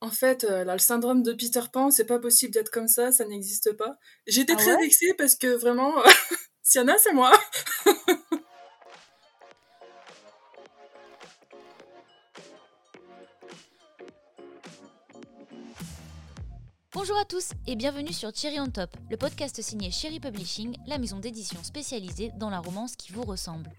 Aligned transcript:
En 0.00 0.10
fait, 0.10 0.44
euh, 0.44 0.62
là, 0.64 0.74
le 0.74 0.78
syndrome 0.78 1.22
de 1.24 1.32
Peter 1.32 1.62
Pan, 1.72 1.90
c'est 1.90 2.04
pas 2.04 2.20
possible 2.20 2.52
d'être 2.52 2.70
comme 2.70 2.86
ça, 2.86 3.10
ça 3.10 3.24
n'existe 3.24 3.72
pas. 3.76 3.98
J'étais 4.28 4.52
Ah 4.52 4.56
très 4.56 4.74
ouais 4.74 4.82
vexée 4.82 5.12
parce 5.18 5.34
que 5.34 5.48
vraiment, 5.48 5.92
s'il 6.62 6.80
y 6.80 6.84
en 6.84 6.88
a, 6.88 6.96
c'est 6.98 7.12
moi. 7.12 7.32
Bonjour 16.92 17.18
à 17.18 17.24
tous 17.24 17.50
et 17.66 17.74
bienvenue 17.76 18.12
sur 18.12 18.34
Cherry 18.34 18.60
on 18.60 18.70
Top, 18.70 18.90
le 19.10 19.16
podcast 19.16 19.60
signé 19.62 19.90
Cherry 19.90 20.20
Publishing, 20.20 20.76
la 20.86 20.98
maison 20.98 21.18
d'édition 21.18 21.62
spécialisée 21.62 22.30
dans 22.38 22.50
la 22.50 22.60
romance 22.60 22.96
qui 22.96 23.12
vous 23.12 23.22
ressemble. 23.22 23.70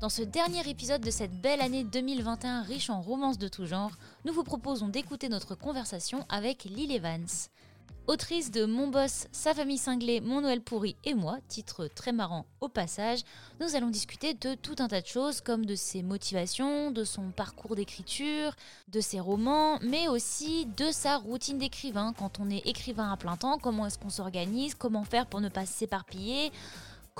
Dans 0.00 0.08
ce 0.08 0.22
dernier 0.22 0.66
épisode 0.66 1.02
de 1.02 1.10
cette 1.10 1.42
belle 1.42 1.60
année 1.60 1.84
2021 1.84 2.62
riche 2.62 2.88
en 2.88 3.02
romances 3.02 3.36
de 3.36 3.48
tout 3.48 3.66
genre, 3.66 3.90
nous 4.24 4.32
vous 4.32 4.44
proposons 4.44 4.88
d'écouter 4.88 5.28
notre 5.28 5.54
conversation 5.54 6.24
avec 6.30 6.64
Lily 6.64 6.96
Evans. 6.96 7.26
Autrice 8.06 8.50
de 8.50 8.64
Mon 8.64 8.88
boss, 8.88 9.26
Sa 9.30 9.52
famille 9.52 9.76
cinglée, 9.76 10.22
Mon 10.22 10.40
Noël 10.40 10.62
pourri 10.62 10.96
et 11.04 11.12
moi, 11.12 11.36
titre 11.48 11.86
très 11.86 12.12
marrant 12.12 12.46
au 12.62 12.68
passage, 12.68 13.20
nous 13.60 13.76
allons 13.76 13.90
discuter 13.90 14.32
de 14.32 14.54
tout 14.54 14.76
un 14.78 14.88
tas 14.88 15.02
de 15.02 15.06
choses 15.06 15.42
comme 15.42 15.66
de 15.66 15.74
ses 15.74 16.02
motivations, 16.02 16.90
de 16.92 17.04
son 17.04 17.30
parcours 17.30 17.76
d'écriture, 17.76 18.56
de 18.88 19.00
ses 19.02 19.20
romans, 19.20 19.78
mais 19.82 20.08
aussi 20.08 20.64
de 20.78 20.90
sa 20.92 21.18
routine 21.18 21.58
d'écrivain. 21.58 22.14
Quand 22.18 22.40
on 22.40 22.48
est 22.48 22.66
écrivain 22.66 23.12
à 23.12 23.18
plein 23.18 23.36
temps, 23.36 23.58
comment 23.58 23.86
est-ce 23.86 23.98
qu'on 23.98 24.08
s'organise, 24.08 24.74
comment 24.74 25.04
faire 25.04 25.26
pour 25.26 25.42
ne 25.42 25.50
pas 25.50 25.66
s'éparpiller, 25.66 26.52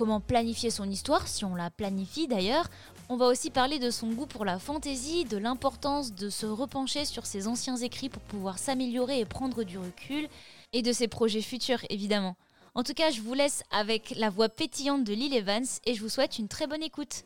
comment 0.01 0.21
planifier 0.23 0.71
son 0.71 0.89
histoire, 0.89 1.29
si 1.29 1.45
on 1.45 1.55
la 1.55 1.69
planifie 1.69 2.27
d'ailleurs. 2.27 2.71
On 3.11 3.19
va 3.19 3.27
aussi 3.27 3.51
parler 3.51 3.79
de 3.79 3.91
son 3.91 4.09
goût 4.09 4.25
pour 4.25 4.47
la 4.47 4.59
fantaisie, 4.59 5.27
de 5.27 5.37
l'importance 5.37 6.15
de 6.15 6.31
se 6.31 6.47
repencher 6.47 7.05
sur 7.05 7.27
ses 7.27 7.47
anciens 7.47 7.77
écrits 7.77 8.09
pour 8.09 8.23
pouvoir 8.23 8.59
s'améliorer 8.59 9.21
et 9.21 9.27
prendre 9.27 9.63
du 9.63 9.77
recul, 9.77 10.27
et 10.73 10.81
de 10.81 10.91
ses 10.91 11.07
projets 11.07 11.43
futurs 11.43 11.85
évidemment. 11.91 12.39
En 12.75 12.83
tout 12.83 12.95
cas, 12.95 13.11
je 13.11 13.21
vous 13.21 13.35
laisse 13.35 13.63
avec 13.71 14.15
la 14.17 14.31
voix 14.31 14.49
pétillante 14.49 15.05
de 15.05 15.13
Lil 15.13 15.35
Evans 15.35 15.67
et 15.85 15.95
je 15.95 16.01
vous 16.01 16.09
souhaite 16.09 16.39
une 16.39 16.49
très 16.49 16.67
bonne 16.67 16.83
écoute. 16.83 17.25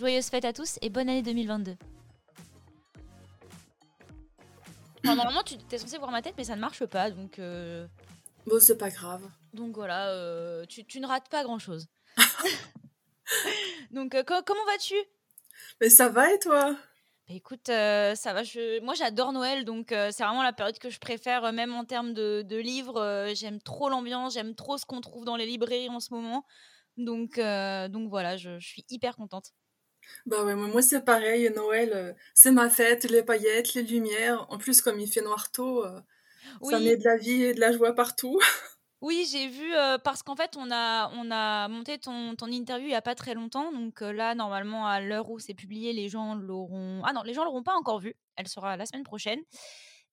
Joyeuses 0.00 0.26
fêtes 0.26 0.46
à 0.46 0.52
tous 0.52 0.80
et 0.82 0.90
bonne 0.90 1.08
année 1.08 1.22
2022. 1.22 1.76
Enfin, 5.04 5.14
normalement, 5.14 5.44
tu 5.44 5.54
es 5.70 5.78
censé 5.78 5.96
voir 5.98 6.10
ma 6.10 6.22
tête, 6.22 6.34
mais 6.36 6.42
ça 6.42 6.56
ne 6.56 6.60
marche 6.60 6.84
pas, 6.86 7.12
donc, 7.12 7.38
euh, 7.38 7.86
Bon, 8.48 8.58
c'est 8.58 8.78
pas 8.78 8.90
grave. 8.90 9.22
donc 9.54 9.76
voilà, 9.76 10.08
euh, 10.08 10.64
tu, 10.68 10.84
tu 10.84 10.98
ne 10.98 11.06
rates 11.06 11.28
pas 11.28 11.44
grand-chose. 11.44 11.86
donc, 13.90 14.14
euh, 14.14 14.22
co- 14.24 14.42
comment 14.44 14.64
vas-tu? 14.66 14.94
Mais 15.80 15.90
ça 15.90 16.08
va 16.08 16.32
et 16.32 16.38
toi? 16.38 16.76
Bah, 17.28 17.34
écoute, 17.34 17.68
euh, 17.70 18.14
ça 18.14 18.32
va. 18.32 18.42
Je... 18.42 18.80
Moi, 18.80 18.94
j'adore 18.94 19.32
Noël, 19.32 19.64
donc 19.64 19.90
euh, 19.92 20.10
c'est 20.12 20.22
vraiment 20.22 20.42
la 20.42 20.52
période 20.52 20.78
que 20.78 20.90
je 20.90 20.98
préfère, 21.00 21.44
euh, 21.44 21.52
même 21.52 21.74
en 21.74 21.84
termes 21.84 22.14
de, 22.14 22.42
de 22.42 22.56
livres. 22.56 23.30
j'aime 23.34 23.60
trop 23.60 23.88
l'ambiance, 23.88 24.34
j'aime 24.34 24.54
trop 24.54 24.78
ce 24.78 24.84
qu'on 24.86 25.00
trouve 25.00 25.24
dans 25.24 25.36
les 25.36 25.46
librairies 25.46 25.88
en 25.88 26.00
ce 26.00 26.12
moment. 26.14 26.44
Donc, 26.96 27.36
donc 27.36 28.08
voilà, 28.08 28.36
je, 28.38 28.58
je 28.58 28.66
suis 28.66 28.84
hyper 28.88 29.16
contente. 29.16 29.52
Bah 30.24 30.44
ouais, 30.44 30.54
moi 30.54 30.82
c'est 30.82 31.04
pareil, 31.04 31.50
Noël, 31.54 32.16
c'est 32.34 32.52
ma 32.52 32.70
fête, 32.70 33.04
les 33.10 33.22
paillettes, 33.22 33.74
les 33.74 33.82
lumières. 33.82 34.46
En 34.50 34.56
plus, 34.58 34.80
comme 34.80 34.98
il 35.00 35.10
fait 35.10 35.20
noir 35.20 35.50
tôt, 35.50 35.84
ça 36.62 36.80
met 36.80 36.96
de 36.96 37.04
la 37.04 37.16
vie 37.16 37.42
et 37.44 37.54
de 37.54 37.60
la 37.60 37.72
joie 37.72 37.94
partout. 37.94 38.40
oui, 39.00 39.28
j'ai 39.30 39.48
vu 39.48 39.74
euh, 39.74 39.98
parce 39.98 40.22
qu'en 40.22 40.36
fait, 40.36 40.56
on 40.56 40.70
a, 40.70 41.10
on 41.14 41.30
a 41.30 41.68
monté 41.68 41.98
ton, 41.98 42.34
ton 42.34 42.46
interview 42.46 42.86
il 42.86 42.92
y 42.92 42.94
a 42.94 43.02
pas 43.02 43.14
très 43.14 43.34
longtemps. 43.34 43.72
Donc 43.72 44.02
euh, 44.02 44.12
là, 44.12 44.34
normalement, 44.34 44.86
à 44.86 45.00
l'heure 45.00 45.30
où 45.30 45.38
c'est 45.38 45.54
publié, 45.54 45.92
les 45.92 46.08
gens 46.08 46.34
l'auront. 46.34 47.02
Ah 47.04 47.12
non, 47.12 47.22
les 47.22 47.34
gens 47.34 47.44
l'auront 47.44 47.62
pas 47.62 47.74
encore 47.74 48.00
vue. 48.00 48.14
Elle 48.36 48.48
sera 48.48 48.76
la 48.76 48.86
semaine 48.86 49.04
prochaine. 49.04 49.40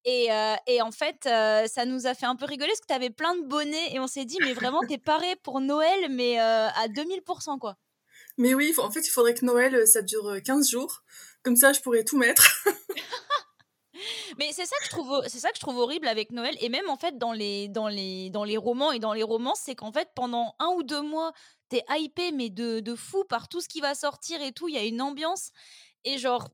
Et, 0.06 0.34
euh, 0.34 0.56
et 0.67 0.81
en 0.81 0.92
fait, 0.92 1.23
ça 1.23 1.86
nous 1.86 2.08
a 2.08 2.14
fait 2.14 2.25
un 2.25 2.36
peu 2.36 2.44
rigoler 2.44 2.72
parce 2.72 2.81
que 2.81 2.88
tu 2.88 2.94
avais 2.94 3.09
plein 3.09 3.36
de 3.36 3.48
bonnets 3.48 3.94
et 3.94 4.00
on 4.02 4.08
s'est 4.08 4.25
dit, 4.25 4.38
mais 4.42 4.52
vraiment, 4.52 4.81
t'es 4.88 4.97
paré 4.97 5.38
pour 5.44 5.62
Noël, 5.62 6.09
mais 6.09 6.38
à 6.40 6.88
2000%, 6.90 7.58
quoi. 7.58 7.78
Mais 8.38 8.53
oui, 8.53 8.74
en 8.78 8.90
fait, 8.90 9.02
il 9.02 9.12
faudrait 9.12 9.34
que 9.34 9.46
Noël, 9.46 9.88
ça 9.88 10.02
dure 10.02 10.28
euh, 10.28 10.40
15 10.40 10.69
jours. 10.69 11.03
Comme 11.44 11.56
ça, 11.56 11.74
je 11.74 11.81
pourrais 11.81 12.03
tout 12.03 12.18
mettre. 12.18 12.66
Mais 14.38 14.52
c'est 14.52 14.66
ça 14.66 14.75
que 14.80 14.86
je 14.86 14.90
trouve, 14.90 15.24
c'est 15.28 15.40
ça 15.40 15.50
que 15.50 15.56
je 15.56 15.62
trouve 15.62 15.78
horrible 15.78 16.08
avec 16.08 16.31
Noël 16.31 16.56
et 16.59 16.69
même 16.69 16.90
en 16.90 16.97
fait 16.97 17.18
dans 17.18 17.34
les, 17.34 17.68
dans 17.68 17.88
les, 17.88 18.30
dans 18.30 18.44
les 18.44 18.58
romans 18.58 18.91
et 18.91 19.00
dans 19.00 19.14
les 19.14 19.24
romances, 19.24 19.62
c'est 19.64 19.75
qu'en 19.75 19.91
fait 19.91 20.09
pendant 20.16 20.56
un 20.59 20.69
ou 20.75 20.84
deux 20.84 21.02
mois, 21.02 21.34
t'es 21.69 21.84
hypé 21.90 22.31
mais 22.31 22.50
de, 22.50 22.80
de 22.80 22.96
fou 22.96 23.24
par 23.25 23.47
tout 23.47 23.62
ce 23.62 23.68
qui 23.68 23.81
va 23.81 23.96
sortir 23.96 24.41
et 24.41 24.52
tout. 24.52 24.68
Il 24.68 24.75
y 24.75 24.78
a 24.78 24.84
une 24.84 25.02
ambiance 25.02 25.52
et 26.03 26.18
genre 26.18 26.50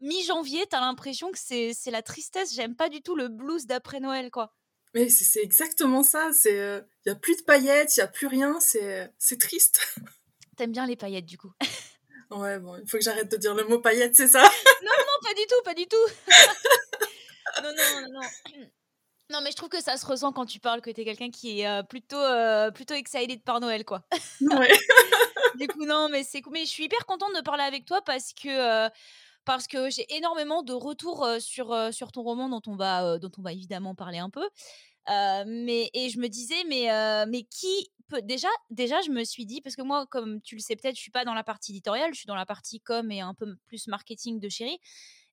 mi-janvier, 0.00 0.66
t'as 0.66 0.80
l'impression 0.80 1.30
que 1.30 1.38
c'est, 1.38 1.72
c'est 1.74 1.90
la 1.90 2.02
tristesse. 2.02 2.54
J'aime 2.54 2.76
pas 2.76 2.88
du 2.88 3.02
tout 3.02 3.16
le 3.16 3.28
blues 3.28 3.66
d'après 3.66 4.00
Noël, 4.00 4.30
quoi. 4.30 4.54
Mais 4.94 5.08
c'est 5.08 5.42
exactement 5.42 6.02
ça. 6.02 6.30
C'est, 6.32 6.58
euh, 6.58 6.80
il 7.04 7.10
y 7.10 7.12
a 7.12 7.14
plus 7.14 7.36
de 7.36 7.42
paillettes, 7.42 7.96
il 7.96 8.00
y 8.00 8.02
a 8.02 8.08
plus 8.08 8.26
rien. 8.26 8.58
C'est, 8.60 9.12
c'est 9.18 9.38
triste. 9.38 9.80
T'aimes 10.56 10.72
bien 10.72 10.86
les 10.86 10.96
paillettes 10.96 11.26
du 11.26 11.36
coup 11.36 11.52
Ouais, 12.30 12.58
bon, 12.58 12.76
il 12.76 12.88
faut 12.88 12.96
que 12.96 13.04
j'arrête 13.04 13.30
de 13.30 13.36
dire 13.36 13.54
le 13.54 13.64
mot 13.64 13.78
paillettes, 13.78 14.16
c'est 14.16 14.28
ça? 14.28 14.42
Non, 14.82 14.90
pas 15.22 15.34
du 15.34 15.46
tout, 15.46 15.62
pas 15.64 15.74
du 15.74 15.86
tout. 15.86 15.96
non, 17.62 17.72
non, 17.72 18.00
non, 18.02 18.20
non. 18.20 18.66
Non, 19.30 19.40
mais 19.42 19.50
je 19.50 19.56
trouve 19.56 19.68
que 19.68 19.82
ça 19.82 19.96
se 19.96 20.06
ressent 20.06 20.32
quand 20.32 20.46
tu 20.46 20.60
parles 20.60 20.80
que 20.80 20.90
t'es 20.90 21.04
quelqu'un 21.04 21.30
qui 21.30 21.60
est 21.60 21.68
euh, 21.68 21.82
plutôt, 21.82 22.16
euh, 22.16 22.70
plutôt 22.70 22.94
excited 22.94 23.42
par 23.42 23.58
Noël, 23.58 23.84
quoi. 23.84 24.02
Ouais. 24.40 24.70
du 25.56 25.66
coup, 25.66 25.84
non, 25.84 26.08
mais 26.08 26.22
c'est. 26.22 26.42
Mais 26.52 26.60
je 26.60 26.70
suis 26.70 26.84
hyper 26.84 27.04
contente 27.06 27.34
de 27.34 27.40
parler 27.40 27.64
avec 27.64 27.86
toi 27.86 28.00
parce 28.02 28.32
que, 28.32 28.48
euh, 28.86 28.88
parce 29.44 29.66
que 29.66 29.90
j'ai 29.90 30.06
énormément 30.14 30.62
de 30.62 30.72
retours 30.72 31.26
sur, 31.40 31.76
sur 31.92 32.12
ton 32.12 32.22
roman 32.22 32.48
dont 32.48 32.62
on 32.68 32.76
va, 32.76 33.18
dont 33.18 33.32
on 33.38 33.42
va 33.42 33.52
évidemment 33.52 33.94
parler 33.94 34.18
un 34.18 34.30
peu. 34.30 34.48
Euh, 35.08 35.44
mais, 35.46 35.90
et 35.94 36.08
je 36.10 36.18
me 36.18 36.28
disais, 36.28 36.64
mais, 36.68 36.90
euh, 36.90 37.26
mais 37.28 37.44
qui 37.44 37.90
peut. 38.08 38.22
Déjà, 38.22 38.48
déjà, 38.70 39.00
je 39.02 39.10
me 39.10 39.24
suis 39.24 39.46
dit, 39.46 39.60
parce 39.60 39.76
que 39.76 39.82
moi, 39.82 40.06
comme 40.06 40.40
tu 40.42 40.56
le 40.56 40.60
sais 40.60 40.76
peut-être, 40.76 40.96
je 40.96 41.00
suis 41.00 41.10
pas 41.10 41.24
dans 41.24 41.34
la 41.34 41.44
partie 41.44 41.72
éditoriale, 41.72 42.12
je 42.12 42.18
suis 42.18 42.26
dans 42.26 42.34
la 42.34 42.46
partie 42.46 42.80
com 42.80 43.10
et 43.10 43.20
un 43.20 43.34
peu 43.34 43.56
plus 43.66 43.86
marketing 43.88 44.40
de 44.40 44.48
Chéri. 44.48 44.78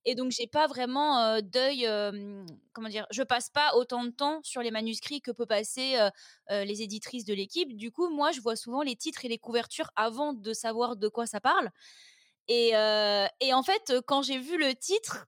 Et 0.06 0.16
donc, 0.16 0.32
j'ai 0.32 0.48
pas 0.48 0.68
vraiment 0.68 1.20
euh, 1.20 1.42
d'œil, 1.42 1.88
euh, 1.88 2.46
comment 2.74 2.90
dire, 2.90 3.08
je 3.10 3.24
passe 3.24 3.50
pas 3.50 3.74
autant 3.76 4.04
de 4.04 4.10
temps 4.10 4.42
sur 4.44 4.62
les 4.62 4.70
manuscrits 4.70 5.22
que 5.22 5.32
peut 5.32 5.46
passer 5.46 5.98
les 6.50 6.82
éditrices 6.82 7.26
de 7.26 7.34
l'équipe. 7.34 7.76
Du 7.76 7.92
coup, 7.92 8.10
moi, 8.10 8.32
je 8.32 8.42
vois 8.42 8.56
souvent 8.56 8.82
les 8.82 8.96
titres 8.96 9.26
et 9.26 9.30
les 9.30 9.38
couvertures 9.40 9.92
avant 9.96 10.34
de 10.34 10.54
savoir 10.54 10.98
de 10.98 11.08
quoi 11.08 11.26
ça 11.26 11.40
parle. 11.40 11.70
Et, 12.50 12.70
et 13.40 13.54
en 13.54 13.64
fait, 13.64 13.94
quand 14.06 14.22
j'ai 14.24 14.40
vu 14.40 14.58
le 14.58 14.76
titre, 14.76 15.26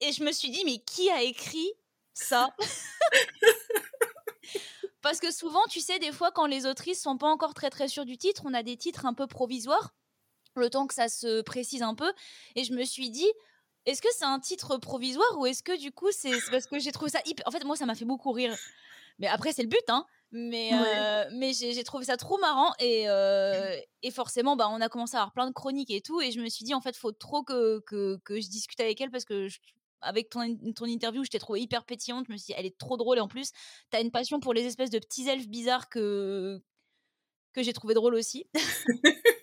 et 0.00 0.12
je 0.12 0.24
me 0.24 0.32
suis 0.32 0.50
dit, 0.50 0.64
mais 0.64 0.78
qui 0.78 1.10
a 1.10 1.22
écrit 1.22 1.70
ça? 2.14 2.50
Parce 5.06 5.20
que 5.20 5.30
souvent, 5.32 5.62
tu 5.70 5.78
sais, 5.80 6.00
des 6.00 6.10
fois, 6.10 6.32
quand 6.32 6.46
les 6.46 6.66
autrices 6.66 7.00
sont 7.00 7.16
pas 7.16 7.28
encore 7.28 7.54
très 7.54 7.70
très 7.70 7.86
sûres 7.86 8.04
du 8.04 8.18
titre, 8.18 8.42
on 8.44 8.52
a 8.54 8.64
des 8.64 8.76
titres 8.76 9.06
un 9.06 9.14
peu 9.14 9.28
provisoires, 9.28 9.94
le 10.56 10.68
temps 10.68 10.88
que 10.88 10.94
ça 10.94 11.08
se 11.08 11.42
précise 11.42 11.84
un 11.84 11.94
peu. 11.94 12.12
Et 12.56 12.64
je 12.64 12.72
me 12.72 12.84
suis 12.84 13.08
dit, 13.10 13.30
est-ce 13.84 14.02
que 14.02 14.08
c'est 14.16 14.24
un 14.24 14.40
titre 14.40 14.78
provisoire 14.78 15.38
ou 15.38 15.46
est-ce 15.46 15.62
que 15.62 15.78
du 15.78 15.92
coup, 15.92 16.10
c'est 16.10 16.40
parce 16.50 16.66
que 16.66 16.80
j'ai 16.80 16.90
trouvé 16.90 17.12
ça 17.12 17.20
hyper. 17.24 17.46
En 17.46 17.52
fait, 17.52 17.62
moi, 17.64 17.76
ça 17.76 17.86
m'a 17.86 17.94
fait 17.94 18.04
beaucoup 18.04 18.32
rire. 18.32 18.56
Mais 19.20 19.28
après, 19.28 19.52
c'est 19.52 19.62
le 19.62 19.68
but, 19.68 19.78
hein. 19.88 20.04
Mais, 20.32 20.72
Ouais. 20.74 20.98
euh, 20.98 21.24
mais 21.34 21.52
j'ai 21.52 21.72
j'ai 21.72 21.84
trouvé 21.84 22.04
ça 22.04 22.16
trop 22.16 22.36
marrant 22.38 22.72
et, 22.80 23.08
euh, 23.08 23.78
et 24.02 24.10
forcément, 24.10 24.56
bah, 24.56 24.68
on 24.68 24.80
a 24.80 24.88
commencé 24.88 25.14
à 25.16 25.20
avoir 25.20 25.32
plein 25.32 25.46
de 25.46 25.52
chroniques 25.52 25.92
et 25.92 26.00
tout. 26.00 26.20
Et 26.20 26.32
je 26.32 26.40
me 26.40 26.48
suis 26.48 26.64
dit, 26.64 26.74
en 26.74 26.80
fait, 26.80 26.96
faut 26.96 27.12
trop 27.12 27.44
que, 27.44 27.78
que, 27.86 28.18
que 28.24 28.40
je 28.40 28.48
discute 28.48 28.80
avec 28.80 29.00
elle 29.00 29.12
parce 29.12 29.24
que 29.24 29.46
je- 29.46 29.60
avec 30.00 30.30
ton, 30.30 30.56
ton 30.74 30.86
interview, 30.86 31.24
je 31.24 31.30
t'ai 31.30 31.38
trouvé 31.38 31.60
hyper 31.60 31.84
pétillante. 31.84 32.26
Je 32.28 32.32
me 32.32 32.36
suis 32.36 32.46
dit, 32.46 32.54
elle 32.56 32.66
est 32.66 32.78
trop 32.78 32.96
drôle 32.96 33.18
et 33.18 33.20
en 33.20 33.28
plus, 33.28 33.50
t'as 33.90 34.02
une 34.02 34.10
passion 34.10 34.40
pour 34.40 34.54
les 34.54 34.64
espèces 34.64 34.90
de 34.90 34.98
petits 34.98 35.28
elfes 35.28 35.48
bizarres 35.48 35.88
que, 35.88 36.60
que 37.52 37.62
j'ai 37.62 37.72
trouvé 37.72 37.94
drôle 37.94 38.14
aussi. 38.14 38.46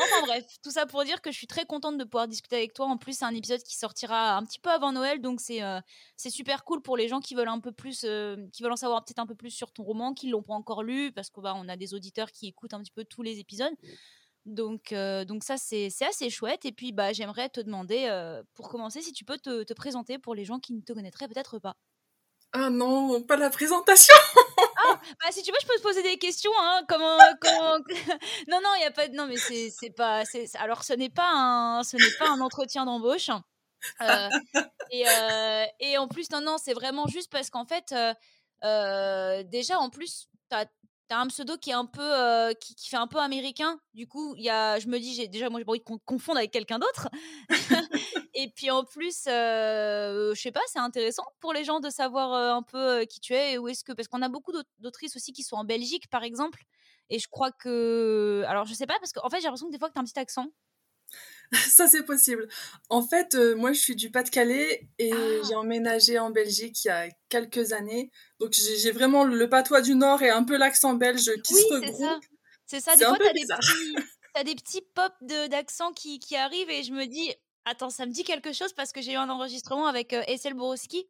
Enfin 0.00 0.22
bref, 0.26 0.44
tout 0.62 0.70
ça 0.70 0.86
pour 0.86 1.02
dire 1.02 1.20
que 1.20 1.32
je 1.32 1.36
suis 1.36 1.48
très 1.48 1.64
contente 1.64 1.98
de 1.98 2.04
pouvoir 2.04 2.28
discuter 2.28 2.54
avec 2.54 2.72
toi. 2.72 2.86
En 2.86 2.98
plus, 2.98 3.18
c'est 3.18 3.24
un 3.24 3.34
épisode 3.34 3.60
qui 3.62 3.76
sortira 3.76 4.36
un 4.36 4.44
petit 4.44 4.60
peu 4.60 4.70
avant 4.70 4.92
Noël, 4.92 5.20
donc 5.20 5.40
c'est 5.40 5.60
euh, 5.60 5.80
c'est 6.16 6.30
super 6.30 6.64
cool 6.64 6.82
pour 6.82 6.96
les 6.96 7.08
gens 7.08 7.18
qui 7.18 7.34
veulent 7.34 7.48
un 7.48 7.58
peu 7.58 7.72
plus, 7.72 8.04
euh, 8.04 8.36
qui 8.52 8.62
veulent 8.62 8.72
en 8.72 8.76
savoir 8.76 9.04
peut-être 9.04 9.18
un 9.18 9.26
peu 9.26 9.34
plus 9.34 9.50
sur 9.50 9.72
ton 9.72 9.82
roman, 9.82 10.14
qui 10.14 10.28
l'ont 10.28 10.44
pas 10.44 10.54
encore 10.54 10.84
lu, 10.84 11.10
parce 11.12 11.30
qu'on 11.30 11.44
on 11.44 11.68
a 11.68 11.76
des 11.76 11.94
auditeurs 11.94 12.30
qui 12.30 12.46
écoutent 12.46 12.74
un 12.74 12.80
petit 12.80 12.92
peu 12.92 13.04
tous 13.04 13.22
les 13.22 13.40
épisodes. 13.40 13.74
Donc, 14.48 14.92
euh, 14.92 15.24
donc 15.24 15.44
ça, 15.44 15.56
c'est 15.56 15.88
assez 16.02 16.30
chouette. 16.30 16.64
Et 16.64 16.72
puis, 16.72 16.92
bah, 16.92 17.12
j'aimerais 17.12 17.48
te 17.48 17.60
demander, 17.60 18.06
euh, 18.08 18.42
pour 18.54 18.68
commencer, 18.68 19.02
si 19.02 19.12
tu 19.12 19.24
peux 19.24 19.38
te, 19.38 19.62
te 19.62 19.74
présenter 19.74 20.18
pour 20.18 20.34
les 20.34 20.44
gens 20.44 20.58
qui 20.58 20.72
ne 20.72 20.80
te 20.80 20.92
connaîtraient 20.92 21.28
peut-être 21.28 21.58
pas. 21.58 21.76
Ah 22.52 22.70
non, 22.70 23.22
pas 23.22 23.36
la 23.36 23.50
présentation. 23.50 24.14
Bah, 25.20 25.30
si 25.30 25.42
tu 25.42 25.50
veux, 25.52 25.58
je 25.60 25.66
peux 25.66 25.76
te 25.76 25.82
poser 25.82 26.02
des 26.02 26.16
questions. 26.16 26.50
Hein, 26.58 26.82
comment, 26.88 27.18
comment... 27.40 27.76
non, 28.48 28.60
non, 28.62 28.70
il 28.78 28.82
y 28.82 28.84
a 28.84 28.90
pas. 28.90 29.06
de- 29.06 29.14
Non, 29.14 29.26
mais 29.26 29.36
c'est 29.36 29.90
pas. 29.90 30.22
Alors, 30.54 30.82
ce 30.82 30.94
n'est 30.94 31.10
pas 31.10 31.30
un, 31.30 31.82
ce 31.82 31.96
pas 32.18 32.30
un 32.30 32.40
entretien 32.40 32.86
d'embauche. 32.86 33.28
Euh, 34.00 34.28
et, 34.90 35.04
et 35.80 35.98
en 35.98 36.08
plus, 36.08 36.30
non, 36.30 36.40
non, 36.40 36.56
c'est 36.58 36.72
vraiment 36.72 37.06
juste 37.06 37.30
parce 37.30 37.50
qu'en 37.50 37.66
fait, 37.66 37.94
déjà, 39.50 39.78
en 39.78 39.90
plus, 39.90 40.28
t'as 40.48 40.64
t'as 41.08 41.18
un 41.18 41.26
pseudo 41.28 41.56
qui 41.56 41.70
est 41.70 41.74
un 41.74 41.86
peu 41.86 42.02
euh, 42.02 42.52
qui, 42.52 42.88
fait 42.88 42.96
un 42.96 43.06
peu 43.06 43.18
américain. 43.18 43.80
Du 43.94 44.06
coup 44.06 44.34
il 44.36 44.44
y 44.44 44.50
a 44.50 44.78
je 44.78 44.86
me 44.88 44.98
dis 44.98 45.14
j'ai 45.14 45.26
déjà 45.26 45.48
moi 45.48 45.60
j'ai 45.60 45.64
pas 45.64 45.72
envie 45.72 45.80
de 45.80 46.00
confondre 46.04 46.38
avec 46.38 46.50
quelqu'un 46.50 46.78
d'autre. 46.78 47.08
Et 48.34 48.52
puis 48.54 48.70
en 48.70 48.84
plus 48.84 49.24
euh, 49.26 50.34
je 50.34 50.40
sais 50.40 50.52
pas 50.52 50.60
c'est 50.68 50.78
intéressant 50.78 51.24
pour 51.40 51.52
les 51.52 51.64
gens 51.64 51.80
de 51.80 51.90
savoir 51.90 52.32
euh, 52.34 52.54
un 52.54 52.62
peu 52.62 53.04
qui 53.06 53.20
tu 53.20 53.34
es 53.34 53.54
et 53.54 53.58
où 53.58 53.68
est-ce 53.68 53.82
que 53.82 53.92
parce 53.92 54.06
qu'on 54.06 54.22
a 54.22 54.28
beaucoup 54.28 54.52
d'autrices 54.78 55.16
aussi 55.16 55.32
qui 55.32 55.42
sont 55.42 55.56
en 55.56 55.64
Belgique 55.64 56.08
par 56.08 56.22
exemple. 56.22 56.62
Et 57.10 57.18
je 57.18 57.28
crois 57.28 57.50
que 57.50 58.44
alors 58.46 58.66
je 58.66 58.74
sais 58.74 58.86
pas 58.86 58.98
parce 59.00 59.12
qu'en 59.12 59.28
fait 59.30 59.38
j'ai 59.38 59.44
l'impression 59.44 59.66
que 59.66 59.72
des 59.72 59.78
fois 59.78 59.88
que 59.88 59.94
t'as 59.94 60.00
un 60.00 60.04
petit 60.04 60.18
accent 60.18 60.46
ça 61.68 61.88
c'est 61.88 62.04
possible. 62.04 62.48
En 62.88 63.06
fait, 63.06 63.34
moi 63.56 63.72
je 63.72 63.80
suis 63.80 63.96
du 63.96 64.10
Pas-de-Calais 64.10 64.88
et 64.98 65.12
ah! 65.12 65.46
j'ai 65.48 65.54
emménagé 65.54 66.18
en 66.18 66.30
Belgique 66.30 66.84
il 66.84 66.88
y 66.88 66.90
a 66.90 67.08
quelques 67.28 67.72
années. 67.72 68.10
Donc 68.40 68.52
j'ai 68.52 68.90
vraiment 68.90 69.24
le 69.24 69.48
patois 69.48 69.80
du 69.80 69.94
Nord 69.94 70.22
et 70.22 70.30
un 70.30 70.44
peu 70.44 70.56
l'accent 70.56 70.94
belge 70.94 71.30
qui 71.42 71.54
se 71.54 71.74
regroupent. 71.74 72.24
C'est 72.66 72.80
ça. 72.80 72.92
Ça. 72.92 72.96
Des 72.96 73.04
fois, 73.04 73.18
t'as 73.18 73.32
des, 73.32 73.44
petits, 73.44 73.96
as 74.34 74.44
des 74.44 74.54
petits 74.54 74.82
pop 74.94 75.12
d'accent 75.48 75.92
qui, 75.92 76.20
qui 76.20 76.36
arrivent 76.36 76.70
et 76.70 76.82
je 76.82 76.92
me 76.92 77.06
dis, 77.06 77.32
attends, 77.64 77.90
ça 77.90 78.06
me 78.06 78.12
dit 78.12 78.24
quelque 78.24 78.52
chose 78.52 78.72
parce 78.72 78.92
que 78.92 79.00
j'ai 79.00 79.12
eu 79.12 79.16
un 79.16 79.30
enregistrement 79.30 79.86
avec 79.86 80.12
euh, 80.12 80.22
Essel 80.28 80.54
Borowski 80.54 81.06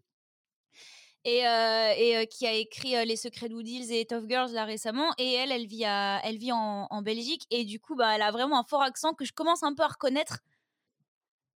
et, 1.29 1.47
euh, 1.47 1.95
et 1.97 2.17
euh, 2.17 2.25
qui 2.25 2.47
a 2.47 2.53
écrit 2.53 3.05
Les 3.05 3.17
Secrets 3.17 3.49
d'Oodles 3.49 3.91
et 3.91 4.07
Tough 4.07 4.29
Girls 4.29 4.53
là 4.53 4.65
récemment. 4.65 5.13
Et 5.19 5.33
elle, 5.35 5.53
elle 5.53 5.67
vit, 5.67 5.85
à, 5.85 6.21
elle 6.25 6.39
vit 6.39 6.53
en, 6.53 6.87
en, 6.91 7.03
Belgique 7.03 7.47
et 7.51 7.65
du 7.65 7.81
coup, 7.81 7.95
bah, 7.95 8.15
elle 8.15 8.23
a 8.23 8.31
vraiment 8.31 8.59
un 8.59 8.65
fort 8.65 8.83
accent 8.83 9.15
que 9.15 9.25
je 9.25 9.33
commence 9.33 9.63
un 9.63 9.75
peu 9.75 9.83
à 9.83 9.89
reconnaître. 9.89 10.39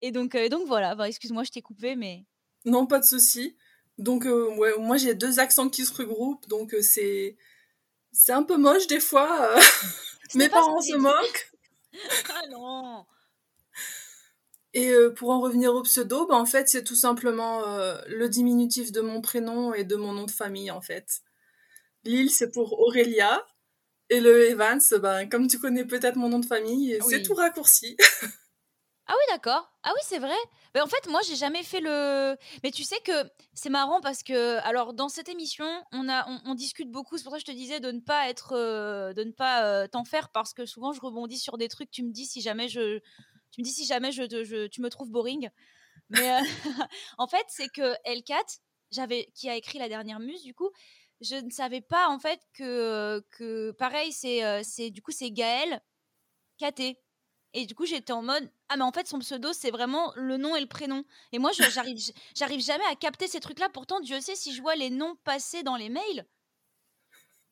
Et 0.02 0.10
donc, 0.10 0.36
donc 0.50 0.66
voilà, 0.66 0.96
excuse-moi, 1.06 1.44
je 1.44 1.50
t'ai 1.50 1.62
coupé, 1.62 1.96
mais. 1.96 2.24
Non, 2.64 2.86
pas 2.86 2.98
de 2.98 3.04
souci. 3.04 3.56
Donc, 3.98 4.24
ouais, 4.24 4.72
moi 4.78 4.96
j'ai 4.96 5.14
deux 5.14 5.38
accents 5.38 5.68
qui 5.68 5.84
se 5.84 5.94
regroupent, 5.94 6.48
donc 6.48 6.74
c'est 6.80 7.36
c'est 8.10 8.32
un 8.32 8.42
peu 8.42 8.56
moche 8.56 8.86
des 8.86 9.00
fois. 9.00 9.54
Mes 10.34 10.48
parents 10.48 10.80
se 10.80 10.96
moquent. 10.96 11.52
ah 12.34 12.48
non 12.50 13.04
et 14.74 14.94
pour 15.16 15.30
en 15.30 15.40
revenir 15.40 15.74
au 15.74 15.82
pseudo, 15.82 16.26
bah, 16.26 16.36
en 16.36 16.46
fait, 16.46 16.68
c'est 16.68 16.84
tout 16.84 16.96
simplement 16.96 17.62
le 18.06 18.28
diminutif 18.28 18.92
de 18.92 19.00
mon 19.00 19.20
prénom 19.20 19.74
et 19.74 19.84
de 19.84 19.96
mon 19.96 20.12
nom 20.12 20.24
de 20.24 20.30
famille, 20.30 20.70
en 20.70 20.80
fait. 20.80 21.22
Lille, 22.04 22.30
c'est 22.30 22.50
pour 22.50 22.80
Aurélia. 22.80 23.46
Et 24.10 24.20
le 24.20 24.50
Evans, 24.50 24.80
ben, 25.00 25.28
comme 25.28 25.46
tu 25.46 25.58
connais 25.58 25.86
peut-être 25.86 26.16
mon 26.16 26.28
nom 26.28 26.38
de 26.38 26.46
famille, 26.46 26.98
c'est 27.08 27.22
tout 27.22 27.34
raccourci. 27.34 27.96
ah 29.06 29.14
oui, 29.14 29.24
d'accord. 29.30 29.72
Ah 29.82 29.92
oui, 29.94 30.00
c'est 30.04 30.18
vrai. 30.18 30.36
Mais 30.74 30.82
en 30.82 30.86
fait, 30.86 31.08
moi, 31.08 31.20
j'ai 31.26 31.36
jamais 31.36 31.62
fait 31.62 31.80
le. 31.80 32.36
Mais 32.62 32.70
tu 32.70 32.82
sais 32.82 32.98
que 33.04 33.12
c'est 33.54 33.70
marrant 33.70 34.00
parce 34.02 34.22
que, 34.22 34.58
alors, 34.66 34.92
dans 34.92 35.08
cette 35.08 35.30
émission, 35.30 35.66
on 35.92 36.10
a, 36.10 36.26
on, 36.44 36.54
discute 36.54 36.90
beaucoup. 36.90 37.16
C'est 37.16 37.24
pour 37.24 37.32
ça 37.32 37.38
que 37.38 37.46
je 37.46 37.52
te 37.52 37.56
disais 37.56 37.80
de 37.80 37.90
ne 37.90 38.00
pas 38.00 38.28
être, 38.28 38.54
de 38.54 39.24
ne 39.24 39.32
pas 39.32 39.88
t'en 39.88 40.04
faire 40.04 40.28
parce 40.30 40.52
que 40.52 40.66
souvent, 40.66 40.92
je 40.92 41.00
rebondis 41.00 41.38
sur 41.38 41.56
des 41.56 41.68
trucs. 41.68 41.90
Tu 41.90 42.02
me 42.02 42.12
dis 42.12 42.26
si 42.26 42.42
jamais 42.42 42.68
je, 42.68 43.00
tu 43.52 43.60
me 43.60 43.64
dis 43.64 43.72
si 43.72 43.84
jamais 43.86 44.10
je, 44.12 44.66
tu 44.66 44.80
me 44.80 44.88
trouves 44.90 45.10
boring. 45.10 45.50
Mais 46.10 46.32
euh, 46.32 46.40
en 47.18 47.26
fait, 47.28 47.44
c'est 47.48 47.68
que 47.68 47.94
L4, 48.04 48.58
j'avais, 48.90 49.30
qui 49.34 49.48
a 49.48 49.56
écrit 49.56 49.78
la 49.78 49.88
dernière 49.88 50.20
muse, 50.20 50.42
du 50.42 50.54
coup, 50.54 50.70
je 51.20 51.36
ne 51.36 51.50
savais 51.50 51.80
pas 51.80 52.08
en 52.08 52.18
fait 52.18 52.40
que, 52.54 53.22
que 53.30 53.70
pareil, 53.72 54.12
c'est, 54.12 54.44
euh, 54.44 54.60
c'est 54.64 54.90
du 54.90 55.02
coup 55.02 55.12
c'est 55.12 55.30
Gaël 55.30 55.80
KT. 56.58 56.98
Et 57.54 57.66
du 57.66 57.74
coup, 57.74 57.86
j'étais 57.86 58.12
en 58.12 58.22
mode 58.22 58.50
ah 58.68 58.76
mais 58.76 58.82
en 58.82 58.92
fait 58.92 59.06
son 59.06 59.18
pseudo 59.18 59.52
c'est 59.52 59.70
vraiment 59.70 60.12
le 60.16 60.36
nom 60.38 60.56
et 60.56 60.60
le 60.60 60.66
prénom. 60.66 61.04
Et 61.32 61.38
moi, 61.38 61.52
j'arrive 61.52 61.98
j'arrive 62.34 62.60
jamais 62.60 62.84
à 62.90 62.96
capter 62.96 63.28
ces 63.28 63.40
trucs-là. 63.40 63.68
Pourtant, 63.68 64.00
Dieu 64.00 64.20
sait 64.20 64.34
si 64.34 64.54
je 64.54 64.62
vois 64.62 64.74
les 64.74 64.90
noms 64.90 65.16
passer 65.24 65.62
dans 65.62 65.76
les 65.76 65.90
mails. 65.90 66.26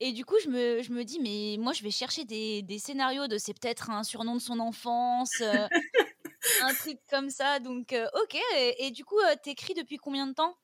Et 0.02 0.12
du 0.12 0.24
coup, 0.24 0.36
je 0.42 0.48
me, 0.48 0.82
je 0.82 0.92
me 0.92 1.04
dis, 1.04 1.20
mais 1.20 1.62
moi, 1.62 1.74
je 1.74 1.82
vais 1.82 1.90
chercher 1.90 2.24
des, 2.24 2.62
des 2.62 2.78
scénarios 2.78 3.28
de 3.28 3.36
c'est 3.36 3.52
peut-être 3.52 3.90
un 3.90 4.02
surnom 4.02 4.34
de 4.34 4.40
son 4.40 4.58
enfance, 4.58 5.42
euh, 5.42 5.68
un 6.62 6.74
truc 6.74 6.98
comme 7.10 7.28
ça. 7.28 7.60
Donc, 7.60 7.92
euh, 7.92 8.06
ok. 8.22 8.38
Et, 8.78 8.90
du 8.92 9.04
coup, 9.04 9.18
euh, 9.18 9.34
t'écris 9.42 9.74
depuis 9.74 9.98
combien 9.98 10.26
de 10.26 10.32
temps? 10.32 10.56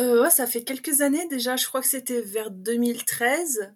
Ouais, 0.00 0.30
Ça 0.30 0.46
fait 0.46 0.64
quelques 0.64 1.02
années 1.02 1.28
déjà. 1.28 1.56
Je 1.56 1.66
crois 1.66 1.82
que 1.82 1.86
c'était 1.86 2.22
vers 2.22 2.50
2013. 2.50 3.74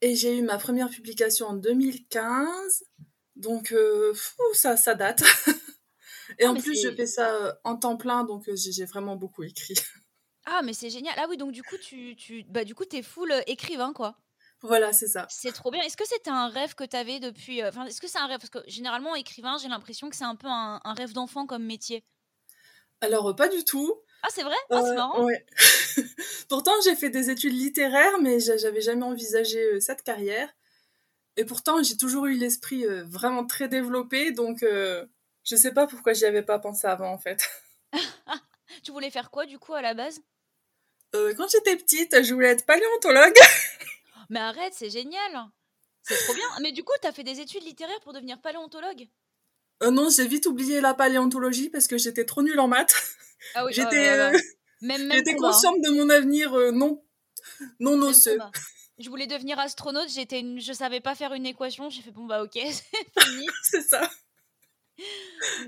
Et 0.00 0.14
j'ai 0.14 0.38
eu 0.38 0.42
ma 0.42 0.58
première 0.58 0.88
publication 0.88 1.48
en 1.48 1.54
2015. 1.54 2.84
Donc, 3.34 3.74
ça, 4.52 4.76
ça 4.76 4.94
date. 4.94 5.24
et 6.38 6.44
ah, 6.44 6.52
en 6.52 6.54
plus, 6.54 6.80
je 6.80 6.94
fais 6.94 7.06
ça 7.06 7.58
en 7.64 7.76
temps 7.76 7.96
plein. 7.96 8.22
Donc, 8.22 8.48
j'ai 8.54 8.84
vraiment 8.84 9.16
beaucoup 9.16 9.42
écrit. 9.42 9.74
Ah, 10.46 10.62
mais 10.62 10.72
c'est 10.72 10.90
génial. 10.90 11.14
Ah 11.18 11.26
oui, 11.28 11.36
donc 11.36 11.50
du 11.50 11.62
coup, 11.64 11.76
tu, 11.76 12.14
tu, 12.16 12.44
bah, 12.48 12.64
du 12.64 12.74
coup, 12.74 12.84
t'es 12.84 13.02
full 13.02 13.32
euh, 13.32 13.40
écrivain, 13.48 13.92
quoi. 13.92 14.16
Voilà, 14.62 14.92
c'est 14.92 15.08
ça. 15.08 15.26
C'est 15.28 15.52
trop 15.52 15.72
bien. 15.72 15.82
Est-ce 15.82 15.96
que 15.96 16.06
c'était 16.06 16.30
un 16.30 16.48
rêve 16.48 16.74
que 16.74 16.84
tu 16.84 16.96
avais 16.96 17.18
depuis. 17.18 17.62
Euh, 17.62 17.68
enfin, 17.68 17.84
est-ce 17.84 18.00
que 18.00 18.06
c'est 18.06 18.18
un 18.18 18.26
rêve? 18.26 18.38
Parce 18.38 18.50
que 18.50 18.70
généralement, 18.70 19.16
écrivain, 19.16 19.58
j'ai 19.60 19.68
l'impression 19.68 20.08
que 20.08 20.14
c'est 20.14 20.24
un 20.24 20.36
peu 20.36 20.46
un, 20.46 20.80
rêve 20.96 21.12
d'enfant 21.12 21.46
comme 21.46 21.64
métier. 21.64 22.04
Alors, 23.00 23.34
pas 23.34 23.48
du 23.48 23.64
tout. 23.64 23.92
Ah, 24.22 24.28
c'est 24.30 24.44
vrai? 24.44 24.54
Ah, 24.70 24.82
c'est 24.82 24.90
euh, 24.90 24.94
marrant. 24.94 25.24
Ouais. 25.24 25.44
pourtant, 26.48 26.72
j'ai 26.84 26.94
fait 26.94 27.10
des 27.10 27.28
études 27.28 27.52
littéraires, 27.52 28.18
mais 28.20 28.38
j'avais 28.38 28.80
jamais 28.80 29.04
envisagé 29.04 29.80
cette 29.80 30.02
carrière. 30.02 30.48
Et 31.36 31.44
pourtant, 31.44 31.82
j'ai 31.82 31.96
toujours 31.96 32.26
eu 32.26 32.34
l'esprit 32.34 32.86
vraiment 33.04 33.44
très 33.44 33.68
développé, 33.68 34.30
donc 34.30 34.60
je 34.62 35.56
sais 35.56 35.74
pas 35.74 35.86
pourquoi 35.86 36.14
j'y 36.14 36.24
avais 36.24 36.42
pas 36.42 36.58
pensé 36.58 36.86
avant, 36.86 37.12
en 37.12 37.18
fait. 37.18 37.46
tu 38.82 38.90
voulais 38.92 39.10
faire 39.10 39.30
quoi, 39.30 39.44
du 39.44 39.58
coup, 39.58 39.74
à 39.74 39.82
la 39.82 39.92
base? 39.92 40.20
Euh, 41.16 41.34
quand 41.34 41.48
j'étais 41.48 41.76
petite, 41.76 42.22
je 42.22 42.34
voulais 42.34 42.50
être 42.50 42.66
paléontologue. 42.66 43.36
Mais 44.30 44.40
arrête, 44.40 44.74
c'est 44.74 44.90
génial. 44.90 45.46
C'est 46.02 46.16
trop 46.24 46.34
bien. 46.34 46.46
Mais 46.60 46.72
du 46.72 46.84
coup, 46.84 46.92
t'as 47.00 47.12
fait 47.12 47.24
des 47.24 47.40
études 47.40 47.64
littéraires 47.64 48.00
pour 48.02 48.12
devenir 48.12 48.40
paléontologue? 48.40 49.08
Euh, 49.82 49.90
Non, 49.90 50.08
j'ai 50.10 50.26
vite 50.26 50.46
oublié 50.46 50.80
la 50.80 50.94
paléontologie 50.94 51.68
parce 51.70 51.86
que 51.86 51.98
j'étais 51.98 52.24
trop 52.24 52.42
nulle 52.42 52.60
en 52.60 52.68
maths. 52.68 52.94
Ah 53.54 53.64
oui, 53.64 53.72
j'étais 53.72 54.08
euh, 54.08 54.36
même, 54.80 55.12
j'étais 55.12 55.36
consciente 55.36 55.76
de 55.80 55.90
mon 55.90 56.08
avenir 56.08 56.52
non 56.72 57.04
non 57.78 58.00
osseux. 58.02 58.38
Je 58.98 59.08
voulais 59.08 59.26
devenir 59.28 59.58
astronaute, 59.58 60.08
j'étais 60.08 60.40
une... 60.40 60.58
je 60.58 60.72
savais 60.72 61.00
pas 61.00 61.14
faire 61.14 61.32
une 61.34 61.46
équation, 61.46 61.88
j'ai 61.90 62.00
fait 62.00 62.10
bon 62.10 62.24
bah 62.24 62.42
OK, 62.42 62.54
c'est 62.54 63.22
fini. 63.22 63.46
c'est 63.62 63.82
ça. 63.82 64.10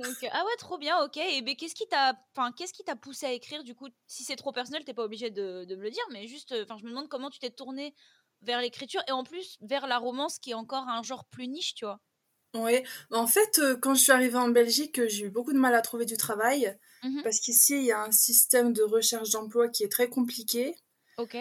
Donc, 0.02 0.16
ah 0.30 0.44
ouais, 0.44 0.56
trop 0.58 0.78
bien, 0.78 0.98
ok. 1.04 1.16
Et 1.16 1.42
ben, 1.42 1.54
qu'est-ce 1.56 1.74
qui 1.74 1.86
t'a, 1.86 2.14
enfin, 2.34 2.52
qu'est-ce 2.52 2.72
qui 2.72 2.84
t'a 2.84 2.96
poussé 2.96 3.26
à 3.26 3.32
écrire 3.32 3.64
du 3.64 3.74
coup? 3.74 3.88
Si 4.06 4.24
c'est 4.24 4.36
trop 4.36 4.52
personnel, 4.52 4.84
t'es 4.84 4.94
pas 4.94 5.04
obligé 5.04 5.30
de, 5.30 5.64
de, 5.64 5.76
me 5.76 5.82
le 5.82 5.90
dire, 5.90 6.04
mais 6.12 6.26
juste, 6.26 6.54
enfin, 6.62 6.76
je 6.78 6.84
me 6.84 6.90
demande 6.90 7.08
comment 7.08 7.30
tu 7.30 7.38
t'es 7.38 7.50
tourné 7.50 7.94
vers 8.42 8.60
l'écriture 8.60 9.02
et 9.08 9.12
en 9.12 9.24
plus 9.24 9.58
vers 9.60 9.86
la 9.86 9.98
romance 9.98 10.38
qui 10.38 10.50
est 10.50 10.54
encore 10.54 10.88
un 10.88 11.02
genre 11.02 11.24
plus 11.26 11.48
niche, 11.48 11.74
tu 11.74 11.84
vois? 11.84 12.00
Oui, 12.54 12.82
en 13.10 13.26
fait, 13.26 13.60
quand 13.82 13.94
je 13.94 14.02
suis 14.02 14.12
arrivée 14.12 14.38
en 14.38 14.48
Belgique, 14.48 15.06
j'ai 15.06 15.26
eu 15.26 15.30
beaucoup 15.30 15.52
de 15.52 15.58
mal 15.58 15.74
à 15.74 15.82
trouver 15.82 16.06
du 16.06 16.16
travail 16.16 16.76
mmh 17.02 17.22
parce 17.22 17.40
qu'ici, 17.40 17.76
il 17.76 17.84
y 17.84 17.92
a 17.92 18.02
un 18.02 18.10
système 18.10 18.72
de 18.72 18.82
recherche 18.82 19.30
d'emploi 19.30 19.68
qui 19.68 19.84
est 19.84 19.92
très 19.92 20.08
compliqué. 20.08 20.74
Ok. 21.18 21.36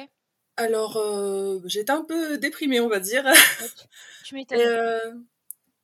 Alors, 0.57 0.99
j'étais 1.65 1.91
un 1.91 2.03
peu 2.03 2.37
déprimée, 2.37 2.79
on 2.79 2.89
va 2.89 2.99
dire. 2.99 3.23
tu 4.25 4.35
m'étonnes. 4.35 5.25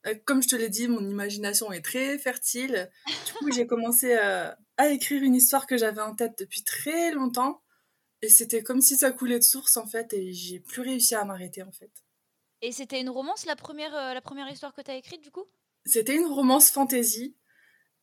Euh, 0.06 0.16
comme 0.26 0.44
je 0.44 0.50
te 0.50 0.56
l'ai 0.56 0.70
dit, 0.70 0.88
mon 0.88 1.08
imagination 1.08 1.72
est 1.72 1.82
très 1.82 2.18
fertile. 2.18 2.90
Du 3.26 3.34
coup, 3.34 3.52
j'ai 3.52 3.68
commencé 3.68 4.14
à, 4.14 4.58
écrire 4.90 5.24
une 5.24 5.36
histoire 5.36 5.66
que 5.66 5.78
j'avais 5.78 6.02
en 6.02 6.16
tête 6.16 6.38
depuis 6.38 6.64
très 6.64 7.12
longtemps. 7.12 7.62
Et 8.22 8.30
c'était 8.30 8.64
comme 8.64 8.82
si 8.82 8.96
ça 8.96 9.12
coulait 9.12 9.40
de 9.40 9.44
source, 9.44 9.78
en 9.78 9.86
fait, 9.86 10.14
et 10.14 10.34
j'ai 10.34 10.60
plus 10.60 10.82
réussi 10.82 11.16
à 11.16 11.26
m'arrêter, 11.26 11.62
en 11.64 11.72
fait. 11.72 11.92
Et 12.62 12.72
c'était 12.72 13.02
une 13.02 13.10
romance, 13.10 13.46
la 13.46 13.58
première, 13.58 13.94
euh, 13.96 14.14
la 14.14 14.22
première 14.22 14.50
histoire 14.50 14.74
que 14.74 14.82
tu 14.82 14.92
as 14.92 14.96
écrite, 14.96 15.22
du 15.22 15.32
coup? 15.32 15.46
C'était 15.86 16.16
une 16.16 16.28
romance 16.28 16.70
fantasy. 16.70 17.36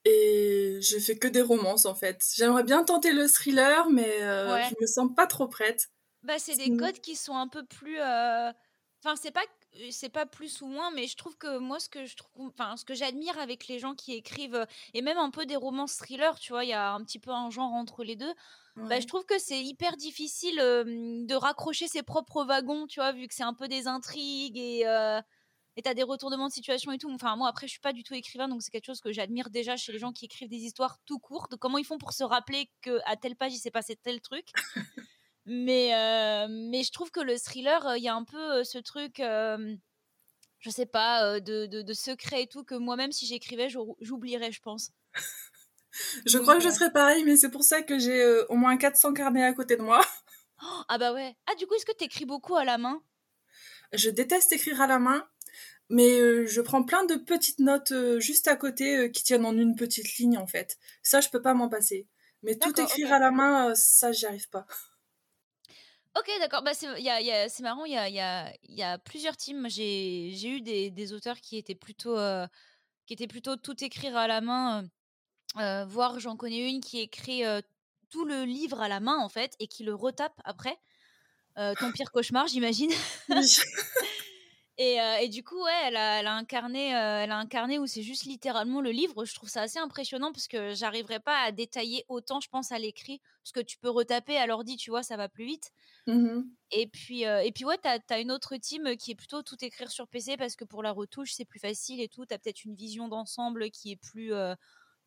Et 0.04 0.78
je 0.80 0.98
fais 0.98 1.16
que 1.16 1.28
des 1.28 1.42
romances, 1.42 1.86
en 1.86 1.94
fait. 1.94 2.22
J'aimerais 2.34 2.64
bien 2.64 2.84
tenter 2.84 3.12
le 3.12 3.28
thriller, 3.28 3.88
mais 3.90 4.22
euh, 4.22 4.62
je 4.68 4.74
me 4.80 4.86
sens 4.86 5.10
pas 5.14 5.26
trop 5.26 5.48
prête. 5.48 5.90
Bah, 6.22 6.38
c'est 6.38 6.56
des 6.56 6.76
codes 6.76 7.00
qui 7.00 7.16
sont 7.16 7.36
un 7.36 7.48
peu 7.48 7.64
plus... 7.64 7.98
Enfin, 8.00 9.16
c'est 9.16 9.30
pas 9.30 9.44
c'est 9.90 10.08
pas 10.08 10.26
plus 10.26 10.62
ou 10.62 10.66
moins, 10.66 10.90
mais 10.90 11.06
je 11.06 11.16
trouve 11.16 11.36
que 11.36 11.58
moi, 11.58 11.80
ce 11.80 11.88
que 11.88 12.04
je 12.06 12.16
trouve, 12.16 12.48
enfin, 12.48 12.76
ce 12.76 12.84
que 12.84 12.94
j'admire 12.94 13.38
avec 13.38 13.68
les 13.68 13.78
gens 13.78 13.94
qui 13.94 14.14
écrivent, 14.14 14.66
et 14.94 15.02
même 15.02 15.18
un 15.18 15.30
peu 15.30 15.46
des 15.46 15.56
romans 15.56 15.86
thrillers, 15.86 16.38
tu 16.40 16.52
vois, 16.52 16.64
il 16.64 16.70
y 16.70 16.74
a 16.74 16.92
un 16.92 17.02
petit 17.04 17.18
peu 17.18 17.30
un 17.30 17.50
genre 17.50 17.72
entre 17.72 18.04
les 18.04 18.16
deux. 18.16 18.32
Bah, 18.76 18.98
je 18.98 19.06
trouve 19.06 19.24
que 19.26 19.38
c'est 19.38 19.62
hyper 19.62 19.96
difficile 19.96 20.56
de 20.56 21.34
raccrocher 21.34 21.86
ses 21.86 22.02
propres 22.02 22.44
wagons, 22.44 22.86
tu 22.86 23.00
vois, 23.00 23.12
vu 23.12 23.28
que 23.28 23.34
c'est 23.34 23.42
un 23.42 23.54
peu 23.54 23.68
des 23.68 23.86
intrigues 23.86 24.56
et 24.56 24.84
et 25.76 25.82
t'as 25.82 25.94
des 25.94 26.02
retournements 26.02 26.48
de 26.48 26.52
situation 26.52 26.92
et 26.92 26.98
tout. 26.98 27.10
Enfin, 27.10 27.36
moi, 27.36 27.48
après, 27.48 27.66
je 27.66 27.72
suis 27.72 27.80
pas 27.80 27.92
du 27.92 28.02
tout 28.02 28.14
écrivain, 28.14 28.48
donc 28.48 28.62
c'est 28.62 28.70
quelque 28.70 28.86
chose 28.86 29.00
que 29.00 29.12
j'admire 29.12 29.50
déjà 29.50 29.76
chez 29.76 29.92
les 29.92 29.98
gens 29.98 30.12
qui 30.12 30.24
écrivent 30.24 30.48
des 30.48 30.56
histoires 30.64 30.98
tout 31.06 31.18
courtes. 31.18 31.56
Comment 31.56 31.78
ils 31.78 31.84
font 31.84 31.98
pour 31.98 32.12
se 32.12 32.24
rappeler 32.24 32.70
que 32.82 32.98
à 33.06 33.16
telle 33.16 33.36
page 33.36 33.54
il 33.54 33.58
s'est 33.58 33.70
passé 33.70 33.96
tel 33.96 34.20
truc. 34.20 34.46
Mais, 35.52 35.92
euh, 35.96 36.46
mais 36.48 36.84
je 36.84 36.92
trouve 36.92 37.10
que 37.10 37.18
le 37.18 37.36
thriller, 37.36 37.84
euh, 37.84 37.98
il 37.98 38.04
y 38.04 38.08
a 38.08 38.14
un 38.14 38.22
peu 38.22 38.38
euh, 38.38 38.62
ce 38.62 38.78
truc, 38.78 39.16
je 39.18 40.70
sais 40.70 40.86
pas, 40.86 41.40
de, 41.40 41.66
de, 41.66 41.92
secret 41.92 42.44
et 42.44 42.46
tout, 42.46 42.62
que 42.62 42.76
moi-même, 42.76 43.10
si 43.10 43.26
j'écrivais, 43.26 43.68
j'oublierais, 44.00 44.52
je 44.52 44.60
pense. 44.60 44.92
je 46.24 46.38
crois 46.38 46.54
que 46.54 46.62
je 46.62 46.68
serais 46.68 46.92
pareil, 46.92 47.24
mais 47.24 47.36
c'est 47.36 47.50
pour 47.50 47.64
ça 47.64 47.82
que 47.82 47.98
j'ai 47.98 48.24
au 48.48 48.54
moins 48.54 48.76
400 48.76 49.12
carnets 49.12 49.42
à 49.42 49.52
côté 49.52 49.76
de 49.76 49.82
moi. 49.82 50.00
ah 50.88 50.98
bah 50.98 51.12
ouais. 51.12 51.34
Ah, 51.48 51.56
du 51.56 51.66
coup, 51.66 51.74
est-ce 51.74 51.86
que 51.86 51.96
tu 51.98 52.04
écris 52.04 52.26
beaucoup 52.26 52.54
à 52.54 52.64
la 52.64 52.78
main? 52.78 53.02
Je 53.92 54.08
déteste 54.08 54.52
écrire 54.52 54.80
à 54.80 54.86
la 54.86 55.00
main, 55.00 55.28
mais 55.88 56.46
je 56.46 56.60
prends 56.60 56.84
plein 56.84 57.04
de 57.06 57.16
petites 57.16 57.58
notes 57.58 57.92
juste 58.18 58.46
à 58.46 58.54
côté 58.54 59.10
qui 59.10 59.24
tiennent 59.24 59.46
en 59.46 59.56
une 59.56 59.74
petite 59.74 60.16
ligne 60.18 60.38
en 60.38 60.46
fait. 60.46 60.78
Ça, 61.02 61.20
je 61.20 61.28
peux 61.28 61.42
pas 61.42 61.54
m'en 61.54 61.68
passer. 61.68 62.06
Mais 62.44 62.54
tout 62.54 62.80
écrire 62.80 63.12
à 63.12 63.18
la 63.18 63.32
main, 63.32 63.74
ça, 63.74 64.12
j'y 64.12 64.26
arrive 64.26 64.48
pas. 64.48 64.64
Ok, 66.18 66.28
d'accord. 66.40 66.62
Bah, 66.62 66.72
c'est 66.74 67.60
marrant, 67.60 67.84
il 67.84 67.92
y 67.92 67.96
a, 67.96 68.08
y, 68.08 68.20
a, 68.20 68.52
y 68.68 68.82
a, 68.82 68.98
plusieurs 68.98 69.36
teams. 69.36 69.68
J'ai 69.68 70.48
eu 70.48 70.60
des, 70.60 70.90
des, 70.90 71.12
auteurs 71.12 71.40
qui 71.40 71.56
étaient 71.56 71.74
plutôt, 71.74 72.16
qui 73.06 73.14
étaient 73.14 73.28
plutôt 73.28 73.56
tout 73.56 73.82
écrire 73.84 74.16
à 74.16 74.26
la 74.26 74.40
main, 74.40 74.84
voire 75.86 76.18
j'en 76.18 76.36
connais 76.36 76.68
une 76.68 76.80
qui 76.80 77.00
écrit 77.00 77.42
tout 78.10 78.24
le 78.24 78.44
livre 78.44 78.80
à 78.80 78.88
la 78.88 79.00
main, 79.00 79.18
en 79.18 79.28
fait, 79.28 79.54
et 79.60 79.68
qui 79.68 79.84
le 79.84 79.94
retape 79.94 80.40
après. 80.44 80.78
ton 81.56 81.92
pire 81.92 82.10
cauchemar, 82.10 82.48
j'imagine. 82.48 82.90
Et, 84.82 84.96
et, 85.20 85.28
du 85.28 85.44
coup, 85.44 85.62
ouais, 85.62 85.80
elle 85.84 85.96
a, 85.96 86.20
elle 86.20 86.26
a 86.26 86.32
incarné, 86.32 86.88
elle 86.88 87.30
a 87.30 87.36
incarné 87.36 87.78
où 87.78 87.86
c'est 87.86 88.02
juste 88.02 88.24
littéralement 88.24 88.80
le 88.80 88.90
livre. 88.90 89.26
Je 89.26 89.34
trouve 89.34 89.50
ça 89.50 89.60
assez 89.60 89.78
impressionnant 89.78 90.32
parce 90.32 90.48
que 90.48 90.72
j'arriverais 90.72 91.20
pas 91.20 91.36
à 91.42 91.52
détailler 91.52 92.06
autant, 92.08 92.40
je 92.40 92.48
pense, 92.48 92.72
à 92.72 92.78
l'écrit. 92.78 93.20
Parce 93.42 93.52
que 93.52 93.60
tu 93.60 93.76
peux 93.76 93.90
retaper 93.90 94.38
à 94.38 94.46
l'ordi, 94.46 94.78
tu 94.78 94.88
vois, 94.88 95.02
ça 95.02 95.18
va 95.18 95.28
plus 95.28 95.44
vite. 95.44 95.70
Mmh 96.06 96.40
et 96.72 96.86
puis, 96.86 97.24
et 97.24 97.52
puis 97.52 97.64
ouais, 97.64 97.76
t'as 97.82 97.98
as 98.08 98.20
une 98.20 98.30
autre 98.30 98.56
team 98.56 98.96
qui 98.96 99.10
est 99.10 99.14
plutôt 99.16 99.42
tout 99.42 99.56
écrire 99.62 99.90
sur 99.90 100.06
PC 100.06 100.36
parce 100.36 100.54
que 100.56 100.64
pour 100.64 100.82
la 100.84 100.92
retouche, 100.92 101.32
c'est 101.32 101.44
plus 101.44 101.58
facile 101.58 102.00
et 102.00 102.08
tout. 102.08 102.24
T'as 102.24 102.38
peut-être 102.38 102.64
une 102.64 102.74
vision 102.74 103.08
d'ensemble 103.08 103.70
qui 103.70 103.90
est 103.90 103.96
plus, 103.96 104.32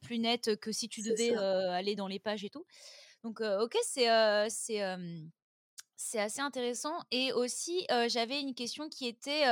plus 0.02 0.20
nette 0.20 0.58
que 0.58 0.72
si 0.72 0.88
tu 0.88 1.02
devais 1.02 1.34
aller 1.36 1.96
dans 1.96 2.08
les 2.08 2.20
pages 2.20 2.44
et 2.44 2.50
tout. 2.50 2.66
Donc, 3.24 3.42
ok, 3.42 3.76
c'est 3.82 4.08
c'est 4.50 4.82
c'est 5.96 6.20
assez 6.20 6.42
intéressant. 6.42 7.00
Et 7.12 7.32
aussi, 7.34 7.86
j'avais 8.08 8.42
une 8.42 8.56
question 8.56 8.90
qui 8.90 9.08
était 9.08 9.46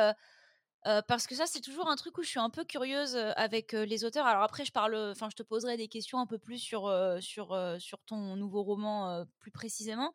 parce 0.83 1.27
que 1.27 1.35
ça, 1.35 1.45
c'est 1.45 1.61
toujours 1.61 1.87
un 1.89 1.95
truc 1.95 2.17
où 2.17 2.23
je 2.23 2.29
suis 2.29 2.39
un 2.39 2.49
peu 2.49 2.63
curieuse 2.65 3.15
avec 3.15 3.71
les 3.73 4.03
auteurs. 4.03 4.25
Alors 4.25 4.43
après, 4.43 4.65
je 4.65 4.71
parle, 4.71 4.95
enfin, 5.11 5.29
je 5.29 5.35
te 5.35 5.43
poserai 5.43 5.77
des 5.77 5.87
questions 5.87 6.19
un 6.19 6.25
peu 6.25 6.39
plus 6.39 6.57
sur 6.59 6.91
sur 7.21 7.55
sur 7.79 7.99
ton 8.05 8.35
nouveau 8.35 8.63
roman 8.63 9.25
plus 9.39 9.51
précisément. 9.51 10.13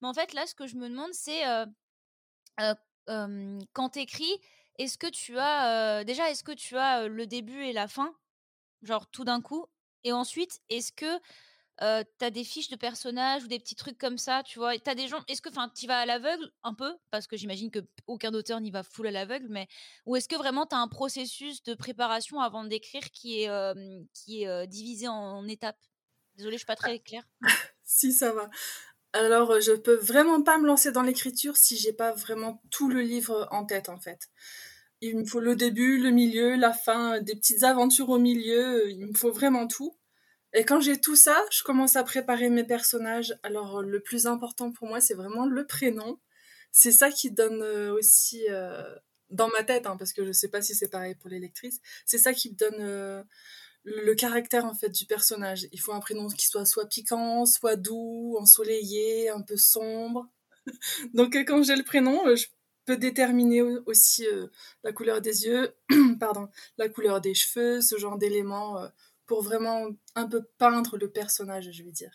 Mais 0.00 0.08
en 0.08 0.14
fait, 0.14 0.32
là, 0.32 0.46
ce 0.46 0.54
que 0.54 0.66
je 0.66 0.76
me 0.76 0.88
demande, 0.88 1.12
c'est 1.12 1.42
quand 3.72 3.88
tu 3.90 3.98
écris, 4.00 4.32
est-ce 4.78 4.98
que 4.98 5.06
tu 5.08 5.38
as 5.38 6.04
déjà, 6.04 6.30
est-ce 6.30 6.44
que 6.44 6.52
tu 6.52 6.76
as 6.76 7.06
le 7.08 7.26
début 7.26 7.64
et 7.64 7.72
la 7.72 7.88
fin, 7.88 8.14
genre 8.82 9.06
tout 9.08 9.24
d'un 9.24 9.40
coup, 9.40 9.66
et 10.04 10.12
ensuite, 10.12 10.60
est-ce 10.68 10.92
que 10.92 11.20
euh, 11.82 12.04
t'as 12.18 12.30
des 12.30 12.44
fiches 12.44 12.68
de 12.68 12.76
personnages 12.76 13.44
ou 13.44 13.48
des 13.48 13.58
petits 13.58 13.74
trucs 13.74 13.98
comme 13.98 14.18
ça, 14.18 14.42
tu 14.44 14.58
vois? 14.58 14.78
T'as 14.78 14.94
des 14.94 15.08
gens. 15.08 15.22
Est-ce 15.28 15.42
que, 15.42 15.48
enfin, 15.48 15.70
tu 15.74 15.86
vas 15.86 15.98
à 15.98 16.06
l'aveugle 16.06 16.50
un 16.62 16.74
peu? 16.74 16.94
Parce 17.10 17.26
que 17.26 17.36
j'imagine 17.36 17.70
que 17.70 17.80
aucun 18.06 18.32
auteur 18.34 18.60
n'y 18.60 18.70
va 18.70 18.82
full 18.82 19.06
à 19.08 19.10
l'aveugle, 19.10 19.46
mais 19.50 19.66
ou 20.06 20.16
est-ce 20.16 20.28
que 20.28 20.36
vraiment 20.36 20.66
t'as 20.66 20.76
un 20.76 20.88
processus 20.88 21.62
de 21.64 21.74
préparation 21.74 22.40
avant 22.40 22.64
d'écrire 22.64 23.10
qui 23.10 23.42
est 23.42 23.50
qui 24.14 24.44
est 24.44 24.66
divisé 24.66 25.08
en, 25.08 25.46
étapes? 25.48 25.78
Désolée, 26.36 26.56
je 26.56 26.60
suis 26.60 26.66
pas 26.66 26.76
très 26.76 26.98
claire. 27.00 27.24
si 27.84 28.12
ça 28.12 28.32
va. 28.32 28.48
Alors, 29.12 29.60
je 29.60 29.72
peux 29.72 29.96
vraiment 29.96 30.42
pas 30.42 30.58
me 30.58 30.66
lancer 30.66 30.90
dans 30.92 31.02
l'écriture 31.02 31.56
si 31.56 31.76
j'ai 31.76 31.92
pas 31.92 32.12
vraiment 32.12 32.62
tout 32.70 32.88
le 32.88 33.02
livre 33.02 33.46
en 33.50 33.66
tête, 33.66 33.90
en 33.90 34.00
fait. 34.00 34.30
Il 35.02 35.18
me 35.18 35.24
faut 35.24 35.40
le 35.40 35.56
début, 35.56 35.98
le 35.98 36.10
milieu, 36.10 36.54
la 36.56 36.72
fin, 36.72 37.20
des 37.20 37.34
petites 37.34 37.64
aventures 37.64 38.08
au 38.08 38.18
milieu. 38.18 38.88
Il 38.90 39.08
me 39.08 39.14
faut 39.14 39.32
vraiment 39.32 39.66
tout. 39.66 39.98
Et 40.54 40.64
quand 40.64 40.80
j'ai 40.80 41.00
tout 41.00 41.16
ça, 41.16 41.42
je 41.50 41.62
commence 41.62 41.96
à 41.96 42.04
préparer 42.04 42.50
mes 42.50 42.64
personnages. 42.64 43.38
Alors 43.42 43.82
le 43.82 44.00
plus 44.00 44.26
important 44.26 44.70
pour 44.70 44.88
moi, 44.88 45.00
c'est 45.00 45.14
vraiment 45.14 45.46
le 45.46 45.66
prénom. 45.66 46.18
C'est 46.72 46.92
ça 46.92 47.10
qui 47.10 47.30
donne 47.30 47.62
euh, 47.62 47.92
aussi 47.92 48.44
euh, 48.50 48.94
dans 49.30 49.48
ma 49.48 49.62
tête, 49.62 49.86
hein, 49.86 49.96
parce 49.98 50.12
que 50.12 50.24
je 50.24 50.32
sais 50.32 50.48
pas 50.48 50.62
si 50.62 50.74
c'est 50.74 50.88
pareil 50.88 51.14
pour 51.14 51.30
les 51.30 51.38
lectrices. 51.38 51.80
C'est 52.04 52.18
ça 52.18 52.34
qui 52.34 52.52
donne 52.52 52.76
euh, 52.80 53.22
le 53.84 54.14
caractère 54.14 54.66
en 54.66 54.74
fait 54.74 54.90
du 54.90 55.06
personnage. 55.06 55.68
Il 55.72 55.80
faut 55.80 55.92
un 55.92 56.00
prénom 56.00 56.28
qui 56.28 56.46
soit 56.46 56.66
soit 56.66 56.86
piquant, 56.86 57.46
soit 57.46 57.76
doux, 57.76 58.36
ensoleillé, 58.38 59.30
un 59.30 59.42
peu 59.42 59.56
sombre. 59.56 60.28
Donc 61.14 61.34
quand 61.46 61.62
j'ai 61.62 61.76
le 61.76 61.84
prénom, 61.84 62.36
je 62.36 62.46
peux 62.84 62.96
déterminer 62.96 63.62
aussi 63.86 64.26
la 64.82 64.92
couleur 64.92 65.20
des 65.20 65.46
yeux, 65.46 65.74
pardon, 66.20 66.48
la 66.78 66.88
couleur 66.88 67.20
des 67.20 67.34
cheveux, 67.34 67.80
ce 67.80 67.96
genre 67.96 68.18
d'éléments 68.18 68.88
pour 69.32 69.40
vraiment 69.40 69.88
un 70.14 70.28
peu 70.28 70.42
peindre 70.58 70.98
le 70.98 71.10
personnage, 71.10 71.70
je 71.72 71.82
vais 71.82 71.90
dire. 71.90 72.12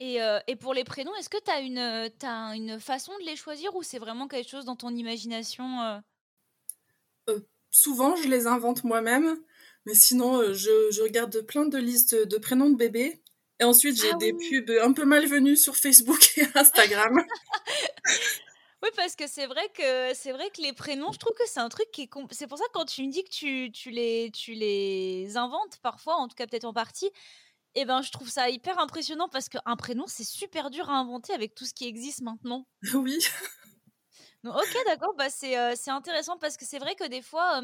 Et, 0.00 0.20
euh, 0.20 0.40
et 0.48 0.56
pour 0.56 0.74
les 0.74 0.82
prénoms, 0.82 1.14
est-ce 1.14 1.28
que 1.28 1.40
tu 1.40 1.52
as 1.52 1.60
une, 1.60 1.78
as 1.78 2.56
une 2.56 2.80
façon 2.80 3.12
de 3.20 3.24
les 3.26 3.36
choisir 3.36 3.76
ou 3.76 3.84
c'est 3.84 4.00
vraiment 4.00 4.26
quelque 4.26 4.50
chose 4.50 4.64
dans 4.64 4.74
ton 4.74 4.90
imagination 4.90 5.82
euh? 5.82 5.98
Euh, 7.30 7.40
Souvent, 7.70 8.16
je 8.16 8.26
les 8.26 8.48
invente 8.48 8.82
moi-même, 8.82 9.36
mais 9.86 9.94
sinon, 9.94 10.52
je, 10.52 10.90
je, 10.90 11.00
regarde 11.00 11.42
plein 11.42 11.64
de 11.64 11.78
listes 11.78 12.16
de 12.16 12.38
prénoms 12.38 12.70
de 12.70 12.76
bébés. 12.76 13.22
Et 13.60 13.64
ensuite, 13.64 13.96
j'ai 13.96 14.10
ah 14.12 14.16
des 14.16 14.32
pubs 14.32 14.76
un 14.82 14.92
peu 14.92 15.04
malvenues 15.04 15.56
sur 15.56 15.76
Facebook 15.76 16.38
et 16.38 16.46
Instagram. 16.56 17.22
Oui, 18.82 18.90
parce 18.94 19.16
que 19.16 19.26
c'est 19.26 19.46
vrai 19.46 19.68
que 19.74 20.14
c'est 20.14 20.30
vrai 20.32 20.50
que 20.50 20.62
les 20.62 20.72
prénoms, 20.72 21.10
je 21.12 21.18
trouve 21.18 21.34
que 21.34 21.46
c'est 21.48 21.58
un 21.58 21.68
truc 21.68 21.90
qui 21.92 22.02
est 22.02 22.10
c'est 22.30 22.46
pour 22.46 22.58
ça 22.58 22.64
que 22.66 22.72
quand 22.72 22.84
tu 22.84 23.04
me 23.04 23.10
dis 23.10 23.24
que 23.24 23.28
tu, 23.30 23.72
tu 23.72 23.90
les 23.90 24.30
tu 24.30 24.52
les 24.52 25.36
inventes 25.36 25.78
parfois, 25.82 26.14
en 26.16 26.28
tout 26.28 26.36
cas 26.36 26.46
peut-être 26.46 26.64
en 26.64 26.72
partie, 26.72 27.10
eh 27.74 27.84
ben 27.84 28.02
je 28.02 28.12
trouve 28.12 28.28
ça 28.30 28.50
hyper 28.50 28.78
impressionnant 28.78 29.28
parce 29.28 29.48
qu'un 29.48 29.76
prénom 29.76 30.04
c'est 30.06 30.24
super 30.24 30.70
dur 30.70 30.90
à 30.90 30.94
inventer 30.98 31.32
avec 31.34 31.54
tout 31.54 31.64
ce 31.64 31.74
qui 31.74 31.86
existe 31.86 32.22
maintenant. 32.22 32.66
Oui. 32.94 33.18
ok, 34.44 34.76
d'accord, 34.86 35.14
bah 35.16 35.30
c'est 35.30 35.76
c'est 35.76 35.90
intéressant 35.90 36.38
parce 36.38 36.56
que 36.56 36.64
c'est 36.64 36.78
vrai 36.78 36.94
que 36.94 37.06
des 37.08 37.22
fois, 37.22 37.60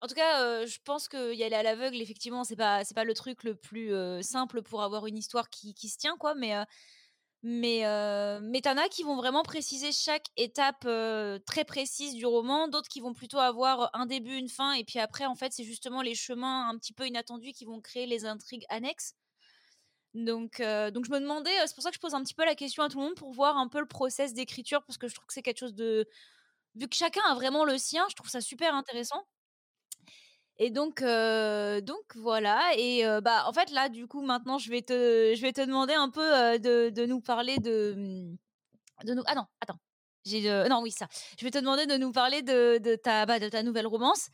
en 0.00 0.06
tout 0.06 0.14
cas, 0.14 0.64
je 0.64 0.78
pense 0.84 1.08
que 1.08 1.34
y 1.34 1.42
aller 1.42 1.56
à 1.56 1.62
l'aveugle, 1.62 2.00
effectivement, 2.00 2.44
c'est 2.44 2.54
pas 2.56 2.84
c'est 2.84 2.94
pas 2.94 3.04
le 3.04 3.14
truc 3.14 3.42
le 3.42 3.56
plus 3.56 3.92
simple 4.22 4.62
pour 4.62 4.82
avoir 4.82 5.06
une 5.06 5.16
histoire 5.18 5.50
qui, 5.50 5.74
qui 5.74 5.88
se 5.88 5.98
tient, 5.98 6.16
quoi. 6.16 6.34
Mais 6.34 6.54
mais, 7.42 7.86
euh, 7.86 8.40
mais 8.42 8.60
t'en 8.60 8.76
as 8.76 8.88
qui 8.88 9.02
vont 9.04 9.16
vraiment 9.16 9.42
préciser 9.42 9.92
chaque 9.92 10.26
étape 10.36 10.86
très 11.46 11.64
précise 11.64 12.14
du 12.14 12.26
roman, 12.26 12.68
d'autres 12.68 12.88
qui 12.88 13.00
vont 13.00 13.14
plutôt 13.14 13.38
avoir 13.38 13.90
un 13.94 14.06
début, 14.06 14.36
une 14.36 14.48
fin, 14.48 14.72
et 14.72 14.84
puis 14.84 14.98
après, 14.98 15.26
en 15.26 15.34
fait, 15.36 15.52
c'est 15.52 15.64
justement 15.64 16.02
les 16.02 16.14
chemins 16.14 16.68
un 16.68 16.76
petit 16.78 16.92
peu 16.92 17.06
inattendus 17.06 17.52
qui 17.52 17.64
vont 17.64 17.80
créer 17.80 18.06
les 18.06 18.24
intrigues 18.26 18.64
annexes. 18.68 19.14
Donc, 20.14 20.60
donc 20.60 21.04
je 21.04 21.10
me 21.12 21.20
demandais, 21.20 21.50
c'est 21.66 21.74
pour 21.74 21.82
ça 21.82 21.90
que 21.90 21.96
je 21.96 22.00
pose 22.00 22.14
un 22.14 22.22
petit 22.22 22.34
peu 22.34 22.44
la 22.44 22.54
question 22.54 22.82
à 22.82 22.88
tout 22.88 22.98
le 22.98 23.04
monde 23.04 23.14
pour 23.14 23.32
voir 23.32 23.56
un 23.56 23.68
peu 23.68 23.80
le 23.80 23.86
process 23.86 24.34
d'écriture, 24.34 24.82
parce 24.84 24.98
que 24.98 25.08
je 25.08 25.14
trouve 25.14 25.26
que 25.26 25.32
c'est 25.34 25.42
quelque 25.42 25.58
chose 25.58 25.74
de. 25.74 26.06
Vu 26.76 26.88
que 26.88 26.96
chacun 26.96 27.22
a 27.28 27.34
vraiment 27.34 27.64
le 27.64 27.78
sien, 27.78 28.06
je 28.10 28.14
trouve 28.16 28.30
ça 28.30 28.40
super 28.40 28.74
intéressant. 28.74 29.24
Et 30.58 30.70
donc, 30.70 31.00
donc 31.00 32.16
voilà. 32.16 32.72
Et 32.76 33.04
bah, 33.22 33.44
en 33.46 33.52
fait, 33.52 33.70
là, 33.70 33.88
du 33.88 34.06
coup, 34.06 34.22
maintenant, 34.22 34.58
je 34.58 34.70
vais 34.70 34.82
te, 34.82 35.32
je 35.36 35.40
vais 35.40 35.52
te 35.52 35.60
demander 35.60 35.94
un 35.94 36.10
peu 36.10 36.58
de, 36.58 36.90
de, 36.90 37.06
nous 37.06 37.20
parler 37.20 37.58
de, 37.58 37.94
mmh, 37.96 38.36
de 39.06 39.14
nous. 39.14 39.22
Ah 39.26 39.34
non, 39.34 39.44
attends. 39.60 39.78
J'ai 40.24 40.42
non, 40.68 40.82
oui, 40.82 40.90
ça. 40.90 41.06
Je 41.38 41.44
vais 41.44 41.50
te 41.50 41.58
demander 41.58 41.86
de 41.86 41.96
nous 41.96 42.12
parler 42.12 42.42
de, 42.42 42.96
ta, 42.96 43.24
bah, 43.24 43.38
de 43.38 43.48
ta 43.48 43.62
nouvelle 43.62 43.86
romance, 43.86 44.28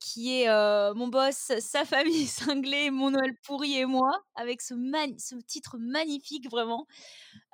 qui 0.00 0.42
est 0.42 0.48
Mon 0.94 1.08
boss, 1.08 1.52
sa 1.60 1.84
famille 1.84 2.26
cinglée, 2.26 2.90
mon 2.90 3.10
Noël 3.10 3.34
pourri 3.42 3.78
et 3.78 3.86
moi, 3.86 4.22
avec 4.34 4.60
ce, 4.60 4.74
ce 5.18 5.34
titre 5.46 5.78
magnifique, 5.78 6.50
vraiment. 6.50 6.86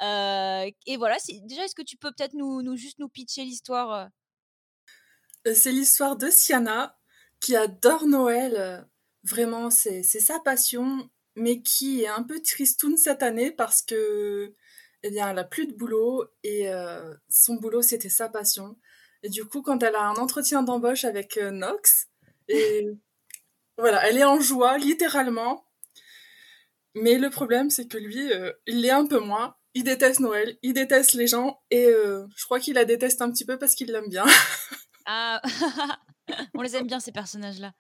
et 0.01 0.97
voilà. 0.97 1.17
Déjà, 1.45 1.65
est-ce 1.65 1.77
que 1.77 1.83
tu 1.83 1.97
peux 1.97 2.11
peut-être 2.11 2.35
nous, 2.35 2.61
nous, 2.63 2.77
juste 2.77 2.99
nous 2.99 3.09
pitcher 3.09 3.45
l'histoire 3.45 4.09
C'est 5.45 5.73
l'histoire 5.73 6.17
de 6.17 6.29
Siana, 6.29 6.99
qui 7.43 7.57
adore 7.57 8.07
Noël. 8.07 8.55
Euh, 8.57 8.81
vraiment, 9.25 9.69
c'est 9.69 10.03
sa 10.03 10.39
passion, 10.41 11.11
mais 11.37 11.61
qui 11.61 12.03
est 12.03 12.09
un 12.09 12.23
peu 12.23 12.41
tristoun 12.41 12.97
cette 12.97 13.23
année 13.23 13.51
parce 13.51 13.83
que, 13.83 14.55
eh 15.03 15.11
bien, 15.11 15.29
elle 15.31 15.39
a 15.39 15.45
plus 15.45 15.67
de 15.67 15.75
boulot 15.75 16.25
et 16.43 16.71
euh, 16.71 17.15
son 17.29 17.57
boulot 17.57 17.83
c'était 17.83 18.09
sa 18.09 18.31
passion. 18.31 18.79
Et 19.23 19.29
du 19.29 19.45
coup, 19.45 19.61
quand 19.61 19.83
elle 19.83 19.97
a 19.97 20.05
un 20.05 20.17
entretien 20.17 20.63
d'embauche 20.63 21.05
avec 21.05 21.37
euh, 21.37 21.51
Nox, 21.51 22.09
et 22.49 22.87
voilà, 23.77 24.09
elle 24.09 24.19
est 24.19 24.25
en 24.25 24.41
joie 24.41 24.79
littéralement. 24.79 25.67
Mais 26.95 27.19
le 27.19 27.31
problème, 27.31 27.71
c'est 27.71 27.89
que 27.89 27.97
lui, 27.97 28.31
il 28.67 28.83
l'est 28.83 28.91
un 28.91 29.07
peu 29.07 29.19
moins. 29.19 29.57
Il 29.73 29.85
déteste 29.85 30.21
Noël, 30.21 30.59
il 30.61 30.75
déteste 30.75 31.15
les 31.15 31.27
gens, 31.27 31.63
et 31.71 31.87
je 31.87 32.45
crois 32.45 32.61
qu'il 32.61 32.75
la 32.75 32.85
déteste 32.85 33.23
un 33.23 33.31
petit 33.31 33.47
peu 33.47 33.59
parce 33.59 33.75
qu'il 33.75 33.91
l'aime 33.91 34.11
bien. 34.11 34.27
ah, 35.07 35.41
On 36.55 36.63
les 36.63 36.77
aime 36.77 36.87
bien, 36.87 37.01
ces 37.01 37.13
personnages-là. 37.13 37.73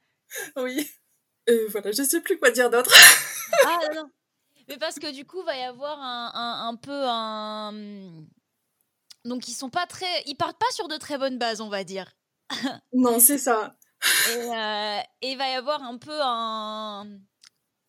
Oui. 0.57 0.90
Euh, 1.49 1.66
voilà, 1.71 1.92
je 1.92 2.02
sais 2.02 2.21
plus 2.21 2.38
quoi 2.38 2.50
dire 2.50 2.71
d'autre. 2.71 2.95
ah 3.66 3.78
non, 3.95 4.11
Mais 4.69 4.76
parce 4.78 4.99
que 4.99 5.12
du 5.12 5.25
coup, 5.25 5.42
va 5.42 5.57
y 5.57 5.62
avoir 5.62 5.99
un, 6.00 6.69
un, 6.69 6.76
peu 6.76 7.04
un. 7.07 7.73
Donc, 9.25 9.49
ils 9.49 9.52
sont 9.54 9.71
pas 9.71 9.87
très. 9.87 10.23
Ils 10.26 10.37
partent 10.37 10.59
pas 10.59 10.71
sur 10.71 10.88
de 10.88 10.97
très 10.97 11.19
bonnes 11.19 11.38
bases, 11.38 11.61
on 11.61 11.69
va 11.69 11.85
dire. 11.85 12.12
non, 12.92 13.19
c'est 13.21 13.38
ça. 13.38 13.75
Euh, 14.31 14.99
et, 15.21 15.33
il 15.33 15.38
va 15.38 15.49
y 15.50 15.54
avoir 15.54 15.83
un 15.83 15.99
peu 15.99 16.19
un. 16.23 17.07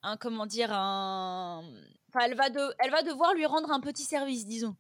un 0.04 0.18
comment 0.18 0.46
dire 0.46 0.72
Un. 0.72 1.64
Enfin, 2.10 2.26
elle 2.26 2.36
va, 2.36 2.50
de, 2.50 2.62
elle 2.80 2.92
va 2.92 3.02
devoir 3.02 3.34
lui 3.34 3.46
rendre 3.46 3.72
un 3.72 3.80
petit 3.80 4.04
service, 4.04 4.46
disons. 4.46 4.76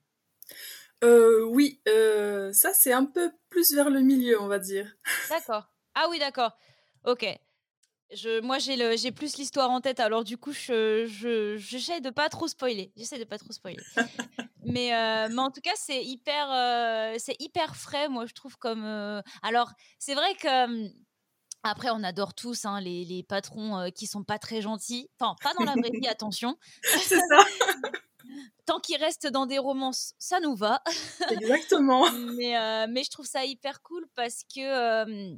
euh, 1.03 1.43
Oui, 1.45 1.81
euh, 1.87 2.53
ça 2.53 2.73
c'est 2.73 2.93
un 2.93 3.05
peu 3.05 3.31
plus 3.49 3.73
vers 3.73 3.89
le 3.89 4.01
milieu, 4.01 4.39
on 4.39 4.47
va 4.47 4.59
dire. 4.59 4.95
D'accord. 5.29 5.72
Ah 5.95 6.07
oui, 6.09 6.19
d'accord. 6.19 6.57
Ok. 7.05 7.25
Je, 8.11 8.41
moi, 8.41 8.59
j'ai, 8.59 8.97
j'ai 8.97 9.11
plus 9.11 9.37
l'histoire 9.37 9.71
en 9.71 9.81
tête, 9.81 9.99
alors 9.99 10.23
du 10.23 10.37
coup, 10.37 10.51
je, 10.51 11.05
je, 11.07 11.57
j'essaie 11.57 11.99
de 11.99 12.11
pas 12.11 12.29
trop 12.29 12.47
spoiler. 12.47 12.91
J'essaie 12.95 13.17
de 13.17 13.23
pas 13.23 13.39
trop 13.39 13.51
spoiler. 13.51 13.81
mais, 14.65 14.93
euh, 14.93 15.29
mais 15.31 15.39
en 15.39 15.49
tout 15.49 15.61
cas, 15.61 15.73
c'est 15.75 16.03
hyper, 16.03 16.51
euh, 16.51 17.15
c'est 17.17 17.35
hyper 17.39 17.75
frais, 17.75 18.09
moi, 18.09 18.25
je 18.25 18.33
trouve. 18.33 18.57
comme 18.57 18.85
euh, 18.85 19.21
Alors, 19.41 19.71
c'est 19.99 20.15
vrai 20.15 20.35
que. 20.35 20.91
Après, 21.65 21.89
on 21.91 22.03
adore 22.03 22.33
tous 22.33 22.65
hein, 22.65 22.81
les, 22.81 23.05
les, 23.05 23.23
patrons 23.23 23.89
qui 23.95 24.05
sont 24.05 24.25
pas 24.25 24.37
très 24.37 24.61
gentils. 24.61 25.09
Enfin, 25.17 25.33
pas 25.41 25.53
dans 25.53 25.63
la 25.63 25.71
vraie 25.79 25.91
vie, 25.91 26.07
attention. 26.09 26.57
C'est 26.83 27.17
ça. 27.17 27.37
Tant 28.65 28.79
qu'ils 28.79 28.97
restent 28.97 29.27
dans 29.27 29.45
des 29.45 29.59
romances, 29.59 30.13
ça 30.19 30.41
nous 30.41 30.55
va. 30.55 30.83
Exactement. 31.29 32.11
mais, 32.35 32.87
mais 32.87 33.03
je 33.03 33.09
trouve 33.09 33.25
ça 33.25 33.45
hyper 33.45 33.81
cool 33.81 34.05
parce 34.13 34.43
que 34.53 35.37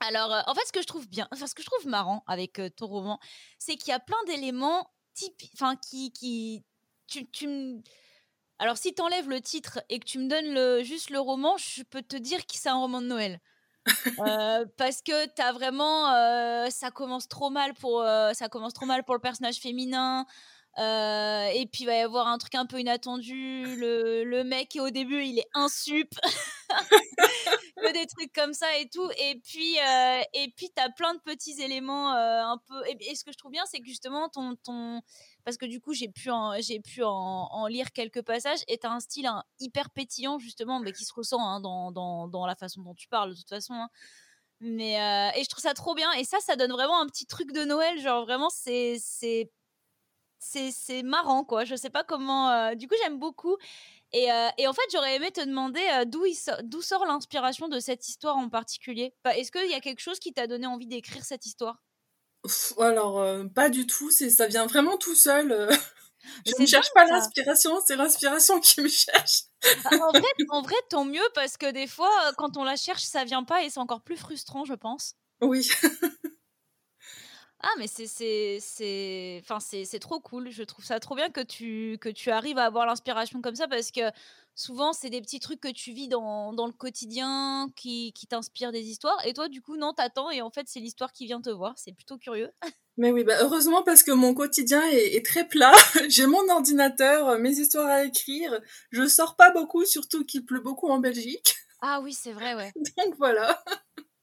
alors, 0.00 0.32
euh, 0.32 0.40
en 0.46 0.54
fait, 0.54 0.66
ce 0.66 0.72
que 0.72 0.82
je 0.82 0.86
trouve 0.86 1.08
bien, 1.08 1.28
enfin, 1.32 1.46
ce 1.46 1.54
que 1.54 1.62
je 1.62 1.66
trouve 1.66 1.86
marrant 1.86 2.24
avec 2.26 2.58
euh, 2.58 2.68
ton 2.68 2.86
roman, 2.86 3.18
c'est 3.58 3.76
qu'il 3.76 3.88
y 3.88 3.92
a 3.92 4.00
plein 4.00 4.22
d'éléments 4.26 4.90
typiques, 5.14 5.52
enfin, 5.54 5.76
qui, 5.76 6.12
qui, 6.12 6.64
tu, 7.06 7.30
tu 7.30 7.82
alors, 8.58 8.76
si 8.76 8.94
tu 8.94 9.02
enlèves 9.02 9.28
le 9.28 9.40
titre 9.40 9.80
et 9.88 9.98
que 9.98 10.04
tu 10.04 10.18
me 10.18 10.28
donnes 10.28 10.84
juste 10.84 11.10
le 11.10 11.18
roman, 11.18 11.56
je 11.56 11.82
peux 11.82 12.02
te 12.02 12.16
dire 12.16 12.46
que 12.46 12.54
c'est 12.54 12.68
un 12.68 12.76
roman 12.76 13.00
de 13.00 13.06
Noël. 13.06 13.40
Euh, 14.18 14.64
parce 14.78 15.02
que 15.02 15.26
t'as 15.26 15.52
vraiment, 15.52 16.06
ça 16.70 16.90
commence 16.90 17.28
trop 17.28 17.50
mal 17.50 17.74
pour, 17.74 18.02
ça 18.32 18.48
commence 18.48 18.72
trop 18.72 18.86
mal 18.86 19.04
pour 19.04 19.14
le 19.14 19.20
personnage 19.20 19.56
féminin. 19.56 20.24
Et 20.76 21.68
puis 21.72 21.84
il 21.84 21.86
va 21.86 21.96
y 21.96 22.00
avoir 22.00 22.26
un 22.26 22.38
truc 22.38 22.54
un 22.54 22.66
peu 22.66 22.80
inattendu. 22.80 23.76
Le, 23.76 24.24
le 24.24 24.44
mec 24.44 24.76
au 24.80 24.90
début 24.90 25.24
il 25.24 25.38
est 25.38 25.48
insup. 25.54 26.14
des 27.94 28.06
trucs 28.06 28.32
comme 28.32 28.52
ça 28.52 28.76
et 28.78 28.88
tout. 28.88 29.08
Et 29.18 29.40
puis, 29.42 29.78
euh, 29.80 30.20
et 30.34 30.52
puis 30.56 30.70
t'as 30.74 30.90
plein 30.90 31.14
de 31.14 31.20
petits 31.20 31.60
éléments 31.62 32.14
euh, 32.14 32.42
un 32.42 32.58
peu. 32.66 32.74
Et, 33.00 33.14
ce 33.14 33.24
que 33.24 33.32
je 33.32 33.38
trouve 33.38 33.52
bien, 33.52 33.64
c'est 33.66 33.78
que 33.78 33.86
justement, 33.86 34.28
ton, 34.28 34.56
ton. 34.56 35.00
Parce 35.44 35.56
que 35.56 35.66
du 35.66 35.80
coup, 35.80 35.94
j'ai 35.94 36.08
pu, 36.08 36.30
en, 36.30 36.60
j'ai 36.60 36.80
pu 36.80 37.02
en, 37.04 37.66
lire 37.68 37.92
quelques 37.92 38.22
passages 38.22 38.60
et 38.68 38.78
t'as 38.78 38.90
un 38.90 39.00
style 39.00 39.30
hyper 39.60 39.90
pétillant, 39.90 40.38
justement, 40.38 40.80
mais 40.80 40.92
qui 40.92 41.04
se 41.04 41.12
ressent 41.14 41.40
hein, 41.40 41.60
dans, 41.60 41.92
dans, 41.92 42.28
dans, 42.28 42.46
la 42.46 42.56
façon 42.56 42.82
dont 42.82 42.94
tu 42.94 43.08
parles, 43.08 43.30
de 43.30 43.36
toute 43.36 43.48
façon. 43.48 43.74
Hein. 43.74 43.88
Mais, 44.60 45.00
euh, 45.00 45.38
et 45.38 45.44
je 45.44 45.48
trouve 45.48 45.62
ça 45.62 45.74
trop 45.74 45.94
bien. 45.94 46.12
Et 46.12 46.24
ça, 46.24 46.38
ça 46.40 46.56
donne 46.56 46.72
vraiment 46.72 47.00
un 47.00 47.06
petit 47.06 47.26
truc 47.26 47.52
de 47.52 47.64
Noël. 47.64 48.00
Genre, 48.00 48.24
vraiment, 48.24 48.50
c'est 48.50 48.98
c'est 50.44 51.02
marrant 51.02 51.44
quoi 51.44 51.64
je 51.64 51.74
sais 51.74 51.90
pas 51.90 52.04
comment 52.04 52.74
du 52.74 52.86
coup 52.86 52.94
j'aime 53.02 53.18
beaucoup 53.18 53.56
euh, 54.14 54.48
et, 54.58 54.66
en 54.68 54.72
fait, 54.72 54.82
j'aurais 54.92 55.16
aimé 55.16 55.30
te 55.32 55.40
demander 55.40 55.82
euh, 55.92 56.04
d'où 56.04 56.82
sort 56.82 57.04
l'inspiration 57.04 57.68
de 57.68 57.80
cette 57.80 58.06
histoire 58.08 58.36
en 58.36 58.48
particulier? 58.48 59.12
Est-ce 59.24 59.50
qu'il 59.50 59.68
y 59.70 59.74
a 59.74 59.80
quelque 59.80 60.00
chose 60.00 60.20
qui 60.20 60.32
t'a 60.32 60.46
donné 60.46 60.66
envie 60.66 60.86
d'écrire 60.86 61.24
cette 61.24 61.46
histoire? 61.46 61.82
Alors, 62.78 63.20
euh, 63.20 63.44
pas 63.44 63.70
du 63.70 63.86
tout. 63.86 64.10
Ça 64.10 64.46
vient 64.46 64.66
vraiment 64.66 64.96
tout 64.98 65.16
seul. 65.16 65.68
Je 66.46 66.52
ne 66.58 66.66
cherche 66.66 66.90
pas 66.94 67.04
l'inspiration, 67.04 67.82
c'est 67.86 67.96
l'inspiration 67.96 68.58
qui 68.60 68.80
me 68.80 68.88
cherche. 68.88 69.42
Ah, 69.84 69.90
en, 69.94 70.10
vrai, 70.10 70.22
en 70.48 70.62
vrai, 70.62 70.76
tant 70.88 71.04
mieux 71.04 71.26
parce 71.34 71.58
que 71.58 71.70
des 71.70 71.86
fois, 71.86 72.10
quand 72.38 72.56
on 72.56 72.64
la 72.64 72.76
cherche, 72.76 73.02
ça 73.02 73.24
vient 73.24 73.44
pas 73.44 73.62
et 73.62 73.68
c'est 73.68 73.80
encore 73.80 74.00
plus 74.00 74.16
frustrant, 74.16 74.64
je 74.64 74.74
pense. 74.74 75.16
Oui. 75.42 75.68
Ah, 77.66 77.70
mais 77.78 77.86
c'est 77.86 78.06
c'est 78.60 79.40
enfin 79.42 79.58
c'est 79.58 79.98
trop 79.98 80.20
cool. 80.20 80.50
Je 80.50 80.62
trouve 80.62 80.84
ça 80.84 81.00
trop 81.00 81.14
bien 81.14 81.30
que 81.30 81.40
tu 81.40 81.96
que 81.98 82.10
tu 82.10 82.30
arrives 82.30 82.58
à 82.58 82.66
avoir 82.66 82.84
l'inspiration 82.84 83.40
comme 83.40 83.54
ça 83.54 83.68
parce 83.68 83.90
que 83.90 84.02
souvent 84.54 84.92
c'est 84.92 85.08
des 85.08 85.22
petits 85.22 85.40
trucs 85.40 85.62
que 85.62 85.72
tu 85.72 85.92
vis 85.92 86.08
dans, 86.08 86.52
dans 86.52 86.66
le 86.66 86.74
quotidien 86.74 87.70
qui, 87.74 88.12
qui 88.12 88.26
t'inspirent 88.26 88.70
des 88.70 88.82
histoires 88.82 89.18
et 89.24 89.32
toi 89.32 89.48
du 89.48 89.62
coup 89.62 89.78
non 89.78 89.94
t'attends 89.94 90.30
et 90.30 90.42
en 90.42 90.50
fait 90.50 90.66
c'est 90.66 90.80
l'histoire 90.80 91.10
qui 91.12 91.24
vient 91.24 91.40
te 91.40 91.48
voir. 91.48 91.72
C'est 91.76 91.92
plutôt 91.92 92.18
curieux. 92.18 92.50
Mais 92.98 93.10
oui, 93.12 93.24
bah 93.24 93.38
heureusement 93.40 93.82
parce 93.82 94.02
que 94.02 94.12
mon 94.12 94.34
quotidien 94.34 94.82
est, 94.90 95.16
est 95.16 95.24
très 95.24 95.48
plat. 95.48 95.72
J'ai 96.08 96.26
mon 96.26 96.46
ordinateur, 96.50 97.38
mes 97.38 97.52
histoires 97.52 97.88
à 97.88 98.04
écrire. 98.04 98.60
Je 98.90 99.08
sors 99.08 99.36
pas 99.36 99.50
beaucoup, 99.50 99.86
surtout 99.86 100.26
qu'il 100.26 100.44
pleut 100.44 100.60
beaucoup 100.60 100.88
en 100.88 100.98
Belgique. 100.98 101.56
Ah 101.80 102.00
oui, 102.02 102.12
c'est 102.12 102.32
vrai, 102.32 102.54
ouais. 102.54 102.72
Donc 102.98 103.14
voilà. 103.16 103.64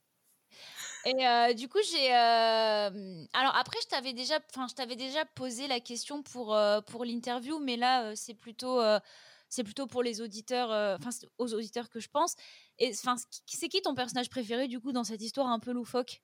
Et 1.05 1.27
euh, 1.27 1.53
du 1.53 1.67
coup, 1.67 1.79
j'ai. 1.89 2.13
Euh, 2.13 3.25
alors 3.33 3.55
après, 3.55 3.77
je 3.81 3.87
t'avais 3.87 4.13
déjà, 4.13 4.39
enfin, 4.49 4.67
je 4.69 4.75
t'avais 4.75 4.95
déjà 4.95 5.25
posé 5.25 5.67
la 5.67 5.79
question 5.79 6.21
pour 6.21 6.55
euh, 6.55 6.81
pour 6.81 7.05
l'interview, 7.05 7.59
mais 7.59 7.75
là, 7.75 8.15
c'est 8.15 8.35
plutôt 8.35 8.81
c'est 9.49 9.63
plutôt 9.63 9.87
pour 9.87 10.03
les 10.03 10.21
auditeurs, 10.21 10.69
enfin 10.99 11.09
aux 11.37 11.53
auditeurs 11.53 11.89
que 11.89 11.99
je 11.99 12.07
pense. 12.07 12.35
Et 12.77 12.91
enfin, 12.93 13.15
c'est 13.47 13.67
qui 13.67 13.81
ton 13.81 13.95
personnage 13.95 14.29
préféré 14.29 14.67
du 14.67 14.79
coup 14.79 14.91
dans 14.91 15.03
cette 15.03 15.21
histoire 15.21 15.47
un 15.47 15.59
peu 15.59 15.71
loufoque? 15.71 16.21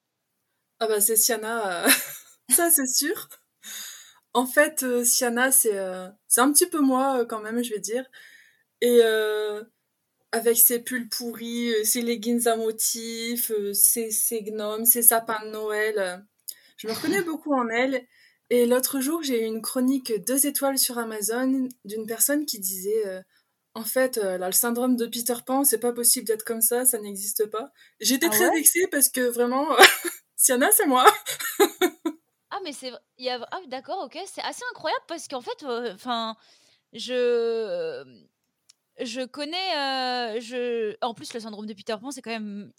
Ah 0.80 0.88
bah 0.88 1.02
c'est 1.02 1.16
Siana, 1.16 1.88
ça 2.50 2.70
c'est 2.70 2.88
sûr. 2.88 3.30
En 4.34 4.46
fait, 4.46 4.86
Siana, 5.04 5.52
c'est 5.52 5.80
c'est 6.28 6.42
un 6.42 6.52
petit 6.52 6.68
peu 6.68 6.82
moi 6.82 7.26
quand 7.26 7.42
même, 7.42 7.64
je 7.64 7.74
vais 7.74 7.80
dire. 7.80 8.06
Et 8.82 9.02
avec 10.32 10.58
ses 10.58 10.80
pulls 10.80 11.10
pourris, 11.10 11.72
euh, 11.74 11.84
ses 11.84 12.02
leggings 12.02 12.48
à 12.48 12.56
motifs, 12.56 13.52
euh, 13.52 13.74
ses, 13.74 14.12
ses 14.12 14.44
gnomes, 14.44 14.86
ses 14.86 15.02
sapins 15.02 15.44
de 15.46 15.52
Noël. 15.52 16.26
Je 16.78 16.88
me 16.88 16.94
reconnais 16.94 17.22
beaucoup 17.24 17.54
en 17.54 17.70
elle. 17.70 18.06
Et 18.50 18.66
l'autre 18.66 19.02
jour, 19.02 19.24
j'ai 19.24 19.44
eu 19.44 19.46
une 19.46 19.62
chronique 19.62 20.14
deux 20.26 20.48
étoiles 20.48 20.78
sur 20.78 20.98
Amazon 20.98 21.68
d'une 21.84 22.06
personne 22.06 22.46
qui 22.46 22.60
disait 22.60 23.06
euh, 23.06 23.22
En 23.74 23.84
fait, 23.84 24.16
là, 24.18 24.48
le 24.48 24.54
syndrome 24.54 24.96
de 24.96 25.06
Peter 25.06 25.36
Pan, 25.46 25.66
c'est 25.66 25.80
pas 25.80 25.92
possible 25.92 26.26
d'être 26.26 26.46
comme 26.46 26.62
ça, 26.62 26.86
ça 26.86 26.98
n'existe 27.00 27.46
pas. 27.48 27.72
J'étais 28.00 28.28
ah 28.28 28.36
très 28.36 28.50
vexée 28.52 28.88
parce 28.88 29.10
que 29.10 29.20
vraiment, 29.20 29.68
Siana, 30.38 30.72
c'est 30.72 30.86
moi. 30.86 31.06
ah, 32.52 32.60
mais 32.64 32.72
c'est. 32.72 32.94
Ah, 33.28 33.60
d'accord, 33.68 34.06
ok. 34.06 34.18
C'est 34.26 34.44
assez 34.44 34.64
incroyable 34.72 35.04
parce 35.10 35.28
qu'en 35.28 35.42
fait, 35.42 35.66
enfin, 35.94 36.38
je 36.94 38.06
je 39.00 39.26
connais, 39.26 39.76
euh, 39.78 40.40
je... 40.40 40.96
en 41.02 41.14
plus 41.14 41.34
le 41.34 41.40
syndrome 41.40 41.66
de 41.66 41.74
Peter 41.74 41.96
Pan 42.02 42.12
c'est 42.12 42.22
quand 42.22 42.32
même 42.32 42.72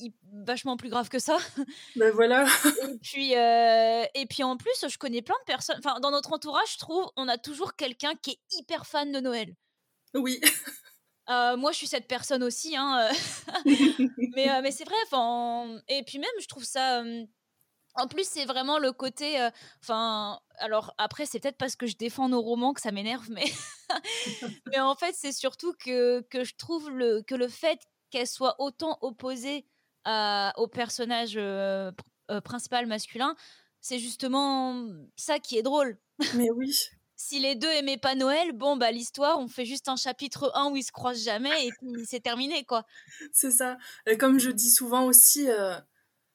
vachement 0.44 0.76
plus 0.76 0.88
grave 0.88 1.08
que 1.08 1.18
ça. 1.18 1.38
Ben 1.96 2.12
voilà. 2.12 2.46
et 2.88 2.98
puis 3.02 3.36
euh, 3.36 4.04
et 4.14 4.26
puis 4.26 4.42
en 4.42 4.56
plus 4.56 4.84
je 4.88 4.98
connais 4.98 5.22
plein 5.22 5.36
de 5.40 5.44
personnes. 5.44 5.76
Enfin 5.78 6.00
dans 6.00 6.10
notre 6.10 6.32
entourage 6.32 6.72
je 6.74 6.78
trouve 6.78 7.08
on 7.16 7.28
a 7.28 7.38
toujours 7.38 7.76
quelqu'un 7.76 8.14
qui 8.20 8.32
est 8.32 8.40
hyper 8.58 8.86
fan 8.86 9.12
de 9.12 9.20
Noël. 9.20 9.54
Oui. 10.14 10.40
Euh, 11.30 11.56
moi 11.56 11.72
je 11.72 11.76
suis 11.76 11.86
cette 11.86 12.08
personne 12.08 12.42
aussi 12.42 12.74
hein. 12.76 13.10
mais 13.64 14.62
mais 14.62 14.70
c'est 14.70 14.84
vrai. 14.84 14.96
Et 15.88 16.02
puis 16.04 16.18
même 16.18 16.30
je 16.40 16.48
trouve 16.48 16.64
ça 16.64 17.02
en 17.98 18.06
plus, 18.06 18.26
c'est 18.28 18.44
vraiment 18.44 18.78
le 18.78 18.92
côté. 18.92 19.40
Euh, 19.40 19.50
enfin, 19.82 20.40
alors 20.58 20.94
après, 20.98 21.26
c'est 21.26 21.40
peut-être 21.40 21.58
parce 21.58 21.76
que 21.76 21.86
je 21.86 21.96
défends 21.96 22.28
nos 22.28 22.40
romans 22.40 22.72
que 22.72 22.80
ça 22.80 22.92
m'énerve, 22.92 23.28
mais, 23.30 23.44
mais 24.66 24.78
en 24.80 24.94
fait, 24.94 25.14
c'est 25.14 25.32
surtout 25.32 25.74
que, 25.74 26.20
que 26.30 26.44
je 26.44 26.54
trouve 26.56 26.90
le, 26.90 27.22
que 27.22 27.34
le 27.34 27.48
fait 27.48 27.80
qu'elle 28.10 28.26
soit 28.26 28.56
autant 28.60 28.98
opposée 29.02 29.66
au 30.56 30.68
personnage 30.68 31.34
euh, 31.36 31.92
euh, 32.30 32.40
principal 32.40 32.86
masculin, 32.86 33.36
c'est 33.82 33.98
justement 33.98 34.86
ça 35.16 35.38
qui 35.38 35.58
est 35.58 35.62
drôle. 35.62 35.98
Mais 36.34 36.50
oui. 36.50 36.74
si 37.16 37.40
les 37.40 37.56
deux 37.56 37.68
aimaient 37.68 37.98
pas 37.98 38.14
Noël, 38.14 38.52
bon, 38.52 38.78
bah 38.78 38.90
l'histoire, 38.90 39.38
on 39.38 39.48
fait 39.48 39.66
juste 39.66 39.88
un 39.88 39.96
chapitre 39.96 40.50
1 40.54 40.70
où 40.70 40.76
ils 40.76 40.82
se 40.82 40.92
croisent 40.92 41.24
jamais 41.24 41.66
et 41.66 41.70
puis 41.78 42.06
c'est 42.06 42.20
terminé, 42.20 42.64
quoi. 42.64 42.84
C'est 43.32 43.50
ça. 43.50 43.76
Et 44.06 44.16
comme 44.16 44.38
je 44.38 44.50
dis 44.50 44.70
souvent 44.70 45.04
aussi 45.04 45.48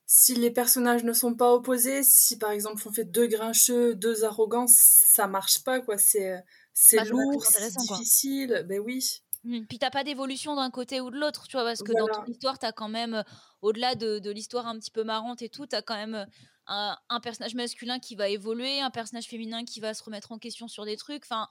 si 0.05 0.35
les 0.35 0.51
personnages 0.51 1.03
ne 1.03 1.13
sont 1.13 1.33
pas 1.33 1.53
opposés, 1.53 2.03
si 2.03 2.37
par 2.37 2.51
exemple 2.51 2.83
on 2.85 2.91
fait 2.91 3.05
deux 3.05 3.27
grincheux, 3.27 3.95
deux 3.95 4.23
arrogants, 4.23 4.67
ça 4.67 5.27
marche 5.27 5.63
pas 5.63 5.79
quoi. 5.79 5.97
C'est 5.97 6.43
c'est 6.73 6.97
bah, 6.97 7.05
lourd, 7.05 7.45
c'est 7.45 7.75
difficile. 7.77 8.65
Ben 8.67 8.79
oui. 8.79 9.21
Mmh. 9.43 9.65
Puis 9.67 9.77
t'as 9.77 9.91
pas 9.91 10.03
d'évolution 10.03 10.55
d'un 10.55 10.71
côté 10.71 11.01
ou 11.01 11.09
de 11.09 11.17
l'autre, 11.17 11.47
tu 11.47 11.57
vois, 11.57 11.65
parce 11.65 11.83
que 11.83 11.91
dans 11.91 12.07
ton 12.07 12.25
histoire, 12.25 12.57
t'as 12.57 12.71
quand 12.71 12.87
même, 12.87 13.13
euh, 13.13 13.23
au-delà 13.61 13.95
de, 13.95 14.19
de 14.19 14.31
l'histoire 14.31 14.67
un 14.67 14.79
petit 14.79 14.91
peu 14.91 15.03
marrante 15.03 15.41
et 15.41 15.49
tout, 15.49 15.65
t'as 15.65 15.81
quand 15.81 15.95
même 15.95 16.15
euh, 16.15 16.25
un, 16.67 16.97
un, 17.09 17.19
personnage 17.19 17.53
masculin 17.53 17.99
qui 17.99 18.15
va 18.15 18.29
évoluer, 18.29 18.79
un 18.79 18.89
personnage 18.89 19.25
féminin 19.25 19.65
qui 19.65 19.81
va 19.81 19.93
se 19.93 20.01
remettre 20.01 20.31
en 20.31 20.39
question 20.39 20.69
sur 20.69 20.85
des 20.85 20.95
trucs. 20.95 21.23
Enfin, 21.25 21.49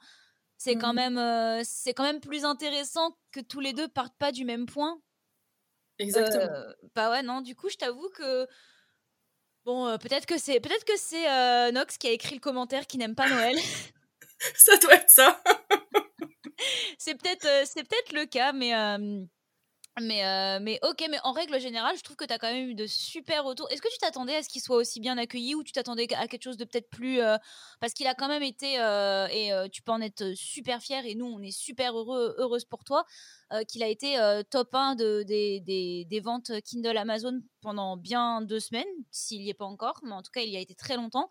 c'est 0.56 0.76
quand 0.76 0.94
mmh. 0.94 0.96
même, 0.96 1.18
euh, 1.18 1.60
c'est 1.64 1.92
quand 1.92 2.04
même 2.04 2.20
plus 2.20 2.46
intéressant 2.46 3.14
que 3.30 3.40
tous 3.40 3.60
les 3.60 3.74
deux 3.74 3.88
partent 3.88 4.16
pas 4.18 4.32
du 4.32 4.46
même 4.46 4.64
point 4.64 4.98
Exactement. 6.02 6.48
bah 6.94 7.10
ouais, 7.10 7.22
non, 7.22 7.40
du 7.40 7.54
coup, 7.54 7.68
je 7.68 7.76
t'avoue 7.76 8.08
que. 8.10 8.46
Bon, 9.64 9.96
peut-être 9.98 10.26
que 10.26 10.38
c'est 10.38 10.58
peut-être 10.58 10.84
que 10.84 10.96
c'est 10.96 11.72
Nox 11.72 11.96
qui 11.96 12.08
a 12.08 12.10
écrit 12.10 12.34
le 12.34 12.40
commentaire 12.40 12.86
qui 12.86 12.98
n'aime 12.98 13.14
pas 13.14 13.28
Noël. 13.28 13.56
ça 14.54 14.76
doit 14.78 14.94
être 14.94 15.10
ça. 15.10 15.42
c'est 16.98 17.14
peut-être 17.14 17.46
c'est 17.66 17.84
peut-être 17.84 18.12
le 18.12 18.26
cas, 18.26 18.52
mais 18.52 18.72
Mais, 20.00 20.24
euh, 20.24 20.58
mais 20.62 20.78
ok, 20.82 21.04
mais 21.10 21.18
en 21.22 21.32
règle 21.32 21.60
générale, 21.60 21.94
je 21.98 22.02
trouve 22.02 22.16
que 22.16 22.24
tu 22.24 22.32
as 22.32 22.38
quand 22.38 22.50
même 22.50 22.70
eu 22.70 22.74
de 22.74 22.86
super 22.86 23.44
retours. 23.44 23.70
Est-ce 23.70 23.82
que 23.82 23.92
tu 23.92 23.98
t'attendais 23.98 24.34
à 24.36 24.42
ce 24.42 24.48
qu'il 24.48 24.62
soit 24.62 24.76
aussi 24.76 25.00
bien 25.00 25.18
accueilli 25.18 25.54
ou 25.54 25.62
tu 25.62 25.72
t'attendais 25.72 26.06
à 26.14 26.28
quelque 26.28 26.44
chose 26.44 26.56
de 26.56 26.64
peut-être 26.64 26.88
plus. 26.88 27.20
euh, 27.20 27.36
parce 27.78 27.92
qu'il 27.92 28.06
a 28.06 28.14
quand 28.14 28.28
même 28.28 28.42
été, 28.42 28.80
euh, 28.80 29.26
et 29.30 29.50
tu 29.70 29.82
peux 29.82 29.92
en 29.92 30.00
être 30.00 30.32
super 30.34 30.80
fier, 30.80 31.04
et 31.04 31.14
nous, 31.14 31.26
on 31.26 31.42
est 31.42 31.50
super 31.50 31.94
heureux, 31.98 32.34
heureuse 32.38 32.64
pour 32.64 32.84
toi, 32.84 33.04
qu'il 33.68 33.82
a 33.82 33.88
été 33.88 34.16
top 34.50 34.74
1 34.74 34.94
de, 34.94 35.24
des, 35.24 35.60
des, 35.60 36.06
des 36.06 36.20
ventes 36.20 36.52
Kindle 36.64 36.96
Amazon 36.96 37.42
pendant 37.60 37.98
bien 37.98 38.40
deux 38.40 38.60
semaines, 38.60 38.86
s'il 39.10 39.42
n'y 39.42 39.50
est 39.50 39.54
pas 39.54 39.66
encore, 39.66 40.00
mais 40.04 40.12
en 40.12 40.22
tout 40.22 40.30
cas, 40.32 40.40
il 40.40 40.48
y 40.50 40.56
a 40.56 40.60
été 40.60 40.74
très 40.74 40.96
longtemps. 40.96 41.28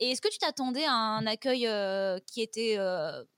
Et 0.00 0.12
est-ce 0.12 0.22
que 0.22 0.30
tu 0.30 0.38
t'attendais 0.38 0.84
à 0.84 0.92
un 0.94 1.26
accueil 1.26 1.68
qui 2.26 2.40
était 2.40 2.78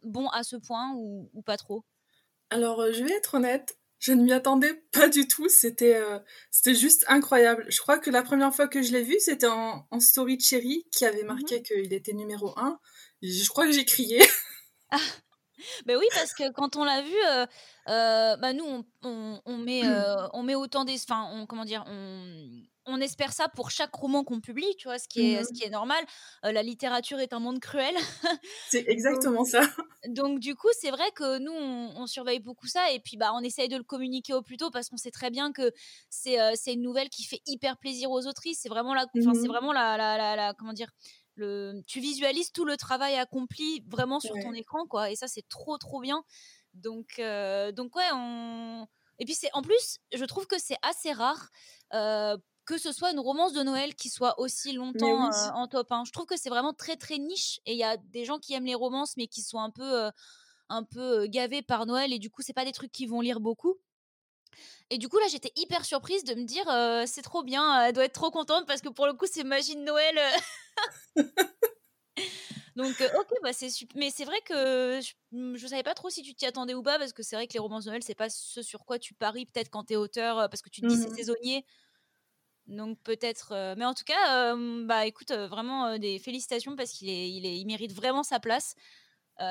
bon 0.02 0.28
à 0.28 0.44
ce 0.44 0.54
point 0.56 0.92
ou, 0.96 1.42
pas 1.44 1.56
trop? 1.56 1.85
Alors, 2.50 2.85
je 2.92 3.02
vais 3.04 3.12
être 3.12 3.35
honnête, 3.35 3.78
je 4.00 4.12
ne 4.12 4.22
m'y 4.22 4.32
attendais 4.32 4.82
pas 4.92 5.08
du 5.08 5.28
tout. 5.28 5.48
C'était 5.48 5.96
euh, 5.96 6.18
c'était 6.50 6.74
juste 6.74 7.04
incroyable. 7.06 7.66
Je 7.68 7.80
crois 7.80 7.98
que 7.98 8.10
la 8.10 8.22
première 8.22 8.52
fois 8.54 8.66
que 8.66 8.82
je 8.82 8.92
l'ai 8.92 9.02
vu, 9.02 9.16
c'était 9.20 9.46
en, 9.46 9.86
en 9.90 10.00
story 10.00 10.38
de 10.38 10.42
Cherry 10.42 10.86
qui 10.90 11.04
avait 11.04 11.22
marqué 11.22 11.62
qu'il 11.62 11.92
était 11.92 12.14
numéro 12.14 12.58
1. 12.58 12.80
Je 13.22 13.48
crois 13.48 13.66
que 13.66 13.72
j'ai 13.72 13.84
crié. 13.84 14.20
Ben 15.84 15.98
oui, 15.98 16.06
parce 16.14 16.32
que 16.32 16.50
quand 16.52 16.76
on 16.76 16.84
l'a 16.84 17.02
vu, 17.02 17.14
euh, 17.28 17.44
euh, 17.88 18.36
bah 18.38 18.54
nous, 18.54 18.64
on, 18.64 18.82
on, 19.02 19.42
on 19.44 19.58
met, 19.58 19.82
on 20.32 20.42
met 20.42 20.54
autant 20.54 20.86
des... 20.86 20.94
Enfin, 20.94 21.28
on, 21.34 21.44
comment 21.44 21.66
dire 21.66 21.84
on, 21.86 22.62
on 22.86 23.00
espère 23.00 23.32
ça 23.32 23.48
pour 23.48 23.70
chaque 23.70 23.94
roman 23.94 24.24
qu'on 24.24 24.40
publie, 24.40 24.74
tu 24.78 24.88
vois, 24.88 24.98
ce 24.98 25.08
qui 25.08 25.22
est, 25.22 25.44
ce 25.44 25.52
Mhm. 25.52 25.54
qui 25.54 25.64
est 25.64 25.70
normal. 25.70 26.04
Euh, 26.44 26.52
la 26.52 26.62
littérature 26.62 27.20
est 27.20 27.32
un 27.32 27.40
monde 27.40 27.60
cruel. 27.60 27.94
C'est 28.66 28.88
Donc, 29.08 29.26
exactement 29.26 29.44
ça. 29.44 29.60
donc 30.08 30.40
du 30.40 30.54
coup, 30.56 30.68
c'est 30.80 30.90
vrai 30.90 31.10
que 31.14 31.38
nous, 31.38 31.52
on, 31.52 32.02
on 32.02 32.06
surveille 32.06 32.40
beaucoup 32.40 32.66
ça 32.68 32.90
et 32.92 33.00
puis 33.00 33.16
bah, 33.18 33.32
on 33.34 33.40
essaye 33.42 33.68
de 33.68 33.76
le 33.76 33.82
communiquer 33.84 34.32
au 34.34 34.42
plus 34.42 34.56
tôt 34.56 34.70
parce 34.70 34.88
qu'on 34.88 34.96
sait 34.96 35.10
très 35.10 35.30
bien 35.30 35.52
que 35.52 35.72
c'est 36.08 36.40
euh, 36.40 36.54
une 36.66 36.82
nouvelle 36.82 37.10
qui 37.10 37.24
fait 37.24 37.42
hyper 37.46 37.76
plaisir 37.78 38.10
aux 38.10 38.26
autrices. 38.26 38.60
C'est 38.62 38.70
vraiment 38.70 38.94
la, 38.94 39.06
c'est 39.20 39.20
Mhm. 39.20 39.46
vraiment 39.48 39.72
la, 39.74 39.96
la, 39.98 40.16
la, 40.16 40.36
la- 40.36 40.54
comment 40.54 40.72
dire, 40.72 40.90
le, 41.34 41.82
tu 41.86 42.00
visualises 42.00 42.52
tout 42.52 42.64
le 42.64 42.76
travail 42.78 43.16
accompli 43.16 43.84
vraiment 43.88 44.20
sur 44.20 44.38
ton 44.38 44.52
écran, 44.54 44.86
quoi. 44.86 45.10
Et 45.10 45.16
ça, 45.16 45.28
c'est 45.28 45.46
trop, 45.48 45.76
trop 45.78 46.00
bien. 46.00 46.22
Donc, 46.74 47.18
euh, 47.18 47.72
donc 47.72 47.94
ouais, 47.96 48.08
on... 48.14 48.86
Et 49.18 49.26
puis 49.26 49.34
c'est 49.34 49.50
en 49.52 49.60
plus, 49.62 49.98
je 50.14 50.24
trouve 50.24 50.46
que 50.46 50.58
c'est 50.58 50.78
assez 50.82 51.12
rare 51.12 51.50
euh, 51.92 52.38
que 52.70 52.78
ce 52.78 52.92
soit 52.92 53.11
une 53.11 53.18
romance 53.18 53.52
de 53.52 53.62
Noël 53.64 53.96
qui 53.96 54.09
soit 54.09 54.38
aussi 54.38 54.72
longtemps 54.72 55.26
oui. 55.28 55.35
euh, 55.35 55.50
en 55.54 55.66
top 55.66 55.90
1. 55.90 56.04
Je 56.04 56.12
trouve 56.12 56.26
que 56.26 56.37
c'est 56.37 56.50
vraiment 56.50 56.72
très 56.72 56.96
très 56.96 57.18
niche 57.18 57.61
et 57.66 57.72
il 57.72 57.78
y 57.78 57.83
a 57.85 57.96
des 57.96 58.24
gens 58.24 58.38
qui 58.38 58.54
aiment 58.54 58.64
les 58.66 58.76
romances 58.76 59.16
mais 59.16 59.26
qui 59.26 59.42
sont 59.42 59.59
un 59.59 59.70
peu 59.70 60.04
euh, 60.04 60.11
un 60.68 60.85
peu 60.85 61.26
gavés 61.26 61.62
par 61.62 61.87
Noël 61.87 62.12
et 62.12 62.20
du 62.20 62.30
coup 62.30 62.42
c'est 62.42 62.52
pas 62.52 62.64
des 62.64 62.72
trucs 62.72 62.92
qu'ils 62.92 63.09
vont 63.11 63.22
lire 63.22 63.40
beaucoup. 63.40 63.76
Et 64.90 64.98
du 64.98 65.09
coup 65.09 65.18
là 65.18 65.26
j'étais 65.30 65.52
hyper 65.56 65.85
surprise 65.85 66.24
de 66.24 66.35
me 66.35 66.44
dire 66.44 66.68
euh, 66.68 67.04
c'est 67.06 67.22
trop 67.22 67.42
bien, 67.42 67.83
elle 67.85 67.92
doit 67.92 68.04
être 68.04 68.12
trop 68.12 68.30
contente 68.30 68.66
parce 68.66 68.80
que 68.80 68.88
pour 68.88 69.06
le 69.06 69.12
coup 69.14 69.26
c'est 69.30 69.44
magie 69.44 69.76
de 69.76 69.83
Noël. 69.83 70.18
Donc 72.76 73.00
euh, 73.00 73.09
ok 73.18 73.28
bah 73.42 73.52
c'est 73.52 73.70
super. 73.70 73.96
Mais 73.98 74.11
c'est 74.11 74.24
vrai 74.24 74.40
que 74.44 75.00
je, 75.02 75.12
mm, 75.33 75.56
je 75.56 75.66
savais 75.66 75.83
pas 75.83 75.94
trop 75.94 76.11
si 76.11 76.22
tu 76.22 76.35
t'y 76.35 76.46
attendais 76.46 76.74
ou 76.74 76.83
pas 76.83 76.98
parce 76.98 77.12
que 77.12 77.22
c'est 77.22 77.37
vrai 77.37 77.46
que 77.46 77.52
les 77.52 77.59
romances 77.59 77.85
de 77.85 77.90
Noël 77.90 78.02
c'est 78.02 78.14
pas 78.14 78.28
ce 78.30 78.62
sur 78.62 78.85
quoi 78.85 78.98
tu 78.98 79.14
paries 79.14 79.46
peut-être 79.46 79.70
quand 79.70 79.85
t'es 79.85 79.96
auteur 79.96 80.48
parce 80.50 80.62
que 80.62 80.70
tu 80.70 80.83
te 80.83 80.87
dis 80.87 80.96
c'est 80.96 81.11
Mhm. 81.11 81.14
saisonnier. 81.14 81.64
Donc 82.70 82.98
peut-être, 83.02 83.52
euh, 83.52 83.74
mais 83.76 83.85
en 83.85 83.94
tout 83.94 84.04
cas, 84.04 84.54
euh, 84.54 84.87
bah 84.87 85.04
écoute, 85.04 85.33
euh, 85.33 85.48
vraiment 85.48 85.98
des 85.98 86.20
félicitations 86.20 86.76
parce 86.76 86.92
qu'il 86.92 87.09
est, 87.09 87.28
il 87.28 87.66
mérite 87.66 87.92
vraiment 87.92 88.22
sa 88.22 88.40
place. 88.40 88.74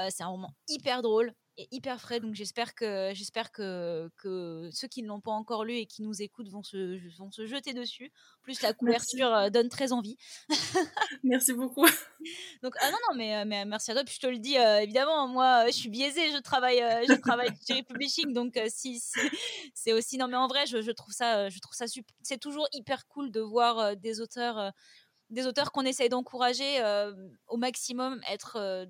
C'est 0.09 0.21
un 0.21 0.27
roman 0.27 0.53
hyper 0.67 1.01
drôle 1.01 1.33
et 1.61 1.67
hyper 1.71 1.99
frais, 1.99 2.21
donc 2.21 2.35
j'espère 2.35 2.73
que, 2.73 3.11
j'espère 3.13 3.51
que, 3.51 4.09
que 4.17 4.69
ceux 4.71 4.87
qui 4.87 5.03
ne 5.03 5.09
l'ont 5.09 5.19
pas 5.19 5.31
encore 5.31 5.65
lu 5.65 5.75
et 5.75 5.85
qui 5.85 6.01
nous 6.01 6.21
écoutent 6.21 6.47
vont 6.47 6.63
se, 6.63 6.97
vont 7.17 7.31
se 7.31 7.45
jeter 7.45 7.73
dessus. 7.73 8.13
Plus, 8.43 8.61
la 8.61 8.73
couverture 8.73 9.33
euh, 9.33 9.49
donne 9.49 9.67
très 9.67 9.91
envie. 9.91 10.15
Merci 11.23 11.51
beaucoup. 11.53 11.85
Donc 12.63 12.73
ah 12.79 12.91
non 12.91 12.97
non 13.09 13.17
mais, 13.17 13.35
euh, 13.37 13.43
mais 13.45 13.65
merci 13.65 13.91
à 13.91 13.93
toi. 13.93 14.03
Puis 14.03 14.15
je 14.15 14.19
te 14.19 14.27
le 14.27 14.39
dis 14.39 14.57
euh, 14.57 14.79
évidemment, 14.81 15.27
moi 15.27 15.65
je 15.67 15.71
suis 15.71 15.89
biaisée, 15.89 16.31
je 16.31 16.37
travaille, 16.37 16.81
euh, 16.81 17.03
je 17.07 17.13
travaille 17.15 17.49
chez 17.67 17.83
Publishing, 17.83 18.33
donc 18.33 18.55
euh, 18.57 18.67
si, 18.69 18.99
si- 18.99 19.19
c'est 19.73 19.93
aussi 19.93 20.17
non 20.17 20.27
mais 20.27 20.37
en 20.37 20.47
vrai 20.47 20.65
je, 20.65 20.81
je 20.81 20.91
trouve 20.91 21.13
ça, 21.13 21.49
je 21.49 21.59
trouve 21.59 21.75
ça 21.75 21.87
super. 21.87 22.13
C'est 22.23 22.39
toujours 22.39 22.67
hyper 22.73 23.07
cool 23.07 23.31
de 23.31 23.41
voir 23.41 23.95
des 23.97 24.21
auteurs, 24.21 24.71
des 25.29 25.45
auteurs 25.47 25.71
qu'on 25.71 25.83
essaye 25.85 26.09
d'encourager 26.09 26.79
au 27.47 27.57
maximum 27.57 28.21
être 28.29 28.87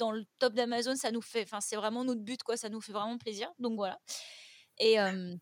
dans 0.00 0.12
le 0.12 0.24
top 0.40 0.54
d'Amazon. 0.54 0.96
Ça 0.96 1.10
nous 1.12 1.22
fait, 1.22 1.44
enfin 1.44 1.60
c'est 1.60 1.76
vraiment 1.76 2.02
notre 2.04 2.22
but 2.22 2.42
quoi, 2.42 2.56
ça 2.56 2.68
nous 2.68 2.80
fait 2.80 2.92
vraiment 2.92 3.18
plaisir. 3.18 3.48
Donc 3.58 3.74
voilà. 3.76 3.98
Et 4.78 4.98
euh, 4.98 5.36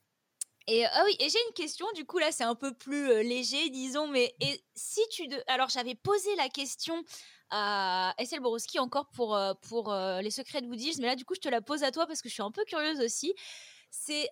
et 0.66 0.84
ah 0.84 1.02
oui, 1.06 1.16
et 1.18 1.28
j'ai 1.30 1.38
une 1.48 1.54
question, 1.54 1.86
du 1.94 2.04
coup 2.04 2.18
là 2.18 2.30
c'est 2.30 2.44
un 2.44 2.54
peu 2.54 2.74
plus 2.74 3.10
euh, 3.10 3.22
léger, 3.22 3.70
disons, 3.70 4.06
mais 4.06 4.34
et 4.40 4.62
si 4.74 5.00
tu... 5.10 5.26
De... 5.26 5.42
Alors 5.46 5.70
j'avais 5.70 5.94
posé 5.94 6.34
la 6.36 6.48
question 6.50 7.02
à 7.48 8.14
Estelle 8.18 8.40
Borowski 8.40 8.78
encore 8.78 9.08
pour, 9.14 9.34
euh, 9.34 9.54
pour 9.68 9.94
les 10.20 10.30
secrets 10.30 10.60
de 10.60 10.66
Woodies, 10.66 10.96
mais 11.00 11.06
là 11.06 11.16
du 11.16 11.24
coup 11.24 11.34
je 11.34 11.40
te 11.40 11.48
la 11.48 11.62
pose 11.62 11.82
à 11.84 11.90
toi 11.90 12.06
parce 12.06 12.20
que 12.20 12.28
je 12.28 12.34
suis 12.34 12.42
un 12.42 12.50
peu 12.50 12.64
curieuse 12.64 13.00
aussi. 13.00 13.32
C'est... 13.90 14.28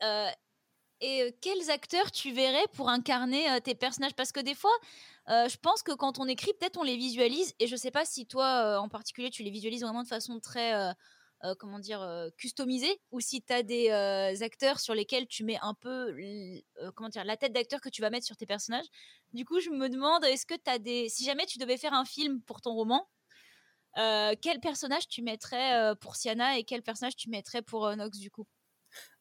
et 1.00 1.34
quels 1.40 1.70
acteurs 1.70 2.10
tu 2.10 2.32
verrais 2.32 2.66
pour 2.74 2.88
incarner 2.90 3.60
tes 3.62 3.74
personnages? 3.74 4.14
Parce 4.14 4.32
que 4.32 4.40
des 4.40 4.54
fois, 4.54 4.76
euh, 5.28 5.48
je 5.48 5.56
pense 5.58 5.82
que 5.82 5.92
quand 5.92 6.18
on 6.18 6.26
écrit, 6.26 6.52
peut-être 6.58 6.78
on 6.78 6.84
les 6.84 6.96
visualise, 6.96 7.54
et 7.58 7.66
je 7.66 7.76
sais 7.76 7.90
pas 7.90 8.04
si 8.04 8.26
toi 8.26 8.46
euh, 8.64 8.78
en 8.78 8.88
particulier 8.88 9.30
tu 9.30 9.42
les 9.42 9.50
visualises 9.50 9.82
vraiment 9.82 10.02
de 10.02 10.08
façon 10.08 10.40
très... 10.40 10.74
euh, 10.74 10.92
comment 11.58 11.78
dire, 11.78 12.00
euh, 12.00 12.30
customisé, 12.38 12.98
ou 13.12 13.20
si 13.20 13.42
tu 13.42 13.52
as 13.52 13.62
des 13.62 13.90
acteurs 14.42 14.80
sur 14.80 14.94
lesquels 14.94 15.28
tu 15.28 15.44
mets 15.44 15.58
un 15.60 15.74
peu 15.74 16.16
comment 16.94 17.10
dire, 17.10 17.24
la 17.24 17.36
tête 17.36 17.52
d'acteur 17.52 17.80
que 17.80 17.90
tu 17.90 18.00
vas 18.00 18.08
mettre 18.08 18.24
sur 18.26 18.36
tes 18.36 18.46
personnages. 18.46 18.86
Du 19.34 19.44
coup, 19.44 19.60
je 19.60 19.68
me 19.68 19.88
demande, 19.88 20.24
est-ce 20.24 20.46
que 20.46 20.54
tu 20.54 20.70
as 20.70 20.78
des. 20.78 21.10
Si 21.10 21.24
jamais 21.24 21.44
tu 21.44 21.58
devais 21.58 21.76
faire 21.76 21.92
un 21.92 22.06
film 22.06 22.40
pour 22.40 22.62
ton 22.62 22.72
roman, 22.72 23.06
quel 23.94 24.60
personnage 24.60 25.08
tu 25.08 25.22
mettrais 25.22 25.94
pour 26.00 26.16
Siana 26.16 26.58
et 26.58 26.64
quel 26.64 26.82
personnage 26.82 27.16
tu 27.16 27.28
mettrais 27.28 27.62
pour 27.62 27.94
Nox 27.94 28.18
du 28.18 28.30
coup? 28.30 28.46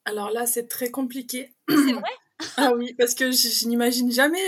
Alors 0.05 0.31
là, 0.31 0.47
c'est 0.47 0.67
très 0.67 0.89
compliqué. 0.89 1.53
C'est 1.67 1.93
vrai? 1.93 2.11
Ah 2.55 2.71
oui, 2.73 2.93
parce 2.93 3.13
que 3.13 3.29
je, 3.29 3.49
je 3.49 3.67
n'imagine 3.67 4.09
jamais 4.09 4.39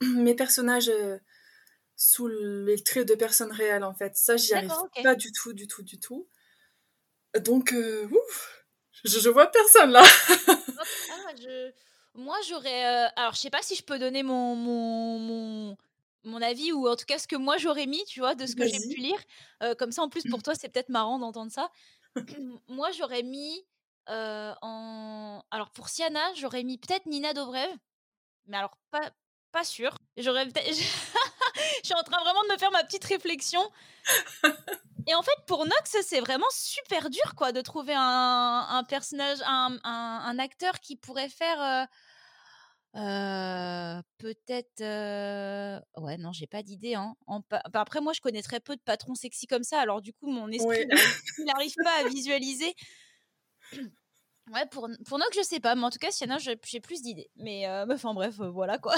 mes 0.16 0.34
personnages 0.34 0.88
euh, 0.88 1.18
sous 1.96 2.26
les 2.28 2.82
traits 2.82 3.08
de 3.08 3.14
personnes 3.14 3.52
réelles, 3.52 3.84
en 3.84 3.94
fait. 3.94 4.16
Ça, 4.16 4.36
j'y 4.36 4.52
arrive 4.54 4.70
pas 5.02 5.14
du 5.14 5.32
tout, 5.32 5.52
du 5.52 5.66
tout, 5.66 5.82
du 5.82 5.98
tout. 5.98 6.28
Donc, 7.40 7.72
euh, 7.72 8.06
ouf, 8.08 8.64
je, 9.04 9.18
je 9.18 9.28
vois 9.28 9.48
personne 9.50 9.90
là. 9.90 10.02
Hop, 10.02 10.58
ah, 11.10 11.34
je- 11.40 11.72
Moi, 12.14 12.36
j'aurais. 12.48 13.06
euh, 13.06 13.08
Alors, 13.16 13.34
je 13.34 13.40
sais 13.40 13.50
pas 13.50 13.62
si 13.62 13.74
je 13.74 13.82
peux 13.82 13.98
donner 13.98 14.22
mon, 14.22 14.54
mon, 14.54 15.18
mon, 15.18 15.76
mon 16.24 16.42
avis 16.42 16.72
ou 16.72 16.88
en 16.88 16.94
tout 16.96 17.06
cas 17.06 17.18
ce 17.18 17.26
que 17.26 17.36
moi 17.36 17.56
j'aurais 17.58 17.86
mis, 17.86 18.04
tu 18.04 18.20
vois, 18.20 18.34
de 18.36 18.46
ce 18.46 18.54
que 18.54 18.64
j'ai 18.66 18.78
pu 18.94 19.00
lire. 19.00 19.18
Euh, 19.62 19.74
comme 19.74 19.90
ça, 19.92 20.02
en 20.02 20.08
plus, 20.08 20.22
pour 20.24 20.42
toi, 20.42 20.54
c'est 20.54 20.68
peut-être 20.68 20.90
marrant 20.90 21.18
d'entendre 21.18 21.50
ça. 21.50 21.70
moi, 22.68 22.90
j'aurais 22.92 23.22
mis. 23.24 23.64
en... 24.06 25.42
Alors, 25.50 25.70
pour 25.70 25.88
Siana, 25.88 26.22
j'aurais 26.34 26.62
mis 26.62 26.78
peut-être 26.78 27.06
Nina 27.06 27.32
Dobrev, 27.34 27.70
mais 28.46 28.56
alors, 28.58 28.76
pas, 28.90 29.10
pas 29.54 29.64
sûr. 29.64 29.96
J'aurais 30.18 30.46
peut-être. 30.46 30.66
je 30.76 31.84
suis 31.84 31.94
en 31.94 32.02
train 32.02 32.20
vraiment 32.22 32.42
de 32.48 32.52
me 32.52 32.58
faire 32.58 32.70
ma 32.72 32.84
petite 32.84 33.04
réflexion. 33.04 33.62
Et 35.06 35.14
en 35.14 35.22
fait, 35.22 35.36
pour 35.46 35.64
Nox, 35.66 35.96
c'est 36.02 36.20
vraiment 36.20 36.46
super 36.50 37.10
dur, 37.10 37.34
quoi, 37.36 37.52
de 37.52 37.60
trouver 37.60 37.92
un, 37.94 38.66
un 38.70 38.84
personnage, 38.84 39.38
un, 39.46 39.76
un, 39.84 40.22
un 40.24 40.38
acteur 40.38 40.80
qui 40.80 40.96
pourrait 40.96 41.28
faire. 41.28 41.60
euh, 41.62 41.84
euh, 42.96 44.02
peut-être. 44.18 44.80
euh, 44.80 45.78
Ouais, 45.96 46.16
non, 46.16 46.32
j'ai 46.32 46.46
pas 46.46 46.62
d'idée. 46.62 46.94
Hein. 46.94 47.14
En 47.26 47.40
après, 47.74 48.00
moi, 48.00 48.12
je 48.12 48.20
connais 48.20 48.42
très 48.42 48.60
peu 48.60 48.76
de 48.76 48.80
patrons 48.82 49.14
sexy 49.14 49.46
comme 49.46 49.62
ça, 49.64 49.78
alors 49.80 50.00
du 50.00 50.12
coup, 50.14 50.26
mon 50.30 50.48
esprit 50.48 50.86
n'arrive- 50.86 51.44
n'arrive 51.46 51.74
pas 51.84 52.00
à 52.04 52.08
visualiser. 52.08 52.74
Ouais, 54.52 54.66
pour, 54.70 54.88
pour 55.06 55.18
Nox, 55.18 55.36
je 55.36 55.42
sais 55.42 55.60
pas, 55.60 55.74
mais 55.74 55.84
en 55.84 55.90
tout 55.90 55.98
cas, 55.98 56.10
Sienna, 56.10 56.38
j'ai 56.38 56.58
j'ai 56.66 56.80
plus 56.80 57.00
d'idées. 57.02 57.30
Mais 57.36 57.66
euh, 57.68 57.86
enfin, 57.92 58.14
bref, 58.14 58.34
voilà 58.36 58.78
quoi. 58.78 58.94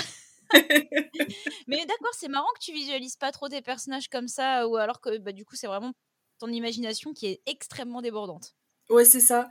Mais 1.67 1.85
d'accord, 1.87 2.15
c'est 2.15 2.29
marrant 2.29 2.49
que 2.55 2.65
tu 2.65 2.73
visualises 2.73 3.17
pas 3.17 3.33
trop 3.33 3.49
tes 3.49 3.63
personnages 3.63 4.09
comme 4.09 4.29
ça, 4.29 4.67
ou 4.69 4.77
alors 4.77 5.01
que 5.01 5.19
bah, 5.19 5.33
du 5.33 5.45
coup, 5.45 5.57
c'est 5.57 5.67
vraiment 5.67 5.93
ton 6.39 6.49
imagination 6.49 7.13
qui 7.13 7.27
est 7.27 7.43
extrêmement 7.47 8.03
débordante. 8.03 8.55
ouais, 8.91 9.05
c'est 9.05 9.21
ça. 9.21 9.49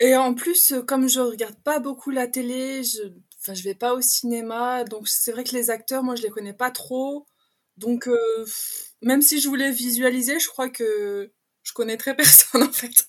Et 0.00 0.16
en 0.16 0.34
plus, 0.34 0.72
euh, 0.72 0.82
comme 0.82 1.08
je 1.08 1.20
regarde 1.20 1.60
pas 1.64 1.80
beaucoup 1.80 2.10
la 2.10 2.28
télé, 2.28 2.84
je, 2.84 3.02
enfin, 3.40 3.54
je 3.54 3.62
vais 3.64 3.74
pas 3.74 3.94
au 3.94 4.00
cinéma, 4.00 4.84
donc 4.84 5.08
c'est 5.08 5.32
vrai 5.32 5.44
que 5.44 5.54
les 5.56 5.70
acteurs, 5.70 6.02
moi, 6.04 6.16
je 6.16 6.22
les 6.22 6.30
connais 6.30 6.54
pas 6.54 6.70
trop. 6.70 7.26
Donc, 7.76 8.08
euh, 8.08 8.46
même 9.02 9.22
si 9.22 9.40
je 9.40 9.48
voulais 9.48 9.72
visualiser, 9.72 10.40
je 10.40 10.48
crois 10.48 10.70
que 10.70 11.32
je 11.64 11.72
connaîtrais 11.74 12.16
personne 12.16 12.64
en 12.64 12.72
fait. 12.72 13.08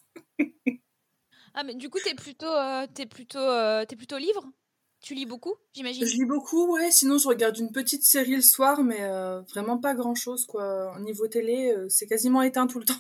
Ah, 1.53 1.63
mais 1.63 1.75
du 1.75 1.89
coup, 1.89 1.99
t'es 1.99 2.15
plutôt, 2.15 2.47
euh, 2.47 2.87
t'es 2.93 3.05
plutôt, 3.05 3.37
euh, 3.39 3.85
t'es 3.85 3.95
plutôt 3.95 4.17
livre? 4.17 4.51
Tu 5.01 5.13
lis 5.13 5.25
beaucoup, 5.25 5.55
j'imagine? 5.73 6.05
Je 6.05 6.13
lis 6.13 6.25
beaucoup, 6.25 6.73
ouais. 6.73 6.91
Sinon, 6.91 7.17
je 7.17 7.27
regarde 7.27 7.57
une 7.57 7.71
petite 7.71 8.03
série 8.03 8.35
le 8.35 8.41
soir, 8.41 8.83
mais 8.83 9.01
euh, 9.01 9.41
vraiment 9.41 9.77
pas 9.77 9.93
grand-chose, 9.93 10.45
quoi. 10.45 10.93
Au 10.95 10.99
niveau 10.99 11.27
télé, 11.27 11.71
euh, 11.71 11.87
c'est 11.89 12.05
quasiment 12.05 12.41
éteint 12.41 12.67
tout 12.67 12.79
le 12.79 12.85
temps. 12.85 12.93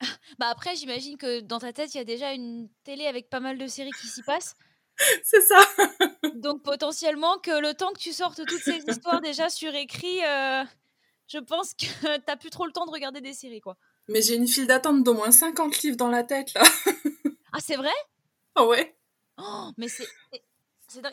Bah 0.38 0.46
après, 0.50 0.76
j'imagine 0.76 1.16
que 1.16 1.40
dans 1.40 1.58
ta 1.58 1.72
tête, 1.72 1.92
il 1.92 1.96
y 1.96 2.00
a 2.00 2.04
déjà 2.04 2.32
une 2.32 2.68
télé 2.84 3.06
avec 3.06 3.28
pas 3.28 3.40
mal 3.40 3.58
de 3.58 3.66
séries 3.66 3.90
qui 4.00 4.06
s'y 4.06 4.22
passent. 4.22 4.54
c'est 5.24 5.40
ça. 5.40 5.58
Donc 6.36 6.62
potentiellement 6.62 7.38
que 7.38 7.60
le 7.60 7.74
temps 7.74 7.92
que 7.92 7.98
tu 7.98 8.12
sortes 8.12 8.46
toutes 8.46 8.62
ces 8.62 8.84
histoires 8.86 9.20
déjà 9.20 9.48
sur 9.48 9.74
écrit, 9.74 10.24
euh, 10.24 10.62
je 11.26 11.38
pense 11.38 11.74
que 11.74 12.18
t'as 12.26 12.36
plus 12.36 12.50
trop 12.50 12.66
le 12.66 12.72
temps 12.72 12.86
de 12.86 12.92
regarder 12.92 13.20
des 13.20 13.32
séries, 13.32 13.60
quoi. 13.60 13.76
Mais 14.06 14.22
j'ai 14.22 14.36
une 14.36 14.46
file 14.46 14.68
d'attente 14.68 15.02
d'au 15.02 15.14
moins 15.14 15.32
50 15.32 15.82
livres 15.82 15.96
dans 15.96 16.08
la 16.08 16.22
tête, 16.22 16.54
là. 16.54 16.62
ah, 17.52 17.58
c'est 17.60 17.76
vrai? 17.76 17.90
Ah 18.54 18.66
ouais 18.66 18.96
oh, 19.38 19.70
Mais 19.76 19.88
c'est... 19.88 20.06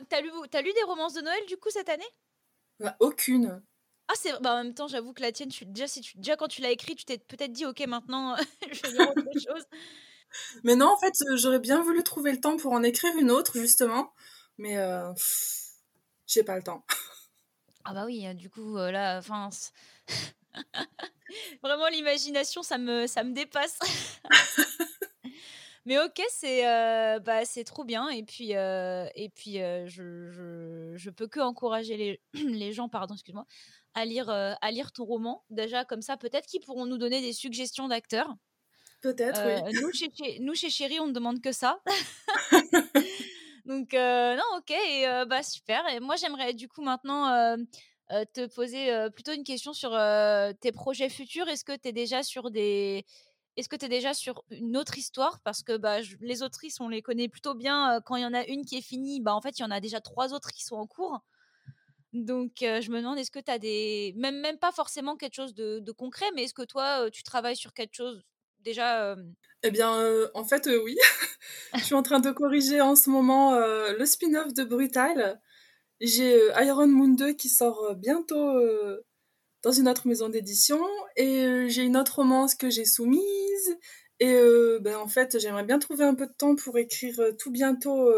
T'as 0.09 0.21
lu, 0.21 0.31
as 0.53 0.61
lu 0.61 0.73
des 0.73 0.83
romances 0.83 1.13
de 1.13 1.21
Noël, 1.21 1.45
du 1.47 1.57
coup, 1.57 1.69
cette 1.69 1.89
année? 1.89 2.07
Bah, 2.79 2.95
Aucune. 2.99 3.61
Ah, 4.07 4.13
c'est 4.15 4.39
bah, 4.41 4.53
en 4.53 4.63
même 4.63 4.73
temps, 4.73 4.87
j'avoue 4.87 5.13
que 5.13 5.21
la 5.21 5.31
tienne, 5.31 5.49
tu, 5.49 5.65
déjà, 5.65 5.87
si 5.87 6.01
tu, 6.01 6.17
déjà 6.17 6.35
quand 6.35 6.47
tu 6.47 6.61
l'as 6.61 6.71
écrit, 6.71 6.95
tu 6.95 7.05
t'es 7.05 7.17
peut-être 7.17 7.51
dit, 7.51 7.65
ok, 7.65 7.79
maintenant, 7.87 8.35
je 8.71 8.81
vais 8.81 8.91
lire 8.91 9.09
autre 9.09 9.39
chose. 9.39 9.63
Mais 10.63 10.75
non, 10.75 10.87
en 10.87 10.97
fait, 10.97 11.13
j'aurais 11.35 11.59
bien 11.59 11.81
voulu 11.81 12.03
trouver 12.03 12.31
le 12.31 12.39
temps 12.39 12.57
pour 12.57 12.73
en 12.73 12.83
écrire 12.83 13.15
une 13.17 13.31
autre, 13.31 13.53
justement. 13.57 14.13
Mais 14.57 14.77
euh, 14.77 15.11
j'ai 16.27 16.43
pas 16.43 16.55
le 16.55 16.63
temps. 16.63 16.85
Ah 17.87 17.93
bah 17.93 18.05
oui, 18.07 18.25
du 18.33 18.49
coup, 18.49 18.79
euh, 18.79 18.89
là, 18.89 19.19
enfin... 19.19 19.51
Vraiment, 21.61 21.87
l'imagination, 21.87 22.63
ça 22.63 22.79
me, 22.79 23.05
ça 23.05 23.23
me 23.23 23.31
dépasse. 23.31 23.77
Mais 25.85 25.99
ok, 25.99 26.19
c'est 26.29 26.67
euh, 26.67 27.19
bah, 27.19 27.45
c'est 27.45 27.63
trop 27.63 27.83
bien. 27.83 28.09
Et 28.09 28.23
puis, 28.23 28.55
euh, 28.55 29.07
et 29.13 29.29
puis 29.29 29.61
euh, 29.61 29.85
je, 29.85 30.31
je, 30.31 30.93
je, 30.95 31.09
peux 31.11 31.27
que 31.27 31.39
encourager 31.39 31.95
les, 31.95 32.21
les 32.33 32.73
gens 32.73 32.89
pardon, 32.89 33.13
excuse-moi, 33.13 33.45
à, 33.93 34.05
lire, 34.05 34.29
à 34.29 34.71
lire 34.71 34.91
ton 34.91 35.05
roman. 35.05 35.43
Déjà, 35.51 35.85
comme 35.85 36.01
ça, 36.01 36.17
peut-être 36.17 36.47
qu'ils 36.47 36.61
pourront 36.61 36.85
nous 36.85 36.97
donner 36.97 37.21
des 37.21 37.33
suggestions 37.33 37.87
d'acteurs. 37.87 38.35
Peut-être, 39.01 39.41
oui. 39.45 39.73
Nous 39.79 39.91
chez, 39.91 40.39
nous, 40.39 40.55
chez 40.55 40.71
Chéri, 40.71 40.99
on 40.99 41.07
ne 41.07 41.13
demande 41.13 41.39
que 41.39 41.51
ça. 41.51 41.79
Donc, 43.65 43.93
non, 43.93 44.43
ok, 44.57 44.71
et, 44.71 45.05
bah, 45.27 45.43
super. 45.43 45.87
Et 45.89 45.99
moi, 45.99 46.15
j'aimerais 46.15 46.53
du 46.53 46.67
coup 46.67 46.81
maintenant 46.81 47.55
te 48.09 48.47
poser 48.47 48.89
plutôt 49.13 49.33
une 49.33 49.43
question 49.43 49.73
sur 49.73 49.91
tes 50.59 50.71
projets 50.71 51.09
futurs. 51.09 51.47
Est-ce 51.47 51.63
que 51.63 51.77
tu 51.77 51.89
es 51.89 51.91
déjà 51.91 52.23
sur 52.23 52.49
des. 52.49 53.05
Est-ce 53.57 53.69
que 53.69 53.75
tu 53.75 53.85
es 53.85 53.89
déjà 53.89 54.13
sur 54.13 54.43
une 54.49 54.75
autre 54.75 54.97
histoire? 54.97 55.39
Parce 55.43 55.63
que 55.63 55.77
bah, 55.77 55.99
les 56.19 56.43
autrices, 56.43 56.79
on 56.81 56.89
les 56.89 57.01
connaît 57.01 57.29
plutôt 57.29 57.53
bien. 57.53 58.01
Quand 58.05 58.15
il 58.17 58.23
y 58.23 58.25
en 58.25 58.33
a 58.33 58.45
une 58.45 58.65
qui 58.65 58.77
est 58.77 58.81
finie, 58.81 59.21
bah, 59.21 59.33
en 59.33 59.41
fait, 59.41 59.59
il 59.59 59.61
y 59.61 59.65
en 59.65 59.71
a 59.71 59.79
déjà 59.79 60.01
trois 60.01 60.33
autres 60.33 60.51
qui 60.51 60.63
sont 60.63 60.75
en 60.75 60.87
cours. 60.87 61.21
Donc, 62.13 62.51
je 62.59 62.91
me 62.91 62.97
demande, 62.97 63.17
est-ce 63.17 63.31
que 63.31 63.39
tu 63.39 63.51
as 63.51 63.59
des. 63.59 64.13
Même, 64.17 64.39
même 64.39 64.57
pas 64.57 64.71
forcément 64.71 65.15
quelque 65.15 65.35
chose 65.35 65.53
de 65.53 65.91
concret, 65.91 66.25
mais 66.35 66.43
est-ce 66.43 66.53
que 66.53 66.63
toi, 66.63 67.09
tu 67.11 67.23
travailles 67.23 67.57
sur 67.57 67.73
quelque 67.73 67.95
chose 67.95 68.23
déjà 68.59 69.15
Eh 69.63 69.71
bien, 69.71 69.91
en 70.33 70.43
fait, 70.43 70.69
oui. 70.83 70.97
Je 71.75 71.83
suis 71.83 71.95
en 71.95 72.03
train 72.03 72.19
de 72.19 72.31
corriger 72.31 72.81
en 72.81 72.95
ce 72.95 73.09
moment 73.09 73.57
le 73.57 74.05
spin-off 74.05 74.53
de 74.53 74.63
Brutal. 74.63 75.41
J'ai 76.01 76.37
Iron 76.61 76.87
Moon 76.87 77.13
2 77.15 77.33
qui 77.33 77.47
sort 77.47 77.95
bientôt 77.95 78.59
dans 79.65 79.71
une 79.71 79.89
autre 79.89 80.07
maison 80.07 80.29
d'édition 80.29 80.79
et 81.15 81.65
j'ai 81.69 81.81
une 81.81 81.97
autre 81.97 82.17
romance 82.17 82.53
que 82.53 82.69
j'ai 82.69 82.85
soumise 82.85 83.77
et 84.19 84.39
ben 84.79 84.95
en 84.97 85.07
fait 85.07 85.39
j'aimerais 85.39 85.63
bien 85.63 85.79
trouver 85.79 86.05
un 86.05 86.13
peu 86.13 86.27
de 86.27 86.33
temps 86.37 86.55
pour 86.55 86.77
écrire 86.77 87.19
tout 87.39 87.49
bientôt 87.49 88.11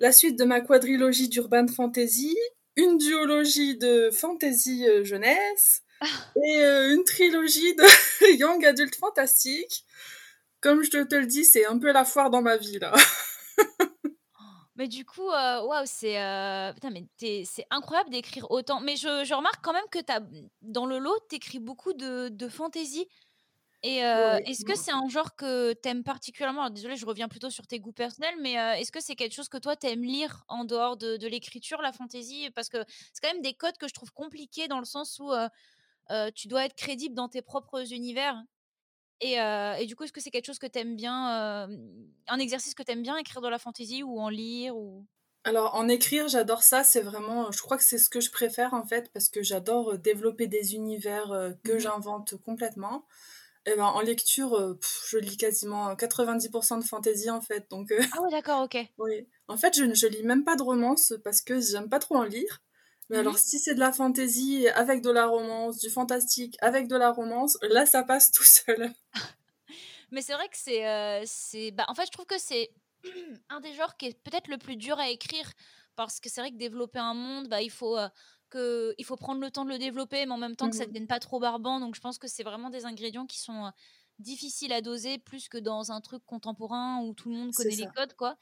la 0.00 0.10
suite 0.10 0.36
de 0.36 0.44
ma 0.44 0.60
quadrilogie 0.60 1.28
d'urban 1.28 1.68
fantasy, 1.68 2.36
une 2.74 2.98
duologie 2.98 3.78
de 3.78 4.10
fantasy 4.10 4.84
jeunesse 5.04 5.82
ah. 6.00 6.06
et 6.44 6.60
une 6.92 7.04
trilogie 7.04 7.76
de 7.76 8.36
young 8.38 8.66
adult 8.66 8.96
fantastique. 8.96 9.84
Comme 10.60 10.82
je 10.82 10.90
te 10.90 11.14
le 11.14 11.26
dis, 11.26 11.44
c'est 11.44 11.66
un 11.66 11.78
peu 11.78 11.92
la 11.92 12.04
foire 12.04 12.30
dans 12.30 12.42
ma 12.42 12.56
vie 12.56 12.80
là. 12.80 12.92
Mais 14.76 14.88
du 14.88 15.04
coup, 15.04 15.26
waouh, 15.26 15.82
c'est 15.84 16.14
mais 16.84 17.44
c'est 17.44 17.66
incroyable 17.70 18.10
d'écrire 18.10 18.50
autant. 18.50 18.80
Mais 18.80 18.96
je, 18.96 19.24
je, 19.24 19.34
remarque 19.34 19.62
quand 19.62 19.72
même 19.72 19.84
que 19.90 19.98
as, 20.10 20.20
dans 20.62 20.86
le 20.86 20.98
lot, 20.98 21.18
tu 21.28 21.36
écris 21.36 21.58
beaucoup 21.58 21.92
de, 21.92 22.28
de 22.28 22.48
fantasy. 22.48 23.06
Et 23.82 23.96
est-ce 23.96 24.64
que 24.64 24.76
c'est 24.76 24.92
un 24.92 25.08
genre 25.08 25.34
que 25.34 25.72
tu 25.74 25.88
aimes 25.88 26.04
particulièrement? 26.04 26.62
Alors, 26.62 26.70
désolé, 26.70 26.96
je 26.96 27.04
reviens 27.04 27.28
plutôt 27.28 27.50
sur 27.50 27.66
tes 27.66 27.80
goûts 27.80 27.92
personnels, 27.92 28.36
mais 28.40 28.52
est-ce 28.52 28.92
que 28.92 29.00
c'est 29.00 29.16
quelque 29.16 29.34
chose 29.34 29.48
que 29.48 29.58
toi 29.58 29.76
tu 29.76 29.88
aimes 29.88 30.04
lire 30.04 30.44
en 30.48 30.64
dehors 30.64 30.96
de, 30.96 31.16
de 31.16 31.26
l'écriture, 31.26 31.82
la 31.82 31.92
fantasy 31.92 32.48
Parce 32.54 32.68
que 32.68 32.78
c'est 33.12 33.20
quand 33.22 33.32
même 33.32 33.42
des 33.42 33.54
codes 33.54 33.76
que 33.76 33.88
je 33.88 33.94
trouve 33.94 34.12
compliqués 34.12 34.68
dans 34.68 34.78
le 34.78 34.84
sens 34.86 35.20
où 35.20 35.32
tu 36.34 36.48
dois 36.48 36.64
être 36.64 36.76
crédible 36.76 37.14
dans 37.14 37.28
tes 37.28 37.42
propres 37.42 37.92
univers. 37.92 38.42
Et, 39.22 39.36
et, 39.80 39.86
du 39.86 39.96
coup, 39.96 40.04
est-ce 40.04 40.12
que 40.12 40.20
c'est 40.20 40.30
quelque 40.30 40.46
chose 40.46 40.58
que 40.58 40.66
tu 40.66 40.78
aimes 40.78 40.96
bien, 40.96 41.68
un 42.28 42.38
exercice 42.38 42.74
que 42.74 42.82
tu 42.82 42.92
aimes 42.92 43.02
bien, 43.02 43.16
écrire 43.16 43.40
de 43.40 43.48
la 43.48 43.58
fantaisie 43.58 44.02
ou 44.02 44.20
en 44.20 44.28
lire 44.28 44.76
ou... 44.76 45.06
Alors, 45.44 45.74
en 45.74 45.88
écrire, 45.88 46.28
j'adore 46.28 46.62
ça. 46.62 46.84
C'est 46.84 47.00
vraiment, 47.00 47.50
je 47.50 47.60
crois 47.62 47.76
que 47.76 47.84
c'est 47.84 47.98
ce 47.98 48.10
que 48.10 48.20
je 48.20 48.30
préfère 48.30 48.74
en 48.74 48.84
fait, 48.84 49.10
parce 49.12 49.28
que 49.28 49.42
j'adore 49.42 49.96
développer 49.98 50.46
des 50.48 50.74
univers 50.74 51.28
que 51.64 51.74
mmh 51.74 51.78
j'invente 51.78 52.34
complètement. 52.44 53.06
Et 53.64 53.76
ben, 53.76 53.84
en 53.84 54.00
lecture, 54.00 54.76
je 55.08 55.18
lis 55.18 55.36
quasiment 55.36 55.94
90% 55.94 56.80
de 56.80 56.84
fantaisie 56.84 57.30
en 57.30 57.40
fait. 57.40 57.70
Donc, 57.70 57.92
ah 58.12 58.22
ouais, 58.22 58.30
d'accord, 58.30 58.62
ok. 58.62 58.76
oui. 58.98 59.28
En 59.46 59.56
fait, 59.56 59.76
je 59.76 59.84
ne 59.84 60.08
lis 60.08 60.24
même 60.24 60.44
pas 60.44 60.56
de 60.56 60.62
romance 60.62 61.14
parce 61.22 61.42
que 61.42 61.60
j'aime 61.60 61.88
pas 61.88 62.00
trop 62.00 62.16
en 62.16 62.24
lire. 62.24 62.60
Mais 63.12 63.18
alors, 63.18 63.36
si 63.36 63.58
c'est 63.58 63.74
de 63.74 63.78
la 63.78 63.92
fantaisie 63.92 64.68
avec 64.68 65.02
de 65.02 65.10
la 65.10 65.26
romance, 65.26 65.78
du 65.78 65.90
fantastique 65.90 66.56
avec 66.62 66.88
de 66.88 66.96
la 66.96 67.12
romance, 67.12 67.58
là, 67.60 67.84
ça 67.84 68.02
passe 68.02 68.30
tout 68.30 68.42
seul. 68.42 68.90
Mais 70.12 70.22
c'est 70.22 70.32
vrai 70.32 70.48
que 70.48 70.56
c'est. 70.56 70.88
Euh, 70.88 71.22
c'est 71.26 71.72
bah, 71.72 71.84
en 71.88 71.94
fait, 71.94 72.06
je 72.06 72.10
trouve 72.10 72.24
que 72.24 72.38
c'est 72.38 72.70
un 73.50 73.60
des 73.60 73.74
genres 73.74 73.98
qui 73.98 74.06
est 74.06 74.18
peut-être 74.22 74.48
le 74.48 74.56
plus 74.56 74.76
dur 74.76 74.98
à 74.98 75.10
écrire. 75.10 75.52
Parce 75.94 76.20
que 76.20 76.30
c'est 76.30 76.40
vrai 76.40 76.52
que 76.52 76.56
développer 76.56 77.00
un 77.00 77.12
monde, 77.12 77.48
bah, 77.48 77.60
il, 77.60 77.70
faut, 77.70 77.98
euh, 77.98 78.08
que, 78.48 78.94
il 78.96 79.04
faut 79.04 79.16
prendre 79.16 79.42
le 79.42 79.50
temps 79.50 79.66
de 79.66 79.70
le 79.70 79.78
développer, 79.78 80.24
mais 80.24 80.32
en 80.32 80.38
même 80.38 80.56
temps 80.56 80.70
que 80.70 80.76
ça 80.76 80.84
ne 80.84 80.86
mmh 80.86 80.92
devienne 80.92 81.06
pas 81.06 81.20
trop 81.20 81.38
barbant. 81.38 81.80
Donc, 81.80 81.94
je 81.94 82.00
pense 82.00 82.16
que 82.16 82.28
c'est 82.28 82.44
vraiment 82.44 82.70
des 82.70 82.86
ingrédients 82.86 83.26
qui 83.26 83.38
sont. 83.38 83.66
Euh, 83.66 83.70
difficiles 84.18 84.72
à 84.72 84.80
doser 84.80 85.18
plus 85.18 85.48
que 85.48 85.58
dans 85.58 85.90
un 85.90 86.00
truc 86.00 86.24
contemporain 86.24 87.00
où 87.02 87.14
tout 87.14 87.28
le 87.28 87.34
monde 87.34 87.52
connaît 87.52 87.74
les 87.74 87.88
codes 87.94 88.14
quoi 88.14 88.36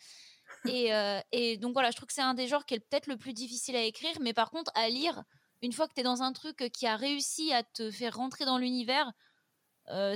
et, 0.66 0.90
et, 1.32 1.56
donc 1.56 1.72
voilà, 1.72 1.90
je 1.90 1.96
trouve 1.96 2.06
que 2.06 2.12
c'est 2.12 2.20
un 2.20 2.34
des 2.34 2.46
genres 2.46 2.66
qui 2.66 2.74
est 2.74 2.80
peut-être 2.80 3.06
le 3.06 3.16
plus 3.16 3.32
difficile 3.32 3.76
à 3.76 3.82
écrire, 3.82 4.16
mais 4.20 4.32
par 4.32 4.50
contre, 4.50 4.70
à 4.74 4.88
lire, 4.88 5.22
une 5.62 5.72
fois 5.72 5.88
que 5.88 5.94
tu 5.94 6.00
es 6.00 6.04
dans 6.04 6.22
un 6.22 6.32
truc 6.32 6.70
qui 6.72 6.86
a 6.86 6.96
réussi 6.96 7.52
à 7.52 7.62
te 7.62 7.90
faire 7.90 8.16
rentrer 8.16 8.44
dans 8.44 8.58
l'univers, 8.58 9.12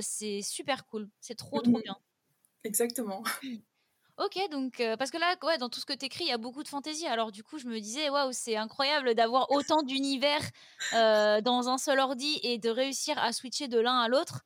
c'est 0.01 0.41
super 0.41 0.85
cool. 0.85 1.09
C'est 1.19 1.35
trop, 1.35 1.61
trop 1.61 1.77
mmh 1.77 1.81
bien. 1.81 1.95
Exactement. 2.63 3.23
Ok, 4.17 4.39
donc 4.49 4.81
parce 4.97 5.11
que 5.11 5.17
là, 5.17 5.35
ouais, 5.43 5.57
dans 5.57 5.67
tout 5.67 5.81
ce 5.81 5.85
que 5.85 5.91
tu 5.91 6.05
écris, 6.05 6.23
il 6.23 6.29
y 6.29 6.31
a 6.31 6.37
beaucoup 6.37 6.63
de 6.63 6.69
fantaisie. 6.69 7.05
Alors 7.05 7.33
du 7.33 7.43
coup, 7.43 7.59
je 7.59 7.67
me 7.67 7.79
disais, 7.79 8.09
waouh, 8.09 8.31
c'est 8.31 8.55
incroyable 8.55 9.13
d'avoir 9.13 9.51
autant 9.51 9.83
d'univers 9.83 10.41
dans 10.91 11.67
un 11.67 11.77
seul 11.77 11.99
ordi 11.99 12.39
et 12.41 12.57
de 12.57 12.69
réussir 12.69 13.17
à 13.19 13.33
switcher 13.33 13.67
de 13.67 13.79
l'un 13.79 13.99
à 13.99 14.07
l'autre. 14.07 14.45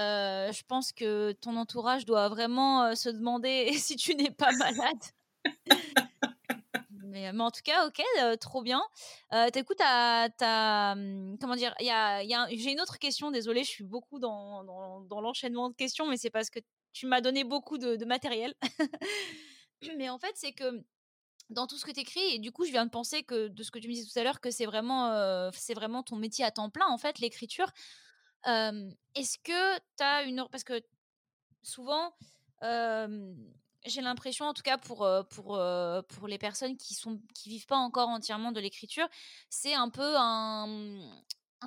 Euh, 0.00 0.52
je 0.52 0.62
pense 0.66 0.92
que 0.92 1.32
ton 1.32 1.56
entourage 1.56 2.06
doit 2.06 2.28
vraiment 2.28 2.84
euh, 2.84 2.94
se 2.94 3.08
demander 3.08 3.70
si 3.78 3.96
tu 3.96 4.14
n'es 4.14 4.30
pas 4.30 4.50
malade. 4.52 5.02
mais, 7.04 7.28
en 7.28 7.50
tout 7.50 7.60
cas, 7.62 7.86
ok, 7.86 8.02
euh, 8.22 8.36
trop 8.36 8.62
bien. 8.62 8.82
T'écoutes, 9.52 9.80
hum, 9.80 11.36
comment 11.40 11.56
dire, 11.56 11.74
y 11.80 11.90
a, 11.90 12.48
j'ai 12.50 12.72
une 12.72 12.80
autre 12.80 12.98
question, 12.98 13.30
désolée, 13.30 13.64
je 13.64 13.70
suis 13.70 13.84
beaucoup 13.84 14.18
dans, 14.18 14.62
l'enchaînement 15.10 15.70
de 15.70 15.74
questions, 15.74 16.06
mais 16.06 16.16
c'est 16.16 16.30
parce 16.30 16.50
que 16.50 16.60
tu 16.92 17.06
m'as 17.06 17.20
donné 17.20 17.44
beaucoup 17.44 17.78
de, 17.78 17.96
de 17.96 18.04
matériel. 18.04 18.54
mais 19.96 20.08
en 20.08 20.18
fait, 20.18 20.32
c'est 20.34 20.52
que 20.52 20.82
dans 21.50 21.66
tout 21.66 21.76
ce 21.76 21.84
que 21.84 21.90
tu 21.90 22.00
écris, 22.00 22.34
et 22.34 22.38
du 22.38 22.52
coup, 22.52 22.64
je 22.64 22.70
viens 22.70 22.86
de 22.86 22.90
penser 22.90 23.22
que 23.22 23.48
de 23.48 23.62
ce 23.62 23.70
que 23.70 23.78
tu 23.78 23.88
me 23.88 23.92
disais 23.92 24.08
tout 24.10 24.18
à 24.18 24.22
l'heure, 24.22 24.40
que 24.40 24.50
c'est 24.50 24.66
vraiment, 24.66 25.50
c'est 25.52 25.74
vraiment 25.74 26.02
ton 26.02 26.16
métier 26.16 26.44
à 26.44 26.50
temps 26.50 26.70
plein, 26.70 26.86
en 26.86 26.98
fait, 26.98 27.18
l'écriture. 27.18 27.70
Est-ce 28.44 29.38
que 29.38 29.78
tu 29.78 30.02
as 30.02 30.22
une... 30.22 30.46
Parce 30.50 30.64
que 30.64 30.80
souvent, 31.62 32.12
j'ai 32.62 34.00
l'impression, 34.00 34.46
en 34.46 34.54
tout 34.54 34.62
cas 34.62 34.78
pour, 34.78 35.08
pour, 35.30 35.60
pour 36.08 36.28
les 36.28 36.38
personnes 36.38 36.76
qui 36.76 36.94
sont 36.94 37.20
qui 37.34 37.48
vivent 37.48 37.66
pas 37.66 37.76
encore 37.76 38.08
entièrement 38.08 38.52
de 38.52 38.60
l'écriture, 38.60 39.08
c'est 39.48 39.74
un 39.74 39.88
peu 39.88 40.14
un, 40.16 41.00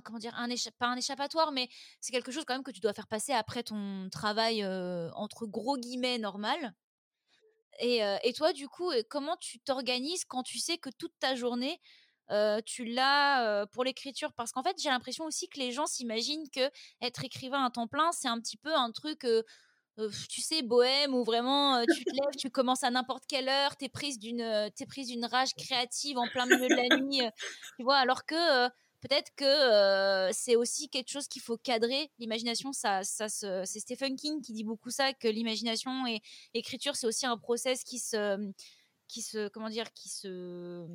comment 0.04 0.20
dire 0.20 0.34
un 0.36 0.48
pas 0.80 0.88
un 0.88 0.96
échappatoire 0.96 1.52
mais 1.52 1.70
c'est 2.00 2.12
quelque 2.12 2.32
chose 2.32 2.46
quand 2.46 2.54
même 2.54 2.64
que 2.64 2.72
tu 2.72 2.80
dois 2.80 2.94
faire 2.94 3.08
passer 3.08 3.34
après 3.34 3.64
ton 3.64 4.10
travail 4.12 4.66
entre 5.16 5.46
gros 5.46 5.78
guillemets 5.78 6.18
normal. 6.18 6.74
Et, 7.80 8.02
et, 8.24 8.34
toi 8.34 8.54
du 8.54 8.68
coup 8.68 8.92
comment 9.10 9.36
tu 9.38 9.60
t'organises 9.60 10.26
quand 10.26 10.44
tu 10.44 10.60
sais 10.60 10.78
que 10.78 10.92
toute 10.92 11.18
ta 11.20 11.36
journée 11.36 11.80
tu 12.66 12.86
l'as 12.86 13.66
pour 13.68 13.84
l'écriture? 13.84 14.34
Parce 14.34 14.52
qu'en 14.52 14.64
fait 14.64 14.76
j'ai 14.82 14.90
l'impression 14.90 15.26
aussi 15.26 15.48
que 15.48 15.60
les 15.60 15.72
gens 15.72 15.86
s'imaginent 15.86 16.50
que 16.50 16.70
être 17.02 17.24
écrivain 17.24 17.64
à 17.66 17.70
temps 17.70 17.88
plein 17.88 18.12
c'est 18.12 18.28
un 18.28 18.40
petit 18.40 18.58
peu 18.58 18.74
un 18.74 18.92
truc 18.92 19.26
tu 20.30 20.42
sais 20.42 20.64
bohème 20.64 21.14
où 21.14 21.24
vraiment 21.24 21.84
tu 21.86 22.04
te 22.04 22.10
lèves 22.10 22.36
tu 22.38 22.50
commences 22.50 22.84
à 22.84 22.90
n'importe 22.90 23.26
quelle 23.28 23.48
heure 23.48 23.76
t'es 23.78 23.90
prise 23.90 24.18
d'une 24.18 24.72
t'es 24.76 24.86
prise 24.86 25.08
d'une 25.08 25.26
rage 25.26 25.54
créative 25.54 26.18
en 26.18 26.28
plein 26.28 26.46
milieu 26.46 26.68
de 26.68 26.76
la 26.76 26.98
nuit 26.98 27.22
tu 27.78 27.84
vois? 27.84 27.98
Alors 27.98 28.26
que 28.26 28.68
peut-être 29.02 29.32
que 29.36 30.32
c'est 30.32 30.56
aussi 30.56 30.90
quelque 30.90 31.10
chose 31.10 31.28
qu'il 31.28 31.42
faut 31.42 31.58
cadrer. 31.58 32.10
L'imagination 32.18 32.72
ça, 32.72 33.04
ça 33.04 33.28
c'est 33.30 33.80
Stephen 33.80 34.16
King 34.16 34.42
qui 34.42 34.54
dit 34.54 34.64
beaucoup 34.64 34.90
ça 34.90 35.14
que 35.14 35.28
l'imagination 35.28 36.08
et 36.08 36.22
l'écriture 36.56 36.96
c'est 36.96 37.06
aussi 37.06 37.26
un 37.26 37.38
process 37.38 37.84
qui 37.84 38.00
se 38.00 38.52
qui 39.10 39.22
se, 39.22 39.48
comment 39.50 39.70
dire, 39.70 39.94
qui 39.94 40.10
se, 40.10 40.88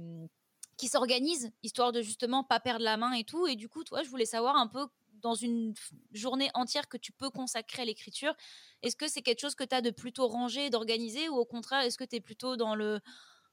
qui 0.79 0.89
s'organisent, 0.89 1.51
histoire 1.63 1.93
de 1.93 2.01
justement 2.01 2.45
pas 2.45 2.61
perdre 2.61 2.85
la 2.85 2.97
main 2.97 3.13
et 3.13 3.25
tout. 3.25 3.47
Et 3.47 3.57
du 3.57 3.69
coup, 3.69 3.85
toi, 3.85 4.03
je 4.03 4.09
voulais 4.09 4.25
savoir 4.25 4.57
un 4.57 4.69
peu 4.69 4.87
dans 5.21 5.35
une 5.35 5.75
journée 6.13 6.49
entière 6.55 6.89
que 6.89 6.97
tu 6.97 7.13
peux 7.13 7.29
consacrer 7.31 7.83
à 7.83 7.85
l'écriture, 7.85 8.35
est-ce 8.83 8.97
que 8.97 9.09
c'est 9.09 9.23
quelque 9.23 9.41
chose 9.41 9.55
que 9.55 9.65
tu 9.65 9.75
as 9.75 9.81
de 9.81 9.91
plutôt 9.91 10.29
rangé, 10.29 10.71
d'organisé, 10.71 11.29
ou 11.29 11.35
au 11.35 11.45
contraire, 11.45 11.81
est-ce 11.81 11.99
que 11.99 12.05
tu 12.05 12.17
es 12.17 12.21
plutôt 12.21 12.57
dans 12.57 12.75
le, 12.75 13.01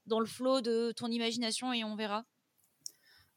dans 0.06 0.20
le 0.20 0.26
flot 0.26 0.60
de 0.60 0.92
ton 0.92 1.08
imagination 1.08 1.72
et 1.72 1.84
on 1.84 1.96
verra? 1.96 2.24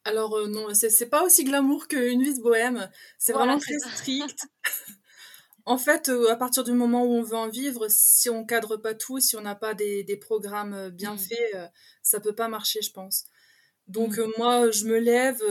Alors 0.06 0.38
euh, 0.38 0.48
non, 0.48 0.68
c'est 0.74 1.10
pas 1.10 1.24
aussi 1.24 1.44
glamour 1.44 1.88
qu'une 1.88 2.24
vie 2.24 2.34
de 2.34 2.42
bohème. 2.42 2.90
C'est 3.18 3.34
vraiment 3.34 3.60
très 3.60 3.78
strict. 3.80 4.48
en 5.66 5.78
fait, 5.78 6.10
euh, 6.10 6.32
à 6.32 6.36
partir 6.36 6.64
du 6.64 6.72
moment 6.72 7.04
où 7.04 7.16
on 7.16 7.22
veut 7.22 7.36
en 7.36 7.50
vivre, 7.50 7.88
si 7.90 8.30
on 8.30 8.46
cadre 8.46 8.78
pas 8.78 8.94
tout, 8.94 9.20
si 9.20 9.36
on 9.36 9.42
n'a 9.42 9.56
pas 9.56 9.74
des, 9.74 10.04
des, 10.04 10.18
programmes 10.18 10.74
euh, 10.74 10.90
bien 10.90 11.16
mmh. 11.16 11.20
faits, 11.20 11.72
ça 12.02 12.20
peut 12.20 12.34
pas 12.34 12.48
marcher, 12.48 12.82
je 12.82 12.92
pense. 12.92 13.26
Donc 13.90 14.18
mmh. 14.18 14.32
moi, 14.38 14.72
je 14.72 14.86
me 14.86 14.98
lève, 14.98 15.42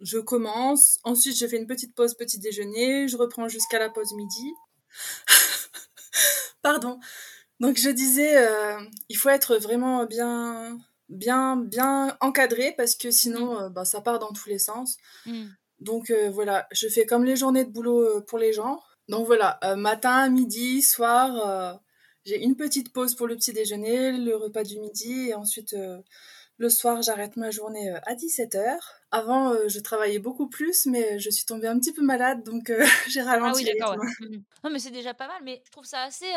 je 0.00 0.18
commence. 0.18 0.98
Ensuite, 1.04 1.38
je 1.38 1.46
fais 1.46 1.58
une 1.58 1.68
petite 1.68 1.94
pause 1.94 2.14
petit 2.14 2.40
déjeuner. 2.40 3.06
Je 3.06 3.16
reprends 3.16 3.48
jusqu'à 3.48 3.78
la 3.78 3.88
pause 3.88 4.12
midi. 4.14 4.52
Pardon. 6.62 6.98
Donc 7.60 7.76
je 7.76 7.90
disais, 7.90 8.34
il 9.08 9.16
faut 9.16 9.28
être 9.28 9.56
vraiment 9.56 10.04
bien 10.06 10.78
bien, 11.12 11.56
bien 11.56 12.16
encadré 12.20 12.74
parce 12.76 12.96
que 12.96 13.10
sinon, 13.10 13.54
mmh. 13.54 13.62
euh, 13.62 13.68
bah, 13.68 13.84
ça 13.84 14.00
part 14.00 14.18
dans 14.18 14.32
tous 14.32 14.48
les 14.48 14.58
sens. 14.58 14.96
Mmh. 15.26 15.44
Donc 15.80 16.10
euh, 16.10 16.30
voilà, 16.30 16.66
je 16.72 16.88
fais 16.88 17.06
comme 17.06 17.24
les 17.24 17.36
journées 17.36 17.64
de 17.64 17.70
boulot 17.70 18.02
euh, 18.02 18.20
pour 18.20 18.38
les 18.38 18.52
gens. 18.52 18.82
Donc 19.08 19.26
voilà, 19.26 19.58
matin, 19.76 20.28
midi, 20.30 20.80
soir, 20.80 21.80
j'ai 22.24 22.42
une 22.42 22.54
petite 22.54 22.92
pause 22.92 23.16
pour 23.16 23.26
le 23.26 23.34
petit 23.34 23.52
déjeuner, 23.52 24.12
le 24.12 24.36
repas 24.36 24.62
du 24.62 24.78
midi 24.78 25.28
et 25.28 25.34
ensuite 25.34 25.74
le 26.62 26.70
soir, 26.70 27.02
j'arrête 27.02 27.36
ma 27.36 27.50
journée 27.50 27.90
à 28.06 28.14
17h. 28.14 28.78
Avant, 29.10 29.54
je 29.68 29.80
travaillais 29.80 30.18
beaucoup 30.18 30.48
plus, 30.48 30.86
mais 30.86 31.18
je 31.18 31.28
suis 31.28 31.44
tombée 31.44 31.66
un 31.66 31.78
petit 31.78 31.92
peu 31.92 32.02
malade, 32.02 32.42
donc 32.44 32.72
j'ai 33.10 33.20
ralenti. 33.20 33.64
Ah 33.66 33.72
oui, 33.72 33.78
d'accord. 33.78 33.96
Mmh 33.96 34.36
non, 34.64 34.70
mais 34.70 34.78
c'est 34.78 34.92
déjà 34.92 35.12
pas 35.12 35.26
mal, 35.26 35.42
mais 35.42 35.60
je 35.66 35.70
trouve 35.72 35.84
ça 35.84 36.02
assez. 36.02 36.30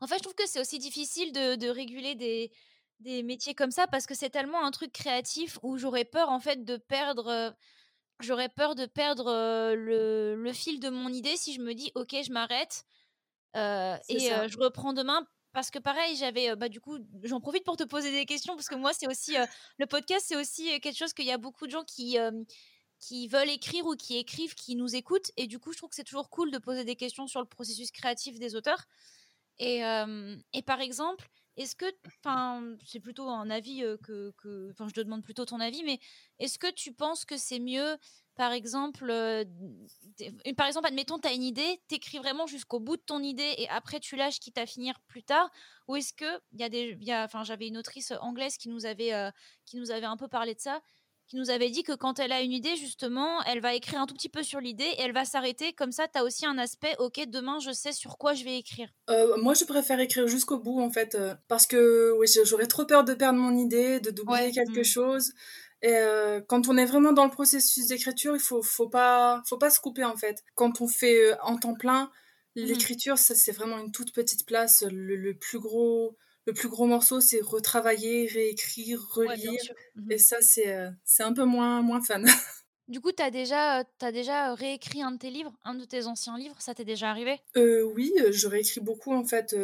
En 0.00 0.06
fait, 0.06 0.16
je 0.16 0.22
trouve 0.22 0.34
que 0.34 0.46
c'est 0.46 0.60
aussi 0.60 0.78
difficile 0.78 1.30
de, 1.30 1.56
de 1.56 1.68
réguler 1.68 2.14
des, 2.14 2.50
des 3.00 3.22
métiers 3.22 3.54
comme 3.54 3.70
ça 3.70 3.86
parce 3.86 4.06
que 4.06 4.14
c'est 4.14 4.30
tellement 4.30 4.64
un 4.64 4.70
truc 4.70 4.92
créatif 4.92 5.58
où 5.62 5.76
j'aurais 5.76 6.04
peur 6.04 6.30
en 6.30 6.40
fait 6.40 6.64
de 6.64 6.76
perdre 6.76 7.54
j'aurais 8.20 8.48
peur 8.48 8.74
de 8.74 8.86
perdre 8.86 9.26
le, 9.74 10.34
le, 10.34 10.52
fil 10.52 10.80
de 10.80 10.88
mon 10.88 11.10
idée 11.10 11.36
si 11.36 11.52
je 11.52 11.60
me 11.60 11.74
dis 11.74 11.92
ok 11.94 12.16
je 12.24 12.32
m'arrête 12.32 12.86
et 13.54 14.18
je 14.18 14.58
reprends 14.58 14.92
demain 14.92 15.26
parce 15.56 15.70
que 15.70 15.78
pareil 15.78 16.14
j'avais 16.16 16.54
bah 16.54 16.68
du 16.68 16.82
coup 16.82 16.98
j'en 17.22 17.40
profite 17.40 17.64
pour 17.64 17.78
te 17.78 17.84
poser 17.84 18.12
des 18.12 18.26
questions 18.26 18.56
parce 18.56 18.68
que 18.68 18.74
moi 18.74 18.92
c'est 18.92 19.08
aussi 19.08 19.36
le 19.78 19.86
podcast 19.86 20.26
c'est 20.28 20.36
aussi 20.36 20.64
quelque 20.80 20.98
chose 20.98 21.14
qu'il 21.14 21.24
y 21.24 21.32
a 21.32 21.38
beaucoup 21.38 21.64
de 21.64 21.70
gens 21.70 21.82
qui 21.84 22.18
qui 23.00 23.26
veulent 23.26 23.48
écrire 23.48 23.86
ou 23.86 23.96
qui 23.96 24.18
écrivent 24.18 24.54
qui 24.54 24.76
nous 24.76 24.94
écoutent 24.94 25.30
et 25.38 25.46
du 25.46 25.58
coup 25.58 25.72
je 25.72 25.78
trouve 25.78 25.88
que 25.88 25.96
c'est 25.96 26.04
toujours 26.04 26.28
cool 26.28 26.50
de 26.50 26.58
poser 26.58 26.84
des 26.84 26.94
questions 26.94 27.26
sur 27.26 27.40
le 27.40 27.46
processus 27.46 27.90
créatif 27.90 28.38
des 28.38 28.54
auteurs 28.54 28.84
et, 29.58 29.80
et 30.52 30.62
par 30.62 30.82
exemple 30.82 31.26
est-ce 31.56 31.74
que, 31.74 31.86
enfin, 32.06 32.76
c'est 32.84 33.00
plutôt 33.00 33.30
un 33.30 33.48
avis 33.48 33.82
que, 34.02 34.34
enfin, 34.72 34.88
je 34.88 34.92
te 34.92 35.00
demande 35.00 35.24
plutôt 35.24 35.46
ton 35.46 35.58
avis, 35.58 35.82
mais 35.84 35.98
est-ce 36.38 36.58
que 36.58 36.70
tu 36.70 36.92
penses 36.92 37.24
que 37.24 37.38
c'est 37.38 37.60
mieux, 37.60 37.96
par 38.36 38.52
exemple, 38.52 39.06
par 40.56 40.66
exemple, 40.66 40.86
admettons, 40.86 41.18
tu 41.18 41.28
as 41.28 41.32
une 41.32 41.42
idée, 41.42 41.80
t'écris 41.88 42.18
vraiment 42.18 42.46
jusqu'au 42.46 42.80
bout 42.80 42.96
de 42.96 43.02
ton 43.02 43.22
idée 43.22 43.54
et 43.58 43.68
après 43.68 44.00
tu 44.00 44.16
lâches 44.16 44.40
quitte 44.40 44.58
à 44.58 44.66
finir 44.66 45.00
plus 45.08 45.22
tard, 45.22 45.50
ou 45.88 45.96
est-ce 45.96 46.12
que 46.12 46.40
il 46.52 46.60
y 46.60 46.64
a 46.64 46.68
des, 46.68 46.98
enfin, 47.10 47.44
j'avais 47.44 47.68
une 47.68 47.78
autrice 47.78 48.12
anglaise 48.20 48.56
qui 48.56 48.68
nous 48.68 48.86
avait, 48.86 49.12
qui 49.64 49.76
nous 49.76 49.90
avait 49.90 50.06
un 50.06 50.16
peu 50.16 50.28
parlé 50.28 50.54
de 50.54 50.60
ça, 50.60 50.80
qui 51.28 51.36
nous 51.36 51.50
avait 51.50 51.70
dit 51.70 51.82
que 51.82 51.92
quand 51.92 52.18
elle 52.20 52.32
a 52.32 52.40
une 52.40 52.52
idée, 52.52 52.76
justement, 52.76 53.42
elle 53.44 53.60
va 53.60 53.74
écrire 53.74 54.00
un 54.00 54.06
tout 54.06 54.14
petit 54.14 54.28
peu 54.28 54.42
sur 54.42 54.60
l'idée 54.60 54.84
et 54.84 55.00
elle 55.00 55.12
va 55.12 55.24
s'arrêter. 55.24 55.72
Comme 55.72 55.90
ça, 55.90 56.06
tu 56.06 56.18
as 56.18 56.24
aussi 56.24 56.46
un 56.46 56.56
aspect, 56.56 56.94
ok, 56.98 57.20
demain, 57.28 57.58
je 57.58 57.72
sais 57.72 57.92
sur 57.92 58.16
quoi 58.16 58.34
je 58.34 58.44
vais 58.44 58.58
écrire. 58.58 58.88
Euh, 59.10 59.36
moi, 59.38 59.54
je 59.54 59.64
préfère 59.64 59.98
écrire 59.98 60.28
jusqu'au 60.28 60.58
bout, 60.58 60.80
en 60.80 60.90
fait, 60.90 61.14
euh, 61.16 61.34
parce 61.48 61.66
que 61.66 62.12
oui, 62.18 62.28
j'aurais 62.44 62.68
trop 62.68 62.84
peur 62.84 63.04
de 63.04 63.14
perdre 63.14 63.38
mon 63.38 63.56
idée, 63.56 63.98
de 63.98 64.10
d'oublier 64.10 64.52
quelque 64.52 64.80
mm. 64.80 64.84
chose. 64.84 65.32
Et 65.82 65.94
euh, 65.94 66.40
quand 66.40 66.68
on 66.68 66.76
est 66.76 66.86
vraiment 66.86 67.12
dans 67.12 67.24
le 67.24 67.30
processus 67.30 67.88
d'écriture, 67.88 68.34
il 68.34 68.40
faut, 68.40 68.62
faut 68.62 68.88
pas, 68.88 69.42
faut 69.46 69.58
pas 69.58 69.70
se 69.70 69.80
couper, 69.80 70.04
en 70.04 70.16
fait. 70.16 70.42
Quand 70.54 70.80
on 70.80 70.88
fait 70.88 71.38
en 71.40 71.56
temps 71.56 71.74
plein, 71.74 72.10
mm. 72.56 72.62
l'écriture, 72.62 73.18
c'est 73.18 73.52
vraiment 73.52 73.78
une 73.78 73.92
toute 73.92 74.12
petite 74.12 74.46
place. 74.46 74.84
le 74.88 75.32
plus 75.34 75.58
gros 75.58 76.16
le 76.46 76.52
plus 76.52 76.68
gros 76.68 76.86
morceau, 76.86 77.20
c'est 77.20 77.40
retravailler, 77.40 78.26
réécrire, 78.26 79.00
relire. 79.10 79.60
Mmh 79.96 80.12
et 80.12 80.18
ça, 80.18 80.36
c'est 80.40 80.72
euh, 80.72 80.90
c'est 81.04 81.24
un 81.24 81.32
peu 81.32 81.44
moins, 81.44 81.82
moins 81.82 82.00
fun. 82.00 82.22
Du 82.88 83.00
coup, 83.00 83.10
tu 83.10 83.20
as 83.20 83.32
déjà, 83.32 83.82
as 84.00 84.12
déjà 84.12 84.54
réécrit 84.54 85.02
un 85.02 85.10
de 85.10 85.18
tes 85.18 85.30
livres, 85.30 85.52
un 85.64 85.74
de 85.74 85.84
tes 85.84 86.06
anciens 86.06 86.38
livres? 86.38 86.54
Ça 86.60 86.72
t'est 86.72 86.84
déjà 86.84 87.10
arrivé? 87.10 87.40
Euh, 87.56 87.82
Oui, 87.82 88.12
euh, 88.20 88.30
je 88.30 88.46
réécris 88.46 88.80
beaucoup 88.80 89.12
en 89.12 89.24
fait. 89.24 89.56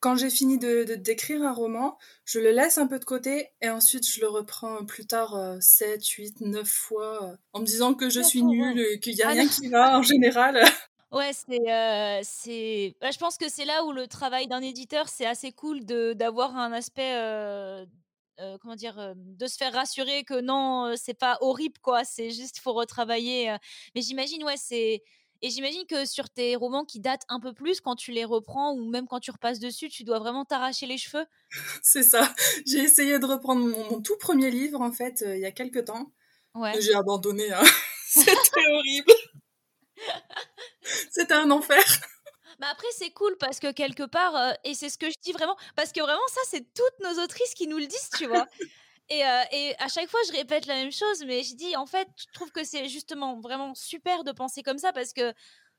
Quand 0.00 0.16
j'ai 0.16 0.30
fini 0.30 0.58
de 0.58 0.94
d'écrire 0.94 1.42
un 1.42 1.52
roman, 1.52 1.98
je 2.24 2.40
le 2.40 2.50
laisse 2.50 2.78
un 2.78 2.86
peu 2.86 2.98
de 2.98 3.04
côté 3.04 3.50
et 3.60 3.68
ensuite 3.68 4.08
je 4.08 4.20
le 4.20 4.28
reprends 4.28 4.84
plus 4.84 5.06
tard 5.06 5.38
7, 5.60 6.04
8, 6.06 6.40
9 6.40 6.66
fois 6.66 7.36
en 7.52 7.60
me 7.60 7.66
disant 7.66 7.94
que 7.94 8.08
je 8.08 8.20
suis 8.20 8.42
nulle, 8.42 8.98
qu'il 9.00 9.14
n'y 9.14 9.22
a 9.22 9.28
ah 9.28 9.32
rien 9.32 9.46
qui 9.46 9.68
va 9.68 9.98
en 9.98 10.02
général. 10.02 10.62
Ouais, 11.12 11.32
c'est, 11.32 12.22
c'est 12.22 12.94
bah, 13.00 13.10
je 13.10 13.18
pense 13.18 13.36
que 13.36 13.48
c'est 13.48 13.64
là 13.64 13.84
où 13.84 13.90
le 13.90 14.06
travail 14.06 14.46
d'un 14.46 14.62
éditeur, 14.62 15.08
c'est 15.08 15.26
assez 15.26 15.50
cool 15.50 15.84
de 15.84 16.12
d'avoir 16.12 16.56
un 16.56 16.70
aspect, 16.72 17.12
comment 18.62 18.76
dire? 18.76 19.14
de 19.16 19.46
se 19.48 19.56
faire 19.56 19.72
rassurer 19.72 20.22
que 20.22 20.40
non, 20.40 20.94
c'est 20.96 21.18
pas 21.18 21.36
horrible, 21.40 21.80
quoi. 21.82 22.04
C'est 22.04 22.30
juste, 22.30 22.58
il 22.58 22.60
faut 22.60 22.74
retravailler, 22.74 23.56
mais 23.96 24.02
j'imagine, 24.02 24.44
ouais, 24.44 24.56
c'est 24.56 25.02
et 25.42 25.50
j'imagine 25.50 25.86
que 25.86 26.04
sur 26.04 26.28
tes 26.28 26.56
romans 26.56 26.84
qui 26.84 27.00
datent 27.00 27.24
un 27.28 27.40
peu 27.40 27.52
plus, 27.52 27.80
quand 27.80 27.96
tu 27.96 28.12
les 28.12 28.24
reprends 28.24 28.72
ou 28.74 28.88
même 28.88 29.06
quand 29.06 29.20
tu 29.20 29.30
repasses 29.30 29.58
dessus, 29.58 29.88
tu 29.88 30.04
dois 30.04 30.18
vraiment 30.18 30.44
t'arracher 30.44 30.86
les 30.86 30.98
cheveux? 30.98 31.26
C'est 31.82 32.02
ça. 32.02 32.32
J'ai 32.66 32.78
essayé 32.78 33.18
de 33.18 33.26
reprendre 33.26 33.66
mon 33.66 34.00
tout 34.00 34.16
premier 34.18 34.50
livre, 34.50 34.80
en 34.80 34.92
fait, 34.92 35.24
il 35.26 35.40
y 35.40 35.46
a 35.46 35.52
quelque 35.52 35.78
temps. 35.78 36.12
Ouais. 36.54 36.80
J'ai 36.80 36.94
abandonné, 36.94 37.52
hein. 37.52 37.62
C'était 38.06 38.66
horrible. 38.72 39.12
C'était 41.10 41.34
un 41.34 41.50
enfer. 41.50 41.84
Mais 42.60 42.66
après, 42.66 42.88
c'est 42.92 43.10
cool 43.10 43.36
parce 43.38 43.58
que 43.58 43.72
quelque 43.72 44.02
part, 44.02 44.36
euh, 44.36 44.52
et 44.64 44.74
c'est 44.74 44.90
ce 44.90 44.98
que 44.98 45.08
je 45.08 45.14
dis 45.22 45.32
vraiment, 45.32 45.56
parce 45.76 45.92
que 45.92 46.00
vraiment, 46.00 46.26
ça, 46.28 46.40
c'est 46.48 46.72
toutes 46.74 46.98
nos 47.02 47.22
autrices 47.22 47.54
qui 47.54 47.66
nous 47.66 47.78
le 47.78 47.86
disent, 47.86 48.10
tu 48.16 48.26
vois. 48.26 48.46
Et, 49.10 49.24
euh, 49.24 49.42
et, 49.52 49.74
à 49.78 49.88
chaque 49.88 50.08
fois, 50.08 50.20
je 50.28 50.32
répète 50.32 50.66
la 50.66 50.74
même 50.74 50.92
chose, 50.92 51.24
mais 51.26 51.42
je 51.42 51.54
dis, 51.56 51.76
en 51.76 51.86
fait, 51.86 52.08
je 52.16 52.26
trouve 52.32 52.50
que 52.52 52.64
c'est 52.64 52.88
justement 52.88 53.40
vraiment 53.40 53.74
super 53.74 54.22
de 54.24 54.32
penser 54.32 54.62
comme 54.62 54.78
ça 54.78 54.92
parce 54.92 55.12
que, 55.12 55.32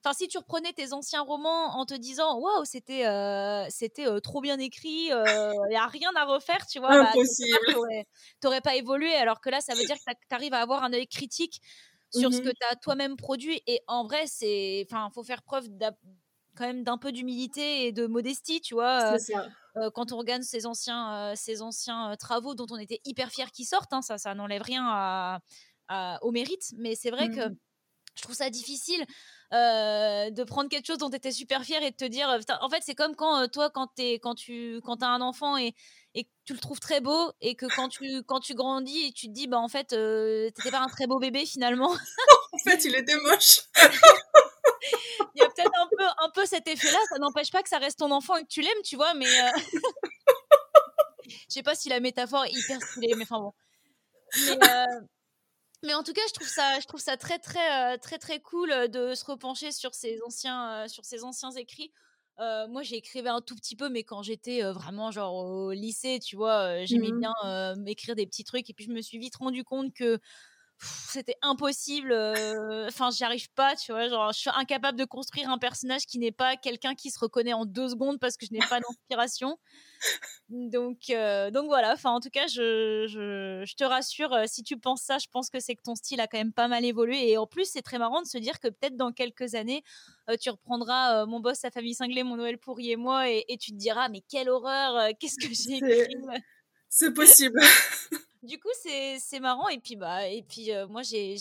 enfin, 0.04 0.14
si 0.14 0.28
tu 0.28 0.38
reprenais 0.38 0.74
tes 0.74 0.92
anciens 0.92 1.22
romans 1.22 1.78
en 1.78 1.86
te 1.86 1.94
disant, 1.94 2.38
waouh, 2.40 2.66
c'était 2.66 3.08
euh, 3.08 3.66
c'était 3.70 4.08
trop 4.22 4.42
bien 4.42 4.60
écrit, 4.60 5.08
il 5.08 5.68
n'y 5.70 5.76
a 5.76 5.88
rien 5.88 6.12
à 6.16 6.26
refaire, 6.26 6.68
tu 6.68 6.80
vois, 6.80 6.90
bah, 6.90 7.10
Impossible. 7.12 7.58
Bah, 7.68 8.04
t'aurais 8.42 8.62
pas 8.62 8.76
évolué, 8.76 9.14
alors 9.16 9.40
que 9.40 9.50
là, 9.50 9.62
ça 9.62 9.76
veut 9.76 9.86
dire 9.86 9.96
que 9.96 10.12
tu 10.12 10.36
arrives 10.36 10.54
à 10.54 10.60
avoir 10.60 10.84
un 10.84 10.92
œil 10.92 11.08
critique 11.08 11.62
sur 12.14 12.34
ce 12.34 12.40
mmh 12.40 12.44
que 12.44 12.50
tu 12.50 12.66
as 12.70 12.76
toi-même 12.76 13.16
produit. 13.16 13.62
Et 13.68 13.80
en 13.88 14.04
vrai, 14.04 14.26
c'est, 14.28 14.86
enfin, 14.90 15.10
faut 15.14 15.24
faire 15.24 15.42
preuve 15.44 15.68
quand 16.56 16.68
même 16.68 16.84
d'un 16.84 16.98
peu 16.98 17.12
d'humilité 17.12 17.88
et 17.88 17.92
de 17.92 18.08
modestie, 18.08 18.62
tu 18.62 18.74
vois. 18.74 19.14
Euh, 19.14 19.18
quand 19.94 20.12
on 20.12 20.18
regarde 20.18 20.44
ces 20.44 20.66
anciens, 20.66 21.34
ces 21.36 21.62
anciens 21.62 22.16
travaux 22.18 22.56
dont 22.56 22.68
on 22.70 22.78
était 22.78 23.02
hyper 23.06 23.30
fiers 23.32 23.52
qu'ils 23.54 23.66
sortent, 23.66 23.94
hein, 23.94 24.02
ça, 24.02 24.18
ça 24.18 24.36
n'enlève 24.36 24.62
rien 24.62 24.86
à, 24.88 26.20
au 26.22 26.32
mérite. 26.32 26.74
Mais 26.78 26.96
c'est 26.96 27.12
vrai 27.12 27.30
que 27.30 27.50
mmh 27.50 27.56
je 28.18 28.24
trouve 28.24 28.36
ça 28.36 28.50
difficile 28.50 29.06
de 29.54 30.44
prendre 30.44 30.70
quelque 30.70 30.86
chose 30.86 30.98
dont 30.98 31.10
tu 31.10 31.16
étais 31.16 31.32
super 31.32 31.64
fier 31.64 31.82
et 31.82 31.92
de 31.92 31.96
te 31.96 32.04
dire. 32.04 32.28
en 32.60 32.70
fait, 32.70 32.82
c'est 32.82 32.94
comme 32.94 33.16
quand 33.16 33.48
toi, 33.48 33.70
quand, 33.70 33.88
quand 34.22 34.36
tu 34.36 34.82
quand 34.84 35.02
as 35.02 35.08
un 35.08 35.22
enfant 35.22 35.56
et 35.56 35.74
et 36.14 36.26
que 36.26 36.30
tu 36.46 36.54
le 36.54 36.60
trouves 36.60 36.80
très 36.80 37.02
beau 37.02 37.32
et 37.40 37.56
que 37.56 37.66
quand 37.76 37.90
tu, 37.90 38.24
quand 38.24 38.40
tu 38.40 38.54
grandis 38.54 39.08
et 39.08 39.12
tu 39.12 39.28
te 39.28 39.32
dis, 39.32 39.48
bah 39.48 39.60
en 39.60 39.68
fait, 39.68 39.94
euh, 39.94 40.50
t'étais 40.52 40.72
pas 40.72 40.80
un 40.80 40.88
très 40.88 41.08
beau 41.08 41.20
bébé 41.20 41.46
finalement. 41.46 41.92
en 42.54 42.58
fait, 42.64 42.84
il 42.86 42.96
était 42.96 43.16
moche. 43.18 43.62
il 45.36 45.42
y 45.42 45.42
a 45.42 45.50
peut-être 45.50 45.72
un 45.80 45.88
peu, 45.98 46.04
un 46.04 46.30
peu 46.32 46.46
cet 46.46 46.68
effet-là. 46.68 47.00
Ça 47.10 47.20
n'empêche 47.20 47.52
pas 47.52 47.64
que 47.64 47.70
ça 47.70 47.78
reste 47.78 48.00
ton 48.00 48.12
enfant 48.12 48.36
et 48.36 48.44
que 48.44 48.48
tu 48.48 48.62
l'aimes, 48.62 48.82
tu 48.84 48.96
vois, 48.96 49.14
mais. 49.14 49.26
Euh... 49.26 49.52
Je 51.28 51.56
sais 51.56 51.64
pas 51.64 51.76
si 51.76 51.90
la 51.90 52.00
métaphore 52.00 52.46
est 52.46 52.52
hyper 52.52 52.82
stylée, 52.82 53.14
mais 53.16 53.24
enfin 53.24 53.40
bon. 53.40 53.54
Mais, 54.48 54.70
euh, 54.70 55.02
mais, 55.84 55.94
en 55.94 56.04
tout 56.04 56.14
cas, 56.14 56.22
je 56.28 56.34
trouve 56.34 56.48
ça, 56.48 56.80
je 56.80 56.88
trouve 56.88 57.00
ça 57.00 57.18
très, 57.18 57.40
très, 57.40 57.94
euh, 57.94 57.98
très, 57.98 58.18
très 58.18 58.40
cool 58.40 58.70
de 58.90 59.14
se 59.14 59.26
repencher 59.26 59.72
sur 59.72 59.94
ces 59.94 60.20
anciens, 60.26 60.88
sur 60.88 61.06
ces 61.06 61.24
anciens 61.24 61.52
écrits 61.52 61.92
moi, 62.70 62.82
j'écrivais 62.82 63.30
un 63.30 63.42
tout 63.42 63.56
petit 63.56 63.76
peu, 63.76 63.90
mais 63.90 64.04
quand 64.04 64.24
j'étais 64.24 64.64
vraiment 64.64 65.12
genre 65.12 65.36
au 65.36 65.72
lycée, 65.72 66.20
tu 66.20 66.36
vois, 66.36 66.84
j'aimais 66.86 67.12
mmh 67.12 67.20
bien 67.20 67.76
m'écrire 67.76 68.16
des 68.16 68.26
petits 68.26 68.44
trucs. 68.44 68.70
Et 68.70 68.74
puis, 68.74 68.86
je 68.86 68.92
me 68.92 69.02
suis 69.02 69.20
vite 69.20 69.36
rendu 69.36 69.64
compte 69.64 69.94
que 69.94 70.20
c'était 70.84 71.36
impossible. 71.42 72.12
Enfin, 72.88 73.12
j'y 73.12 73.24
arrive 73.24 73.50
pas, 73.52 73.76
tu 73.76 73.92
vois. 73.92 74.08
Genre, 74.08 74.32
je 74.34 74.40
suis 74.40 74.50
incapable 74.56 74.98
de 74.98 75.06
construire 75.06 75.50
un 75.50 75.58
personnage 75.58 76.06
qui 76.06 76.18
n'est 76.18 76.32
pas 76.32 76.56
quelqu'un 76.56 76.96
qui 76.96 77.12
se 77.12 77.20
reconnaît 77.20 77.54
en 77.54 77.66
deux 77.66 77.90
secondes 77.90 78.20
parce 78.20 78.38
que 78.38 78.46
je 78.46 78.54
n'ai 78.54 78.66
pas 78.68 78.80
d'inspiration. 79.20 79.60
Donc, 80.50 81.12
donc 81.54 81.66
voilà. 81.68 81.94
Enfin, 81.94 82.12
en 82.12 82.20
tout 82.20 82.30
cas, 82.32 82.48
je, 82.48 83.06
je, 83.08 83.76
te 83.76 83.84
rassure. 83.84 84.36
si 84.48 84.64
tu 84.64 84.78
penses 84.78 85.02
ça, 85.04 85.20
je 85.20 85.28
pense 85.32 85.50
que 85.50 85.60
c'est 85.60 85.76
que 85.76 85.84
ton 85.84 85.96
style 85.96 86.20
a 86.20 86.28
quand 86.28 86.40
même 86.40 86.54
pas 86.54 86.68
mal 86.68 86.84
évolué. 86.84 87.30
Et 87.30 87.38
en 87.38 87.46
plus, 87.46 87.66
c'est 87.66 87.84
très 87.84 88.00
marrant 88.00 88.22
de 88.22 88.28
se 88.28 88.38
dire 88.38 88.60
que 88.60 88.68
peut-être 88.68 88.98
dans 88.98 89.12
quelques 89.12 89.54
années, 89.54 89.84
tu 90.40 90.50
reprendras 90.50 91.26
mon 91.28 91.40
boss, 91.40 91.60
sa 91.60 91.70
famille 91.70 91.94
cinglée, 91.94 92.24
mon 92.24 92.38
Noël 92.38 92.58
pourri 92.58 92.92
et 92.92 92.96
moi, 92.96 93.30
et, 93.30 93.46
et 93.50 93.58
tu 93.58 93.72
te 93.72 93.78
diras, 93.78 94.10
mais 94.10 94.22
quelle 94.28 94.50
horreur 94.50 95.10
Qu'est-ce 95.20 95.38
que 95.38 95.54
j'ai 95.54 95.78
écrit 95.78 96.16
C'est 96.90 97.14
possible. 97.14 97.60
du 98.44 98.60
coup, 98.60 98.70
c'est 98.82 99.40
marrant. 99.40 99.68
Et 99.70 99.80
puis, 99.80 99.96
bah, 99.96 100.28
et 100.28 100.44
puis 100.44 100.70
moi, 100.90 101.02
j'ai 101.04 101.36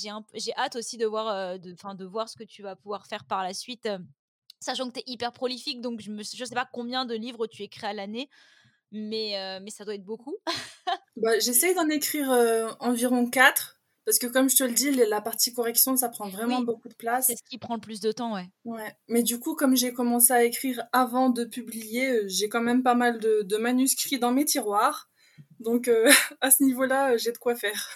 hâte 0.56 0.76
aussi 0.76 0.96
de 0.96 1.06
voir, 1.06 1.58
de, 1.58 1.72
de 1.94 2.04
voir 2.04 2.28
ce 2.28 2.36
que 2.36 2.44
tu 2.44 2.62
vas 2.62 2.76
pouvoir 2.76 3.06
faire 3.06 3.24
par 3.24 3.42
la 3.42 3.54
suite. 3.54 3.88
Sachant 4.60 4.88
que 4.88 4.94
tu 4.94 5.00
es 5.00 5.04
hyper 5.06 5.32
prolifique, 5.32 5.80
donc 5.80 6.00
je 6.00 6.10
ne 6.10 6.22
je 6.22 6.44
sais 6.44 6.54
pas 6.54 6.68
combien 6.70 7.06
de 7.06 7.14
livres 7.14 7.46
tu 7.46 7.62
écris 7.62 7.86
à 7.86 7.92
l'année, 7.94 8.28
mais, 8.92 9.58
mais 9.62 9.70
ça 9.70 9.84
doit 9.84 9.94
être 9.94 10.04
beaucoup. 10.04 10.36
bah, 11.16 11.38
J'essaye 11.38 11.74
d'en 11.74 11.88
écrire 11.88 12.28
environ 12.80 13.28
4. 13.28 13.76
Parce 14.06 14.18
que 14.18 14.26
comme 14.26 14.48
je 14.48 14.56
te 14.56 14.64
le 14.64 14.72
dis, 14.72 14.90
la 14.90 15.20
partie 15.20 15.52
correction, 15.52 15.96
ça 15.96 16.08
prend 16.08 16.28
vraiment 16.28 16.62
beaucoup 16.62 16.88
de 16.88 16.94
place. 16.94 17.26
C'est 17.26 17.36
ce 17.36 17.42
qui 17.48 17.58
prend 17.58 17.74
le 17.74 17.80
plus 17.80 18.00
de 18.00 18.10
temps, 18.10 18.34
ouais. 18.34 18.48
Ouais. 18.64 18.96
Mais 19.08 19.22
du 19.22 19.38
coup, 19.38 19.54
comme 19.54 19.76
j'ai 19.76 19.92
commencé 19.92 20.32
à 20.32 20.42
écrire 20.42 20.82
avant 20.92 21.28
de 21.28 21.44
publier, 21.44 22.28
j'ai 22.28 22.48
quand 22.48 22.62
même 22.62 22.82
pas 22.82 22.94
mal 22.94 23.20
de, 23.20 23.42
de 23.42 23.56
manuscrits 23.56 24.18
dans 24.18 24.32
mes 24.32 24.44
tiroirs. 24.46 25.10
Donc 25.60 25.88
euh, 25.88 26.10
à 26.40 26.50
ce 26.50 26.62
niveau-là, 26.64 27.12
euh, 27.12 27.18
j'ai 27.18 27.32
de 27.32 27.38
quoi 27.38 27.54
faire. 27.54 27.88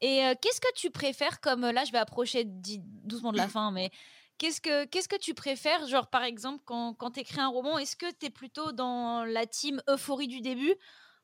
Et 0.00 0.24
euh, 0.24 0.34
qu'est-ce 0.40 0.60
que 0.60 0.72
tu 0.74 0.90
préfères 0.90 1.40
comme 1.40 1.62
là, 1.62 1.84
je 1.84 1.92
vais 1.92 1.98
approcher 1.98 2.44
doucement 2.46 3.32
de 3.32 3.36
la 3.36 3.48
fin, 3.48 3.70
mais 3.70 3.90
qu'est-ce 4.38 4.60
que 4.60 4.84
qu'est-ce 4.86 5.08
que 5.08 5.16
tu 5.16 5.34
préfères, 5.34 5.86
genre 5.86 6.08
par 6.08 6.22
exemple 6.22 6.62
quand, 6.64 6.94
quand 6.94 7.12
tu 7.12 7.20
écris 7.20 7.40
un 7.40 7.48
roman, 7.48 7.78
est-ce 7.78 7.96
que 7.96 8.10
tu 8.18 8.26
es 8.26 8.30
plutôt 8.30 8.72
dans 8.72 9.24
la 9.24 9.46
team 9.46 9.82
euphorie 9.88 10.28
du 10.28 10.40
début 10.40 10.74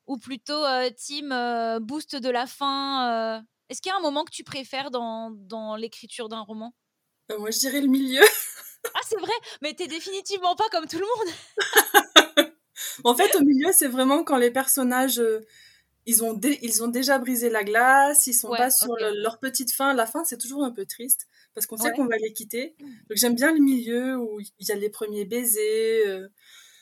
ou 0.06 0.18
plutôt 0.18 0.64
team 0.96 1.28
boost 1.82 2.16
de 2.16 2.30
la 2.30 2.46
fin 2.46 3.44
Est-ce 3.68 3.82
qu'il 3.82 3.90
y 3.90 3.92
a 3.92 3.98
un 3.98 4.02
moment 4.02 4.24
que 4.24 4.32
tu 4.32 4.44
préfères 4.44 4.90
dans, 4.90 5.30
dans 5.30 5.76
l'écriture 5.76 6.28
d'un 6.28 6.40
roman? 6.40 6.74
Moi, 7.38 7.50
je 7.50 7.58
dirais 7.58 7.80
le 7.80 7.86
milieu. 7.86 8.22
ah, 8.94 9.00
c'est 9.06 9.20
vrai, 9.20 9.32
mais 9.62 9.74
t'es 9.74 9.86
définitivement 9.86 10.56
pas 10.56 10.68
comme 10.70 10.86
tout 10.86 10.98
le 10.98 11.06
monde. 11.06 12.46
En 13.04 13.14
fait, 13.14 13.34
au 13.36 13.44
milieu, 13.44 13.70
c'est 13.72 13.88
vraiment 13.88 14.24
quand 14.24 14.36
les 14.36 14.50
personnages, 14.50 15.18
euh, 15.18 15.40
ils, 16.06 16.24
ont 16.24 16.38
ils 16.40 16.82
ont 16.82 16.88
déjà 16.88 17.18
brisé 17.18 17.50
la 17.50 17.64
glace, 17.64 18.26
ils 18.26 18.34
sont 18.34 18.50
pas 18.50 18.70
sur 18.70 18.94
leur 18.96 19.38
petite 19.38 19.72
fin. 19.72 19.94
La 19.94 20.06
fin, 20.06 20.24
c'est 20.24 20.38
toujours 20.38 20.64
un 20.64 20.70
peu 20.70 20.86
triste 20.86 21.28
parce 21.54 21.66
qu'on 21.66 21.76
sait 21.76 21.92
qu'on 21.92 22.06
va 22.06 22.16
les 22.16 22.32
quitter. 22.32 22.74
Donc 22.80 23.16
j'aime 23.16 23.34
bien 23.34 23.52
le 23.52 23.60
milieu 23.60 24.16
où 24.16 24.40
il 24.40 24.68
y 24.68 24.72
a 24.72 24.76
les 24.76 24.90
premiers 24.90 25.24
baisers, 25.24 26.06
euh, 26.06 26.28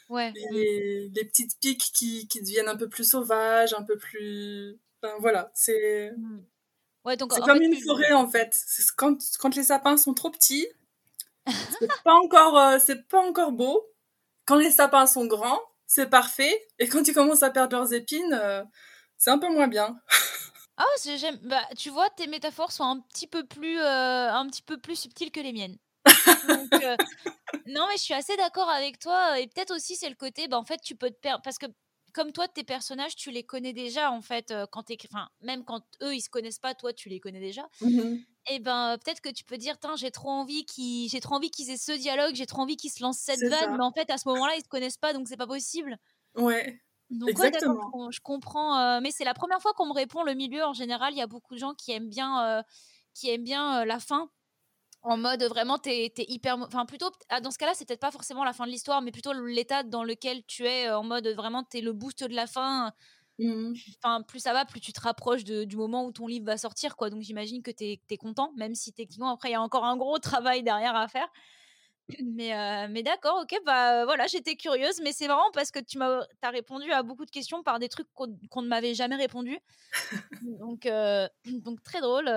ouais. 0.08 0.32
les, 0.52 1.08
les, 1.08 1.24
petites 1.24 1.58
piques 1.58 1.90
qui, 1.94 2.28
qui, 2.28 2.40
deviennent 2.40 2.68
un 2.68 2.76
peu 2.76 2.88
plus 2.88 3.08
sauvages, 3.08 3.72
un 3.72 3.82
peu 3.82 3.96
plus... 3.96 4.78
Enfin, 5.02 5.14
voilà, 5.20 5.50
c'est... 5.54 6.12
Ouais, 7.04 7.16
donc, 7.16 7.32
c'est 7.32 7.40
comme 7.40 7.62
une 7.62 7.80
forêt 7.80 8.12
en 8.12 8.28
fait. 8.28 8.54
Quand, 8.96 9.16
quand 9.38 9.56
les 9.56 9.62
sapins 9.62 9.96
sont 9.96 10.14
trop 10.14 10.30
petits, 10.30 10.66
c'est 11.80 11.88
pas 12.04 12.14
encore, 12.14 12.58
euh, 12.58 12.78
c'est 12.84 13.08
pas 13.08 13.20
encore 13.20 13.52
beau. 13.52 13.86
Quand 14.44 14.56
les 14.56 14.70
sapins 14.70 15.06
sont 15.06 15.26
grands, 15.26 15.60
c'est 15.88 16.08
parfait. 16.08 16.68
Et 16.78 16.86
quand 16.86 17.08
ils 17.08 17.14
commencent 17.14 17.42
à 17.42 17.50
perdre 17.50 17.76
leurs 17.76 17.92
épines, 17.92 18.38
euh, 18.40 18.62
c'est 19.16 19.30
un 19.30 19.38
peu 19.38 19.48
moins 19.48 19.66
bien. 19.66 19.98
ah, 20.76 20.84
j'aime. 21.02 21.38
Bah, 21.42 21.66
tu 21.76 21.90
vois, 21.90 22.08
tes 22.10 22.28
métaphores 22.28 22.70
sont 22.70 22.84
un 22.84 23.00
petit 23.00 23.26
peu 23.26 23.44
plus, 23.44 23.80
euh, 23.80 24.30
un 24.32 24.46
petit 24.46 24.62
peu 24.62 24.78
plus 24.78 24.94
subtiles 24.94 25.32
que 25.32 25.40
les 25.40 25.52
miennes. 25.52 25.78
Euh, 26.06 26.96
non, 27.66 27.86
mais 27.88 27.96
je 27.96 28.02
suis 28.02 28.14
assez 28.14 28.36
d'accord 28.36 28.68
avec 28.68 28.98
toi. 28.98 29.40
Et 29.40 29.48
peut-être 29.48 29.74
aussi, 29.74 29.96
c'est 29.96 30.10
le 30.10 30.14
côté, 30.14 30.46
bah, 30.46 30.58
en 30.58 30.64
fait, 30.64 30.78
tu 30.82 30.94
peux 30.94 31.10
te 31.10 31.18
perdre. 31.18 31.42
Parce 31.42 31.58
que 31.58 31.66
comme 32.12 32.32
toi, 32.32 32.48
tes 32.48 32.64
personnages, 32.64 33.16
tu 33.16 33.30
les 33.30 33.44
connais 33.44 33.72
déjà, 33.72 34.10
en 34.10 34.22
fait, 34.22 34.54
quand 34.70 34.84
enfin, 35.10 35.28
même 35.40 35.64
quand 35.64 35.82
eux, 36.02 36.14
ils 36.14 36.20
se 36.20 36.30
connaissent 36.30 36.58
pas, 36.58 36.74
toi, 36.74 36.92
tu 36.92 37.08
les 37.08 37.20
connais 37.20 37.40
déjà. 37.40 37.68
Mmh 37.80 38.16
et 38.50 38.54
eh 38.54 38.58
ben, 38.60 38.96
peut-être 39.04 39.20
que 39.20 39.28
tu 39.28 39.44
peux 39.44 39.58
dire, 39.58 39.76
j'ai 39.96 40.10
trop 40.10 40.30
envie 40.30 40.64
qu'ils, 40.64 41.10
j'ai 41.10 41.20
trop 41.20 41.34
envie 41.34 41.50
qu'ils 41.50 41.68
aient 41.68 41.76
ce 41.76 41.92
dialogue, 41.92 42.34
j'ai 42.34 42.46
trop 42.46 42.62
envie 42.62 42.78
qu'ils 42.78 42.90
se 42.90 43.02
lancent 43.02 43.18
cette 43.18 43.42
vanne, 43.42 43.76
mais 43.76 43.84
en 43.84 43.92
fait, 43.92 44.08
à 44.08 44.16
ce 44.16 44.26
moment-là, 44.26 44.54
ils 44.56 44.62
se 44.62 44.68
connaissent 44.68 44.96
pas, 44.96 45.12
donc 45.12 45.28
c'est 45.28 45.36
pas 45.36 45.46
possible. 45.46 45.98
Ouais. 46.34 46.80
Donc, 47.10 47.28
Exactement. 47.28 48.10
je 48.10 48.20
comprends. 48.20 49.02
mais 49.02 49.10
c'est 49.10 49.24
la 49.24 49.34
première 49.34 49.60
fois 49.60 49.74
qu'on 49.74 49.84
me 49.84 49.92
répond 49.92 50.22
le 50.22 50.32
milieu. 50.32 50.64
En 50.64 50.72
général, 50.72 51.12
il 51.12 51.18
y 51.18 51.22
a 51.22 51.26
beaucoup 51.26 51.54
de 51.54 51.58
gens 51.58 51.74
qui 51.74 51.92
aiment 51.92 52.08
bien, 52.08 52.64
qui 53.12 53.28
aiment 53.28 53.44
bien 53.44 53.84
la 53.84 54.00
fin 54.00 54.30
en 55.02 55.16
mode 55.16 55.42
vraiment 55.44 55.78
t'es 55.78 56.06
es 56.06 56.24
hyper 56.28 56.58
enfin 56.58 56.84
plutôt 56.86 57.10
ah, 57.28 57.40
dans 57.40 57.50
ce 57.50 57.58
cas-là 57.58 57.72
c'est 57.74 57.86
peut-être 57.86 58.00
pas 58.00 58.10
forcément 58.10 58.44
la 58.44 58.52
fin 58.52 58.66
de 58.66 58.70
l'histoire 58.70 59.00
mais 59.00 59.12
plutôt 59.12 59.32
l'état 59.32 59.82
dans 59.82 60.04
lequel 60.04 60.44
tu 60.46 60.64
es 60.66 60.90
en 60.90 61.04
mode 61.04 61.26
vraiment 61.28 61.62
t'es 61.62 61.80
le 61.80 61.92
boost 61.92 62.24
de 62.24 62.34
la 62.34 62.46
fin. 62.46 62.92
Mmh. 63.40 63.72
enfin 64.02 64.22
plus 64.22 64.40
ça 64.40 64.52
va 64.52 64.64
plus 64.64 64.80
tu 64.80 64.92
te 64.92 65.00
rapproches 65.00 65.44
du 65.44 65.76
moment 65.76 66.04
où 66.04 66.10
ton 66.10 66.26
livre 66.26 66.46
va 66.46 66.56
sortir 66.58 66.96
quoi. 66.96 67.08
Donc 67.10 67.22
j'imagine 67.22 67.62
que 67.62 67.70
t'es 67.70 68.00
es 68.10 68.16
content 68.16 68.52
même 68.56 68.74
si 68.74 68.92
techniquement 68.92 69.30
après 69.30 69.50
il 69.50 69.52
y 69.52 69.54
a 69.54 69.62
encore 69.62 69.84
un 69.84 69.96
gros 69.96 70.18
travail 70.18 70.62
derrière 70.64 70.96
à 70.96 71.06
faire 71.06 71.28
mais, 72.24 72.88
mais 72.88 73.02
d'accord, 73.02 73.40
ok, 73.42 73.58
bah 73.64 74.04
voilà, 74.04 74.26
j'étais 74.26 74.56
curieuse, 74.56 75.00
mais 75.02 75.12
c'est 75.12 75.28
marrant 75.28 75.50
parce 75.52 75.70
que 75.70 75.78
tu 75.78 75.98
m'as 75.98 76.22
as 76.42 76.50
répondu 76.50 76.90
à 76.92 77.02
beaucoup 77.02 77.24
de 77.24 77.30
questions 77.30 77.62
par 77.62 77.78
des 77.78 77.88
trucs 77.88 78.08
qu'on 78.14 78.62
ne 78.62 78.68
m'avait 78.68 78.94
jamais 78.94 79.16
répondu. 79.16 79.58
donc, 80.42 80.86
donc 81.64 81.82
très 81.82 82.00
drôle. 82.00 82.28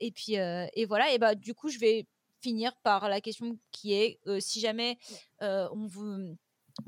et 0.00 0.12
puis, 0.12 0.34
et 0.34 0.84
voilà, 0.86 1.12
et 1.12 1.18
bah 1.18 1.34
du 1.34 1.54
coup, 1.54 1.68
je 1.68 1.78
vais 1.78 2.06
finir 2.40 2.74
par 2.82 3.08
la 3.08 3.20
question 3.20 3.58
qui 3.70 3.92
est 3.92 4.20
si 4.40 4.60
jamais 4.60 4.98
on 5.40 5.86
vous 5.86 6.36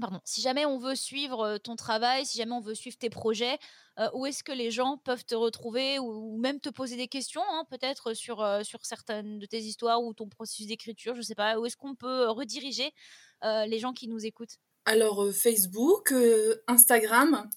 pardon, 0.00 0.20
si 0.24 0.40
jamais 0.40 0.64
on 0.66 0.78
veut 0.78 0.94
suivre 0.94 1.58
ton 1.58 1.76
travail, 1.76 2.26
si 2.26 2.38
jamais 2.38 2.52
on 2.52 2.60
veut 2.60 2.74
suivre 2.74 2.96
tes 2.96 3.10
projets, 3.10 3.58
où 4.14 4.26
est-ce 4.26 4.42
que 4.42 4.52
les 4.52 4.70
gens 4.70 4.96
peuvent 4.98 5.24
te 5.24 5.34
retrouver 5.34 5.98
ou, 5.98 6.36
même 6.38 6.60
te 6.60 6.70
poser 6.70 6.96
des 6.96 7.08
questions, 7.08 7.42
hein, 7.50 7.64
peut-être 7.70 8.14
sur, 8.14 8.46
sur 8.64 8.84
certaines 8.84 9.38
de 9.38 9.46
tes 9.46 9.60
histoires 9.60 10.02
ou 10.02 10.14
ton 10.14 10.28
processus 10.28 10.66
d'écriture, 10.66 11.14
je 11.14 11.20
ne 11.20 11.24
sais 11.24 11.34
pas, 11.34 11.58
où 11.58 11.66
est-ce 11.66 11.76
qu'on 11.76 11.94
peut 11.94 12.28
rediriger 12.30 12.92
les 13.42 13.78
gens 13.78 13.92
qui 13.92 14.08
nous 14.08 14.24
écoutent? 14.24 14.58
Alors 14.84 15.30
Facebook, 15.32 16.14
Instagram. 16.66 17.48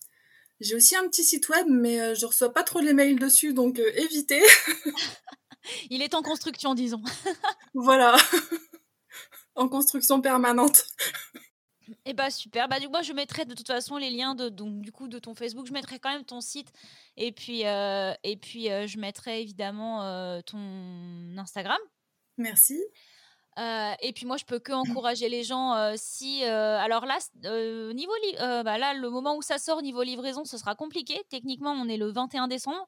J'ai 0.59 0.75
aussi 0.75 0.95
un 0.95 1.07
petit 1.07 1.23
site 1.23 1.49
web, 1.49 1.67
mais 1.69 2.15
je 2.15 2.25
reçois 2.25 2.53
pas 2.53 2.63
trop 2.63 2.79
les 2.79 2.93
mails 2.93 3.19
dessus, 3.19 3.53
donc 3.53 3.79
évitez. 3.79 4.43
Il 5.89 6.01
est 6.01 6.13
en 6.13 6.21
construction, 6.21 6.75
disons. 6.75 7.01
voilà. 7.73 8.15
en 9.55 9.67
construction 9.67 10.21
permanente. 10.21 10.85
Et 11.87 12.11
eh 12.11 12.13
bah 12.13 12.29
super. 12.29 12.67
Bah 12.67 12.79
du 12.79 12.85
coup, 12.87 12.91
moi 12.91 13.01
je 13.01 13.13
mettrai 13.13 13.45
de 13.45 13.53
toute 13.53 13.67
façon 13.67 13.97
les 13.97 14.09
liens 14.09 14.35
de 14.35 14.49
donc 14.49 14.81
du 14.81 14.91
coup 14.91 15.07
de 15.07 15.19
ton 15.19 15.35
Facebook. 15.35 15.67
Je 15.67 15.73
mettrai 15.73 15.99
quand 15.99 16.11
même 16.11 16.25
ton 16.25 16.41
site 16.41 16.71
et 17.17 17.31
puis 17.31 17.65
euh, 17.65 18.13
et 18.23 18.37
puis 18.37 18.71
euh, 18.71 18.87
je 18.87 18.97
mettrai 18.97 19.41
évidemment 19.41 20.03
euh, 20.03 20.41
ton 20.41 21.37
Instagram. 21.37 21.79
Merci. 22.37 22.81
et 23.57 24.11
puis 24.13 24.25
moi 24.25 24.37
je 24.37 24.45
peux 24.45 24.59
que 24.59 24.71
encourager 24.73 25.29
les 25.29 25.43
gens 25.43 25.93
si 25.95 26.43
alors 26.43 27.05
là 27.05 27.17
niveau 27.93 28.13
bah 28.63 28.77
là 28.77 28.93
le 28.93 29.09
moment 29.09 29.35
où 29.37 29.41
ça 29.41 29.57
sort 29.57 29.81
niveau 29.81 30.03
livraison 30.03 30.43
ce 30.45 30.57
sera 30.57 30.75
compliqué. 30.75 31.21
Techniquement 31.29 31.71
on 31.71 31.87
est 31.87 31.97
le 31.97 32.11
21 32.11 32.47
décembre. 32.47 32.87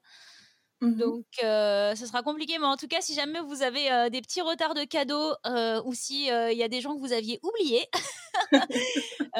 Mmh 0.81 0.97
Donc, 0.99 1.25
ce 1.41 2.05
sera 2.05 2.23
compliqué, 2.23 2.57
mais 2.59 2.65
en 2.65 2.77
tout 2.77 2.87
cas, 2.87 3.01
si 3.01 3.13
jamais 3.13 3.39
vous 3.41 3.61
avez 3.61 4.09
des 4.09 4.21
petits 4.21 4.41
retards 4.41 4.73
de 4.75 4.83
cadeaux 4.83 5.33
ou 5.85 5.93
si 5.93 6.27
il 6.27 6.57
y 6.57 6.63
a 6.63 6.67
des 6.67 6.81
gens 6.81 6.95
que 6.95 6.99
vous 6.99 7.13
aviez 7.13 7.39
oubliés 7.43 7.87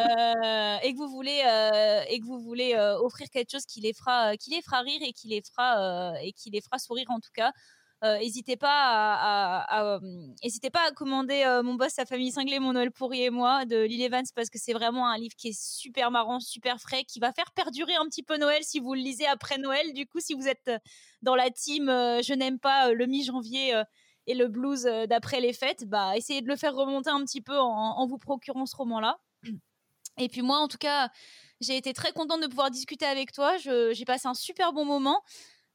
et 0.83 0.93
que 0.93 0.97
vous 0.97 1.09
voulez 1.09 1.39
et 2.09 2.19
que 2.19 2.25
vous 2.25 2.39
voulez 2.39 2.75
offrir 3.01 3.29
quelque 3.29 3.51
chose 3.51 3.65
qui 3.65 3.81
les 3.81 3.93
fera 3.93 4.37
qui 4.37 4.51
les 4.51 4.61
fera 4.61 4.81
rire 4.81 5.01
et 5.03 5.13
qui 5.13 5.27
les 5.27 5.41
fera 5.41 6.13
et 6.21 6.33
qui 6.33 6.49
les 6.49 6.61
fera 6.61 6.79
sourire 6.79 7.07
en 7.09 7.19
tout 7.19 7.31
cas, 7.33 7.51
n'hésitez 8.03 8.57
pas 8.57 8.69
à, 8.69 9.99
pas 10.71 10.87
à 10.87 10.91
commander 10.91 11.61
mon 11.63 11.75
boss 11.75 11.93
sa 11.93 12.05
famille 12.05 12.31
cinglée 12.31 12.59
mon 12.59 12.73
Noël 12.73 12.91
pourri 12.91 13.23
et 13.23 13.29
moi 13.29 13.65
de 13.65 13.83
Lily 13.83 14.03
Evans 14.03 14.25
parce 14.35 14.49
que 14.49 14.59
c'est 14.59 14.73
vraiment 14.73 15.07
un 15.07 15.17
livre 15.17 15.35
qui 15.35 15.49
est 15.49 15.59
super 15.59 16.11
marrant 16.11 16.39
super 16.39 16.79
frais 16.79 17.03
qui 17.05 17.19
va 17.19 17.33
faire 17.33 17.51
perdurer 17.53 17.95
un 17.95 18.05
petit 18.05 18.23
peu 18.23 18.37
Noël 18.37 18.63
si 18.63 18.79
vous 18.79 18.93
le 18.93 19.01
lisez 19.01 19.25
après 19.25 19.57
Noël. 19.57 19.93
Du 19.93 20.05
coup 20.05 20.19
si 20.19 20.33
vous 20.33 20.47
êtes 20.47 20.71
dans 21.21 21.35
la 21.35 21.49
team 21.49 21.87
je 21.87 22.33
n'aime 22.33 22.59
pas 22.59 22.93
le 22.93 23.05
mi-janvier 23.05 23.81
et 24.27 24.33
le 24.35 24.47
blues 24.47 24.83
d'après 25.09 25.39
les 25.39 25.53
fêtes 25.53 25.85
bah 25.85 26.15
essayez 26.15 26.41
de 26.41 26.47
le 26.47 26.55
faire 26.55 26.75
remonter 26.75 27.09
un 27.09 27.23
petit 27.23 27.41
peu 27.41 27.57
en, 27.57 28.05
vous 28.05 28.17
procurant 28.17 28.65
ce 28.65 28.75
roman 28.75 28.99
là 28.99 29.19
et 30.17 30.29
puis 30.29 30.41
moi 30.41 30.57
en 30.59 30.67
tout 30.67 30.77
cas 30.77 31.09
j'ai 31.59 31.75
été 31.75 31.93
très 31.93 32.11
contente 32.11 32.41
de 32.41 32.47
pouvoir 32.47 32.71
discuter 32.71 33.05
avec 33.05 33.31
toi. 33.31 33.57
J'ai 33.57 34.05
passé 34.05 34.27
un 34.27 34.33
super 34.33 34.73
bon 34.73 34.85
moment 34.85 35.21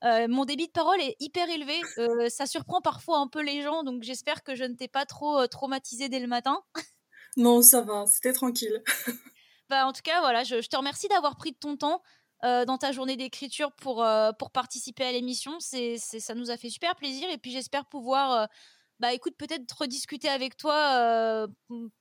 euh, 0.05 0.27
mon 0.29 0.45
débit 0.45 0.67
de 0.67 0.73
parole 0.73 1.01
est 1.01 1.17
hyper 1.21 1.49
élevé. 1.49 1.81
Euh, 1.99 2.29
ça 2.29 2.47
surprend 2.47 2.81
parfois 2.81 3.19
un 3.19 3.29
peu 3.29 3.43
les 3.43 3.63
gens, 3.63 3.85
donc 3.85 4.03
j'espère 4.03 4.43
que 4.43 4.55
je 4.55 4.65
ne 4.65 4.75
t'ai 4.75 4.89
pas 4.89 5.07
trop 5.07 5.41
euh, 5.41 5.47
traumatisé 5.47 6.09
dès 6.09 6.21
le 6.21 6.27
matin. 6.27 6.61
Non, 7.37 7.63
ça 7.63 7.81
va, 7.81 8.05
c'était 8.07 8.33
tranquille. 8.33 8.83
bah, 9.71 9.87
en 9.87 9.93
tout 9.93 10.03
cas, 10.03 10.21
voilà, 10.21 10.45
je, 10.45 10.57
te 10.57 10.77
remercie 10.77 11.09
d'avoir 11.09 11.37
pris 11.37 11.53
de 11.53 11.57
ton 11.57 11.77
temps. 11.77 12.03
dans 12.43 12.77
ta 12.77 12.91
journée 12.91 13.17
d'écriture 13.17 13.71
pour, 13.73 14.05
pour 14.39 14.51
participer 14.51 15.05
à 15.05 15.13
l'émission. 15.13 15.59
C'est, 15.61 15.97
ça 15.97 16.35
nous 16.35 16.51
a 16.51 16.57
fait 16.57 16.71
super 16.71 16.97
plaisir 16.97 17.31
et 17.31 17.39
puis 17.39 17.53
j'espère 17.53 17.87
pouvoir 17.87 18.49
bah 19.03 19.13
écoute, 19.13 19.35
peut-être 19.37 19.77
rediscuter 19.77 20.29
avec 20.29 20.57
toi 20.57 21.49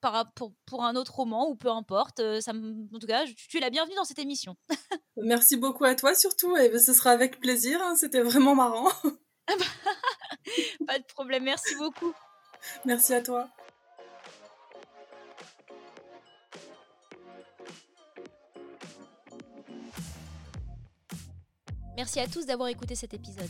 par, 0.01 0.31
pour, 0.33 0.53
pour, 0.67 0.83
un 0.83 0.95
autre 0.95 1.15
roman 1.15 1.49
ou 1.49 1.55
peu 1.55 1.69
importe. 1.69 2.21
ça 2.41 2.51
en 2.51 2.99
tout 2.99 3.07
cas, 3.07 3.25
tu 3.49 3.57
es 3.57 3.59
la 3.59 3.71
bienvenue 3.71 3.95
dans 3.95 4.03
cette 4.03 4.19
émission. 4.19 4.55
Merci 5.17 5.57
beaucoup 5.57 5.83
à 5.83 5.95
toi 5.95 6.13
surtout 6.13 6.55
et 6.57 6.77
ce 6.77 6.93
sera 6.93 7.09
avec 7.09 7.39
plaisir. 7.39 7.81
Hein, 7.81 7.95
c'était 7.95 8.21
vraiment 8.21 8.53
marrant. 8.53 8.91
Pas 10.87 10.99
de 10.99 11.05
problème, 11.05 11.43
merci 11.43 11.75
beaucoup. 11.75 12.13
Merci 12.85 13.13
à 13.13 13.21
toi. 13.21 13.49
Merci 21.97 22.19
à 22.19 22.27
tous 22.27 22.45
d'avoir 22.45 22.69
écouté 22.69 22.95
cet 22.95 23.13
épisode. 23.13 23.49